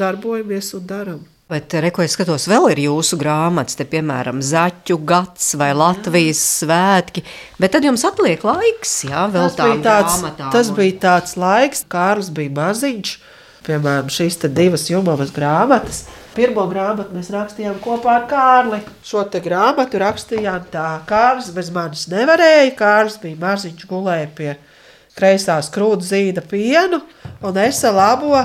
darbojamies 0.00 0.72
un 0.78 0.86
darām. 0.88 1.20
Bet, 1.50 1.74
re, 1.82 1.88
ko 1.90 2.04
es 2.04 2.12
skatos, 2.14 2.44
vēl 2.46 2.68
ir 2.70 2.84
jūsu 2.84 3.16
grāmatas, 3.18 3.74
te, 3.74 3.82
piemēram, 3.90 4.38
Zaķu 4.38 5.00
gads 5.02 5.48
vai 5.58 5.72
Latvijas 5.74 6.38
svētki. 6.60 7.24
Bet 7.58 7.74
tad 7.74 7.88
jums 7.88 8.04
atliek 8.06 8.44
laiks, 8.46 8.92
jā, 9.08 9.24
vēl 9.32 9.48
Tas 9.48 9.56
tām 9.58 9.72
bija, 9.72 9.82
tāds, 9.88 10.20
grāmatām. 10.20 10.52
tas 10.54 10.70
bija 10.76 10.96
tāds 11.02 11.34
laiks, 11.40 11.82
kad 11.82 11.90
Kārlis 11.96 12.30
bija 12.36 12.54
maziņš. 12.60 13.12
Piemēram, 13.66 14.12
šīs 14.14 14.38
te 14.40 14.48
divas 14.60 14.86
jūmas 14.92 15.34
grāmatas. 15.34 16.04
Pirmo 16.36 16.68
grāmatu 16.70 17.18
mēs 17.18 17.32
rakstījām 17.34 17.82
kopā 17.82 18.14
ar 18.20 18.30
Kārli. 18.30 18.78
Šo 19.02 19.26
te 19.26 19.42
grāmatu 19.42 19.98
rakstījām 20.00 20.70
tā, 20.70 20.86
Kārlis 21.10 21.50
bez 21.56 21.74
manis 21.74 22.06
nevarēja. 22.14 22.76
Kārlis 22.78 23.18
bija 23.18 23.42
maziņš, 23.42 23.88
gulēja 23.90 24.30
pie 24.38 24.52
kreisās 25.18 25.68
krūts 25.74 26.12
zīda 26.14 26.46
pienu, 26.46 27.02
un 27.42 27.58
es 27.58 27.82
labo 27.82 28.38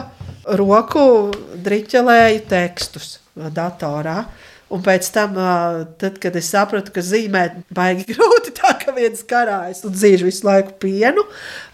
roku 0.57 1.05
driķelēju 1.65 2.43
tekstus 2.49 3.17
datorā. 3.35 4.23
Un 4.73 4.81
pēc 4.81 5.07
tam, 5.13 5.35
tad, 6.01 6.17
kad 6.21 6.35
es 6.39 6.47
sapratu, 6.49 6.89
ka 6.95 7.03
zīmēt 7.05 7.59
baigi 7.75 8.07
grūti, 8.11 8.55
tā 8.57 8.73
ka 8.81 8.95
viens 8.95 9.21
karājas 9.27 9.83
un 9.85 9.93
dzīvo 9.93 10.25
visu 10.25 10.47
laiku 10.47 10.73
pienu, 10.81 11.25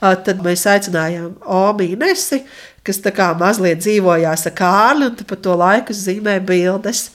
tad 0.01 0.43
mēs 0.43 0.65
aicinājām 0.67 1.37
Ominesi, 1.47 2.41
kas 2.83 2.99
tā 3.03 3.13
kā 3.15 3.31
mazliet 3.39 3.79
dzīvojās 3.83 4.45
ar 4.49 4.55
Kārli, 4.57 5.07
un 5.07 5.27
pa 5.29 5.39
to 5.39 5.55
laiku 5.55 5.95
zīmē 5.95 6.41
bildes. 6.43 7.09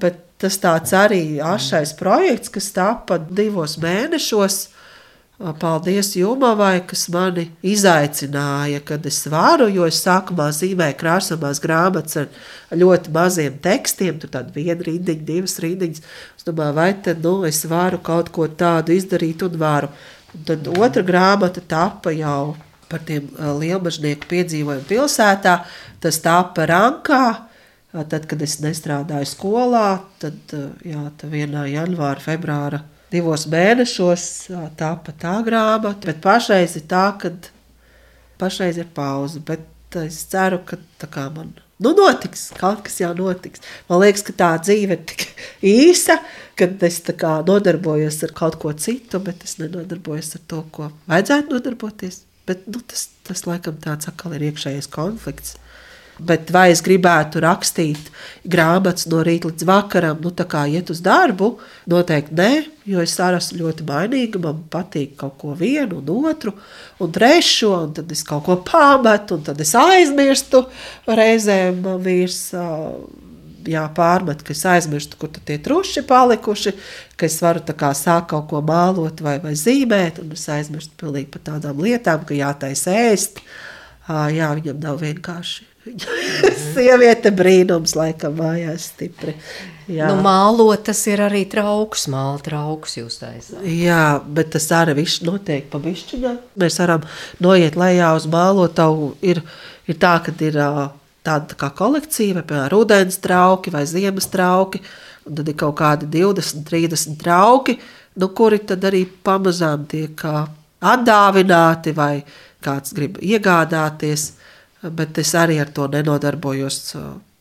Bet 0.00 0.18
tas 0.40 0.56
tāds 0.60 0.92
arī 0.96 1.40
ašais 1.44 1.92
projekts, 1.98 2.52
kas 2.52 2.72
tapa 2.76 3.20
divos 3.20 3.76
mēnešos. 3.80 4.62
Paldies 5.40 6.10
Jumavai, 6.18 6.82
kas 6.84 7.06
mani 7.08 7.46
izaicināja, 7.64 8.82
kad 8.84 9.06
es 9.08 9.22
varu, 9.32 9.70
jo 9.72 9.86
es 9.88 10.02
sākumā 10.04 10.50
zīmēju 10.52 10.98
krāsāmās 11.00 11.62
grāmatas 11.64 12.18
ar 12.20 12.76
ļoti 12.76 13.14
maziem 13.14 13.56
tekstiem, 13.64 14.18
tur 14.20 14.28
tāda 14.34 14.52
viena 14.52 14.84
rindiņa, 14.84 15.24
divas 15.24 15.56
rindiņas. 15.64 16.04
Es 16.36 16.44
domāju, 16.44 16.76
vai 16.76 16.90
tad 17.06 17.24
nu, 17.24 17.38
es 17.48 17.62
varu 17.70 18.02
kaut 18.04 18.28
ko 18.36 18.50
tādu 18.52 18.92
izdarīt 18.92 19.46
un 19.48 19.56
varu. 19.64 19.88
Un 20.36 20.44
tad 20.50 20.68
otra 20.76 21.06
grāmata 21.08 21.64
tapa 21.64 22.12
jau 22.12 22.52
par 22.92 23.00
tiem 23.08 23.32
lielmažnieku 23.62 24.28
piedzīvojumu 24.28 24.88
pilsētā. 24.92 25.56
Tas 26.04 26.20
tapa 26.20 26.68
Rankā, 26.68 27.24
tad, 27.96 28.28
kad 28.28 28.44
es 28.44 28.60
nestrādāju 28.60 29.32
skolā, 29.32 29.88
tad 30.20 30.56
jā, 30.84 31.08
vienā 31.32 31.64
janvāra, 31.72 32.28
februāra 32.28 32.84
divos 33.12 33.46
mēnešos 33.50 34.26
tāpa 34.78 35.14
tā 35.20 35.38
grāmata, 35.46 36.10
bet 36.10 36.22
pašreiz 36.24 36.76
ir 36.78 36.86
tā, 36.90 37.06
ka 37.20 37.32
pašreiz 38.40 38.80
ir 38.80 38.88
pauze. 38.94 39.42
Bet 39.44 39.98
es 40.00 40.22
ceru, 40.30 40.62
ka 40.66 40.78
tā 41.00 41.10
kā 41.10 41.26
man 41.34 41.52
nu, 41.80 41.94
notiks, 41.96 42.50
kaut 42.60 42.84
kas 42.86 43.00
jau 43.00 43.10
notiks. 43.16 43.62
Man 43.88 44.02
liekas, 44.04 44.24
ka 44.26 44.36
tā 44.36 44.50
dzīve 44.62 44.98
ir 44.98 45.04
tik 45.08 45.26
īsa, 45.64 46.20
ka 46.58 46.68
es 46.86 47.00
nodarbojos 47.48 48.20
ar 48.26 48.34
kaut 48.36 48.58
ko 48.62 48.72
citu, 48.76 49.20
bet 49.24 49.46
es 49.46 49.56
nenodarbojos 49.60 50.34
ar 50.36 50.44
to, 50.46 50.64
ko 50.74 50.90
vajadzētu 51.10 51.56
nodarboties. 51.56 52.24
Bet, 52.48 52.66
nu, 52.66 52.80
tas, 52.82 53.08
tas 53.26 53.44
laikam 53.46 53.76
tāds 53.80 54.08
atkal 54.10 54.34
ir 54.36 54.48
iekšējais 54.50 54.90
konflikts. 54.92 55.56
Bet 56.20 56.50
vai 56.52 56.68
es 56.72 56.82
gribētu 56.84 57.40
rakstīt 57.40 58.10
grāmatas 58.50 59.06
no 59.08 59.22
rīta 59.24 59.48
līdz 59.48 59.64
vakaram, 59.68 60.18
nu 60.20 60.32
tā 60.36 60.44
kā 60.50 60.66
iet 60.68 60.90
uz 60.92 61.00
darbu? 61.04 61.54
Noteikti 61.88 62.36
nē, 62.36 62.50
jo 62.92 63.00
es 63.04 63.14
arī 63.22 63.38
esmu 63.40 63.60
ļoti 63.62 63.86
mainīga. 63.88 64.42
Man 64.42 64.64
patīk 64.72 65.14
kaut 65.20 65.38
ko 65.40 65.54
vienu, 65.56 66.02
un 66.02 66.28
otru, 66.32 66.52
un 67.00 67.14
trešo, 67.14 67.72
un 67.86 67.94
tad 67.96 68.12
es 68.12 68.24
kaut 68.26 68.44
ko 68.48 68.58
pametu, 68.66 69.38
un 69.38 69.46
tad 69.48 69.62
es 69.64 69.72
aizmirstu. 69.78 70.66
Reizēm 71.08 71.80
man 71.86 72.04
vīrs. 72.04 72.42
Jā, 73.68 73.82
pārmet, 73.92 74.40
ka 74.40 74.54
es 74.54 74.62
aizmirstu, 74.64 75.18
kur 75.20 75.28
tie 75.36 75.58
truši 75.60 76.00
palikuši, 76.08 76.72
ka 77.20 77.28
es 77.28 77.36
varu 77.44 77.60
sākt 77.92 78.30
kaut 78.32 78.48
ko 78.48 78.62
mālot 78.64 79.20
vai, 79.20 79.36
vai 79.38 79.52
zīmēt, 79.52 80.22
un 80.24 80.32
es 80.32 80.48
aizmirstu 80.48 80.96
pilnīgi 80.96 81.28
par 81.34 81.44
tādām 81.52 81.84
lietām, 81.84 82.24
ka 82.24 82.34
jātaisa 82.34 82.96
ēst. 83.12 83.44
Jā, 84.08 84.54
viņam 84.56 84.80
nav 84.80 85.04
vienkārši 85.04 85.69
Sieviete 86.74 87.32
brīnums, 87.32 87.94
laikam, 87.96 88.36
mājās 88.40 88.90
stipri. 88.92 89.34
Jā. 89.90 90.10
Nu, 90.12 90.20
mālot, 90.22 90.84
tas 90.86 91.00
ir 91.10 91.22
arī 91.24 91.42
trauks, 91.50 92.04
māla 92.12 92.38
trauks 92.44 92.98
jūs 92.98 93.18
taisāt. 93.22 93.64
Jā, 93.66 94.20
bet 94.22 94.52
tas 94.54 94.68
arī 94.76 94.94
viss 95.00 95.22
notiek 95.26 95.66
pa 95.72 95.80
bišķiņā. 95.82 96.34
Mēs 96.60 96.78
varam 96.82 97.06
noiet 97.42 97.78
lejā 97.80 98.12
uz 98.14 98.28
mālotavu. 98.30 99.14
Ir, 99.26 99.42
ir 99.90 99.98
tā, 99.98 100.18
ka 100.22 100.34
ir 100.46 100.58
tāda 100.60 101.42
tā 101.50 101.58
kā 101.58 101.72
kolekcija, 101.80 102.44
piemēram, 102.44 102.70
rudens 102.74 103.18
trauki 103.24 103.72
vai 103.74 103.82
ziemas 103.88 104.28
trauki, 104.30 104.82
un 105.26 105.40
tad 105.40 105.50
ir 105.50 105.58
kaut 105.58 105.78
kādi 105.80 106.10
20, 106.12 106.62
30 106.68 107.18
trauki, 107.20 107.80
nu, 108.20 108.30
kuri 108.36 108.60
tad 108.68 108.84
arī 108.86 109.02
pamazām 109.26 109.88
tiek 109.90 110.22
atdāvināti 110.80 111.96
vai 111.96 112.14
kāds 112.62 112.94
grib 112.96 113.18
iegādāties 113.24 114.30
bet 114.82 115.18
es 115.20 115.32
arī 115.36 115.58
ar 115.60 115.70
to 115.74 115.86
nenodarbojos 115.92 116.80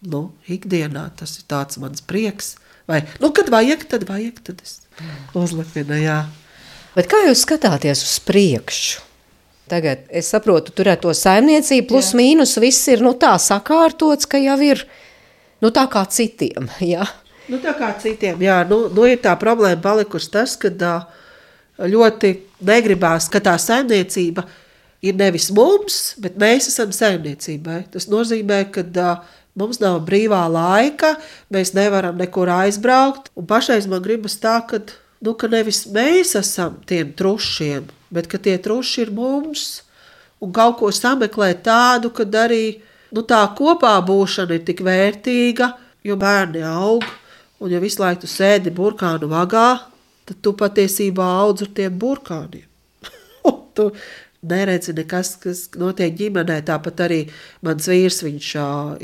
nu, 0.10 0.24
ikdienā. 0.52 1.10
Tas 1.20 1.38
ir 1.40 1.48
tāds 1.50 1.80
mans 1.82 2.04
prieks. 2.06 2.56
Vai, 2.90 3.04
nu, 3.22 3.32
kad 3.36 3.52
vajag, 3.54 3.86
tad 3.92 4.08
vajag, 4.10 4.42
tad 4.44 4.64
es 4.66 4.80
uzlipinu, 5.38 6.00
jā. 6.02 6.24
Bet 6.96 7.10
kā 7.12 7.22
jūs 7.28 7.46
skatāties 7.46 8.02
uz 8.04 8.18
priekšu? 8.26 9.06
Tagad 9.70 10.08
es 10.10 10.32
saprotu, 10.34 10.74
tur 10.74 10.88
ir 10.90 10.98
to 10.98 11.12
saimniecību, 11.14 11.86
plus 11.92 12.12
jā. 12.12 12.18
mīnus 12.18 12.56
viss 12.58 12.90
ir 12.90 13.04
nu, 13.06 13.14
tā 13.14 13.36
sakārtots, 13.38 14.26
ka 14.26 14.42
jau 14.42 14.58
ir 14.66 14.82
nu, 15.62 15.70
tā 15.70 15.86
kā 15.92 16.02
citiem. 16.10 16.72
Jā. 16.96 17.06
Nu, 17.50 17.58
tā 17.62 17.72
kā 17.74 17.88
citiem, 17.98 18.38
jā, 18.46 18.60
nu, 18.70 18.76
nu 18.94 19.08
ir 19.10 19.18
tā 19.24 19.32
problēma 19.42 19.82
palikusi 19.82 20.28
tas, 20.30 20.52
ka 20.62 20.70
ļoti 21.82 22.30
negribās, 22.62 23.26
ka 23.34 23.42
tā 23.42 23.56
saimniecība 23.58 24.44
ir 24.46 24.69
ir 25.06 25.18
nevis 25.20 25.50
mums, 25.56 26.00
bet 26.20 26.40
mēs 26.40 26.70
esam 26.72 26.94
saimniecībai. 26.96 27.84
Tas 27.94 28.10
nozīmē, 28.12 28.64
ka 28.74 28.84
uh, 28.84 29.36
mums 29.60 29.82
nav 29.84 30.02
brīvā 30.08 30.42
laika, 30.52 31.16
mēs 31.54 31.74
nevaram 31.78 32.18
nekur 32.20 32.52
aizbraukt. 32.52 33.32
Un 33.40 33.48
pašreiz 33.50 33.88
man 33.92 34.04
gribas 34.06 34.38
tā, 34.42 34.60
ka, 34.68 34.82
nu, 35.24 35.36
ka 35.40 35.50
nevis 35.52 35.86
mēs 35.94 36.36
esam 36.40 36.80
tiem 36.90 37.14
trušiem, 37.18 37.88
bet 38.14 38.30
ka 38.32 38.42
tie 38.42 38.58
truši 38.62 39.08
ir 39.08 39.14
mums 39.16 39.84
un 40.40 40.54
kaut 40.56 40.78
ko 40.80 40.92
sameklēt 40.96 41.66
tādu, 41.68 42.14
ka 42.16 42.24
arī 42.44 42.80
nu, 43.12 43.24
tā 43.28 43.42
kopā 43.58 43.98
būšana 44.06 44.56
ir 44.56 44.64
tik 44.68 44.84
vērtīga, 44.86 45.74
jo 46.08 46.16
bērni 46.20 46.64
aug. 46.64 47.04
Un, 47.60 47.72
ja 47.74 47.82
visu 47.84 48.00
laiku 48.00 48.28
sēdi 48.30 48.72
burkānu 48.72 49.28
vagā, 49.28 49.82
tad 50.30 50.40
tu 50.40 50.54
patiesībā 50.56 51.26
audz 51.42 51.66
ar 51.66 51.74
tiem 51.76 51.98
burkāniem. 52.00 52.64
tu 53.76 53.90
neredzi 54.42 54.94
nekas, 54.96 55.34
kas 55.42 55.66
notiek 55.80 56.16
ģimenē. 56.18 56.62
Tāpat 56.68 57.04
arī 57.06 57.20
mans 57.66 57.90
vīrs, 57.90 58.22
viņš, 58.26 58.52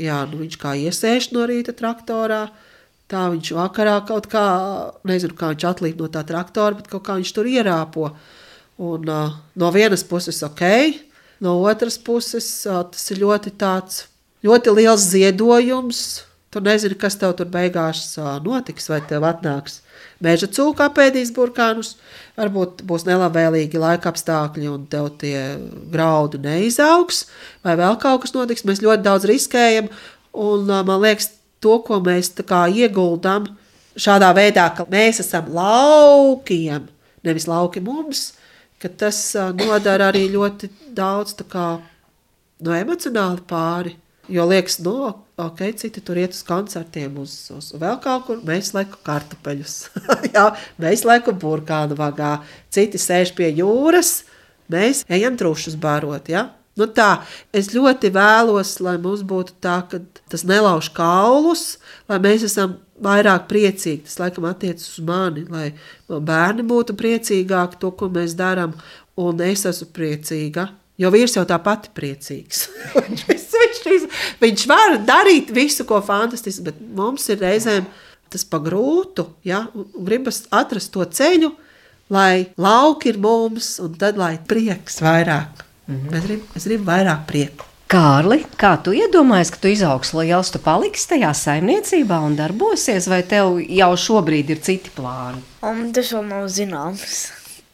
jā, 0.00 0.18
nu, 0.30 0.40
viņš 0.44 0.58
kā 0.62 0.76
iesēž 0.86 1.30
no 1.36 1.46
rīta 1.48 1.76
traktorā. 1.76 2.46
Tā 3.06 3.28
viņš 3.30 3.52
vakarā 3.54 4.00
kaut 4.08 4.26
kā, 4.30 4.46
nezinu, 5.06 5.36
kā 5.38 5.52
viņš 5.52 5.66
atlīd 5.68 6.00
no 6.00 6.08
tā 6.10 6.24
traktora, 6.26 6.74
bet 6.80 6.90
kaut 6.90 7.04
kā 7.06 7.18
viņš 7.20 7.32
tur 7.36 7.46
ierāpo. 7.46 8.10
Un, 8.82 9.06
uh, 9.08 9.36
no 9.56 9.70
vienas 9.72 10.02
puses 10.04 10.42
ok, 10.44 10.64
no 11.40 11.54
otras 11.64 11.96
puses 12.02 12.48
uh, 12.66 12.82
tas 12.90 13.06
ir 13.14 13.22
ļoti 13.22 13.54
tāds, 13.56 14.06
ļoti 14.44 14.74
liels 14.74 15.06
ziedojums. 15.14 16.02
Tu 16.50 16.60
nezini, 16.64 16.98
kas 16.98 17.16
tev 17.20 17.36
tur 17.38 17.48
beigās 17.52 18.16
uh, 18.18 18.36
notiks, 18.42 18.90
vai 18.90 19.00
tev 19.06 19.24
atnāks 19.28 19.80
meža 20.24 20.48
cūka 20.52 20.88
apēdīs 20.90 21.32
burkānus, 21.36 21.96
varbūt 22.38 22.82
būs 22.88 23.06
nelabvēlīgi 23.08 23.80
laika 23.80 24.12
apstākļi 24.12 24.70
un 24.72 24.86
tev 24.92 25.10
tie 25.20 25.56
graudi 25.92 26.40
neizaugs, 26.42 27.26
vai 27.66 27.76
vēl 27.78 27.98
kaut 28.02 28.24
kas 28.24 28.34
notiks. 28.36 28.64
Mēs 28.68 28.82
ļoti 28.84 29.04
daudz 29.06 29.28
riskējam, 29.28 29.90
un 30.36 30.66
man 30.68 31.02
liekas, 31.04 31.32
to, 31.60 31.78
ko 31.84 32.00
mēs 32.04 32.32
ieguldām 32.36 33.48
šādā 33.96 34.32
veidā, 34.36 34.68
ka 34.76 34.86
mēs 34.92 35.20
esam 35.24 35.48
laukiem, 35.56 36.88
nevis 37.24 37.48
lauki 37.48 37.80
mums, 37.80 38.34
ka 38.78 38.88
tas 38.88 39.18
nodara 39.56 40.10
arī 40.12 40.26
ļoti 40.32 40.70
daudz 40.94 41.36
kā, 41.48 41.68
no 42.60 42.76
emocionāli 42.76 43.44
pāri. 43.48 43.96
Jo 44.28 44.44
liekas, 44.50 44.80
no, 44.82 45.14
ok, 45.36 45.60
citi 45.76 46.00
tur 46.00 46.18
iet 46.20 46.34
uz 46.34 46.42
koncertiem, 46.46 47.18
uz, 47.20 47.34
uz 47.52 47.72
vēl 47.76 47.98
kaut 48.04 48.26
kur. 48.28 48.42
Mēs 48.46 48.72
lieku 48.76 49.00
kartupeļus, 49.06 49.76
jā, 50.34 50.46
mēs 50.82 51.04
lieku 51.08 51.34
burkānu 51.36 51.98
vagā. 51.98 52.38
Citi 52.72 53.00
sēž 53.00 53.34
pie 53.36 53.50
jūras, 53.58 54.22
mēs 54.72 55.04
ejam 55.12 55.36
trušus 55.38 55.76
barot. 55.80 56.30
Ja? 56.32 56.48
Nu 56.76 56.88
tā, 56.92 57.22
es 57.56 57.70
ļoti 57.72 58.10
vēlos, 58.12 58.74
lai 58.84 58.96
mums 59.00 59.22
būtu 59.24 59.54
tā, 59.64 59.78
ka 59.88 60.02
tas 60.28 60.44
nelauž 60.44 60.90
kaulus, 60.96 61.78
lai 62.08 62.18
mēs 62.20 62.44
esam 62.50 62.76
vairāk 63.00 63.46
priecīgi. 63.48 64.04
Tas 64.08 64.18
laikam 64.20 64.48
attiecas 64.48 64.90
uz 64.92 65.04
mani, 65.04 65.46
lai 65.52 65.70
bērni 66.08 66.64
būtu 66.68 66.96
priecīgāki 66.96 67.80
to, 67.80 67.92
ko 67.96 68.10
mēs 68.12 68.36
darām, 68.36 68.76
un 69.16 69.40
es 69.44 69.64
esmu 69.68 69.88
priecīga. 69.96 70.68
Jo 70.96 71.10
vīrs 71.12 71.36
jau 71.36 71.44
tāpat 71.48 71.90
ir 71.90 71.94
priecīgs. 71.96 72.62
viņš, 72.96 74.08
viņš 74.40 74.66
var 74.70 74.96
darīt 75.04 75.52
visu, 75.52 75.84
ko 75.88 76.00
fantastiski, 76.04 76.64
bet 76.70 76.80
mums 76.80 77.28
ir 77.32 77.42
reizēm 77.44 77.86
tas 78.32 78.46
pagrūtu. 78.48 79.28
Ja? 79.46 79.66
Gribas 79.94 80.44
atrast 80.54 80.94
to 80.94 81.04
ceļu, 81.04 81.52
lai 82.12 82.48
lauki 82.56 83.12
ir 83.12 83.20
mums, 83.20 83.76
un 83.82 83.94
tad 84.00 84.18
lai 84.20 84.36
prieks 84.48 85.00
vairāk. 85.04 85.64
Mm 85.86 85.96
-hmm. 85.96 86.16
es, 86.16 86.24
gribu, 86.24 86.44
es 86.56 86.64
gribu 86.64 86.84
vairāk 86.90 87.26
prieku. 87.26 87.64
Kārli, 87.86 88.40
kā 88.58 88.72
tu 88.82 88.90
iedomājies, 88.90 89.50
ka 89.54 89.60
tu 89.62 89.68
izaugs 89.70 90.10
liels, 90.18 90.50
tu 90.50 90.58
paliksi 90.58 91.06
tajā 91.12 91.30
saimniecībā 91.38 92.18
un 92.18 92.34
darbosies, 92.34 93.06
vai 93.06 93.22
tev 93.22 93.60
jau 93.62 93.92
šobrīd 93.96 94.50
ir 94.50 94.58
citi 94.58 94.90
plāni? 94.96 95.38
Um, 95.62 95.92
tas 95.92 96.10
vēl 96.10 96.26
nav 96.26 96.48
zināms. 96.50 97.14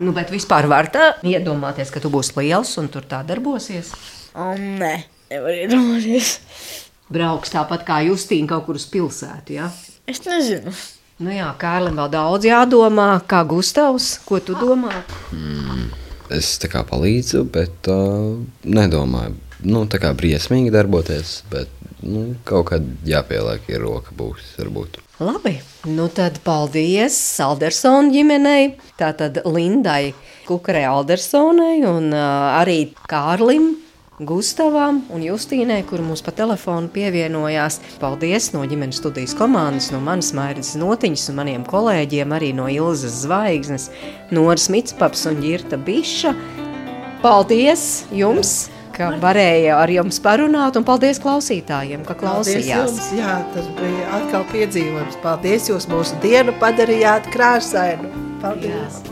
Nu, 0.03 0.11
bet 0.15 0.33
vispār 0.35 0.67
var 0.67 0.89
tā 0.91 1.13
iedomāties, 1.23 1.93
ka 1.95 2.01
tu 2.03 2.11
būsi 2.11 2.35
liels 2.41 2.73
un 2.81 2.89
tur 2.91 3.05
tā 3.07 3.21
darbosies? 3.27 3.93
Um, 4.35 4.81
nē, 4.81 4.95
nevar 5.31 5.55
iedomāties. 5.55 6.33
Brauks 7.13 7.53
tāpat 7.53 7.85
kā 7.87 8.01
Justīna 8.09 8.51
kaut 8.51 8.67
kur 8.67 8.81
uz 8.81 8.89
pilsētu. 8.91 9.55
Ja? 9.61 9.69
Es 10.11 10.25
nezinu. 10.27 10.73
Nu 11.23 11.31
jā, 11.31 11.47
Kārlim 11.61 12.01
vēl 12.01 12.11
daudz 12.11 12.49
jādomā. 12.49 13.07
Kā 13.31 13.45
Gustavs, 13.47 14.17
ko 14.27 14.41
tu 14.43 14.57
domā? 14.59 15.05
Mm, 15.31 15.93
es 16.35 16.57
tā 16.59 16.73
kā 16.73 16.83
palīdzu, 16.89 17.45
bet 17.55 17.91
uh, 17.93 18.41
nedomāju. 18.67 19.37
Nu, 19.63 19.85
tā 19.87 20.01
kā 20.03 20.11
briesmīgi 20.19 20.73
darboties, 20.75 21.45
bet 21.53 21.71
nu, 22.03 22.33
kaut 22.49 22.73
kad 22.73 22.89
jāpieliek 23.07 23.71
ir 23.71 23.85
roka 23.85 24.17
būs, 24.19 24.57
varbūt. 24.59 24.99
Labi, 25.23 25.61
nu 25.87 26.09
tad 26.11 26.41
paldies 26.43 27.15
Aldersona 27.45 28.11
ģimenei, 28.11 28.73
tātad 28.99 29.39
Lindai 29.47 30.11
Kukarē 30.49 30.83
Aldersonai 30.91 31.85
un 31.87 32.09
uh, 32.11 32.59
arī 32.59 32.91
Kārlim 33.07 33.69
Gustavam 34.27 34.99
un 35.15 35.23
Justīnai, 35.23 35.85
kur 35.87 36.03
mums 36.03 36.25
pa 36.27 36.35
telefonu 36.35 36.91
pievienojās. 36.91 37.79
Paldies 38.03 38.51
no 38.55 38.65
ģimenes 38.67 38.99
studijas 38.99 39.37
komandas, 39.39 39.93
no 39.95 40.03
manas 40.03 40.33
mairas 40.35 40.75
notiņas 40.81 41.31
un 41.31 41.39
maniem 41.39 41.71
kolēģiem, 41.71 42.35
arī 42.35 42.51
no 42.59 42.67
Ilzas 42.71 43.23
Zvaigznes, 43.23 43.89
Noras 44.35 44.67
Mitspaps 44.75 45.29
un 45.31 45.39
Girta 45.45 45.79
Biša. 45.79 46.35
Paldies 47.23 48.09
jums! 48.11 48.73
Ka 48.93 49.13
varēja 49.23 49.79
ar 49.81 49.93
jums 49.93 50.21
parunāt, 50.25 50.77
un 50.77 50.85
paldies 50.89 51.21
klausītājiem, 51.23 52.05
ka 52.09 52.17
klausījās. 52.19 52.93
jums, 52.93 53.09
jā, 53.17 53.39
tas 53.55 53.71
bija 53.79 54.11
atkal 54.19 54.45
piedzīvojums. 54.53 55.17
Paldies, 55.25 55.71
jūs 55.73 55.89
mūsu 55.93 56.21
dienu 56.25 56.55
padarījāt 56.61 57.33
krāsainu. 57.33 58.13
Paldies! 58.45 59.03
Jā. 59.05 59.12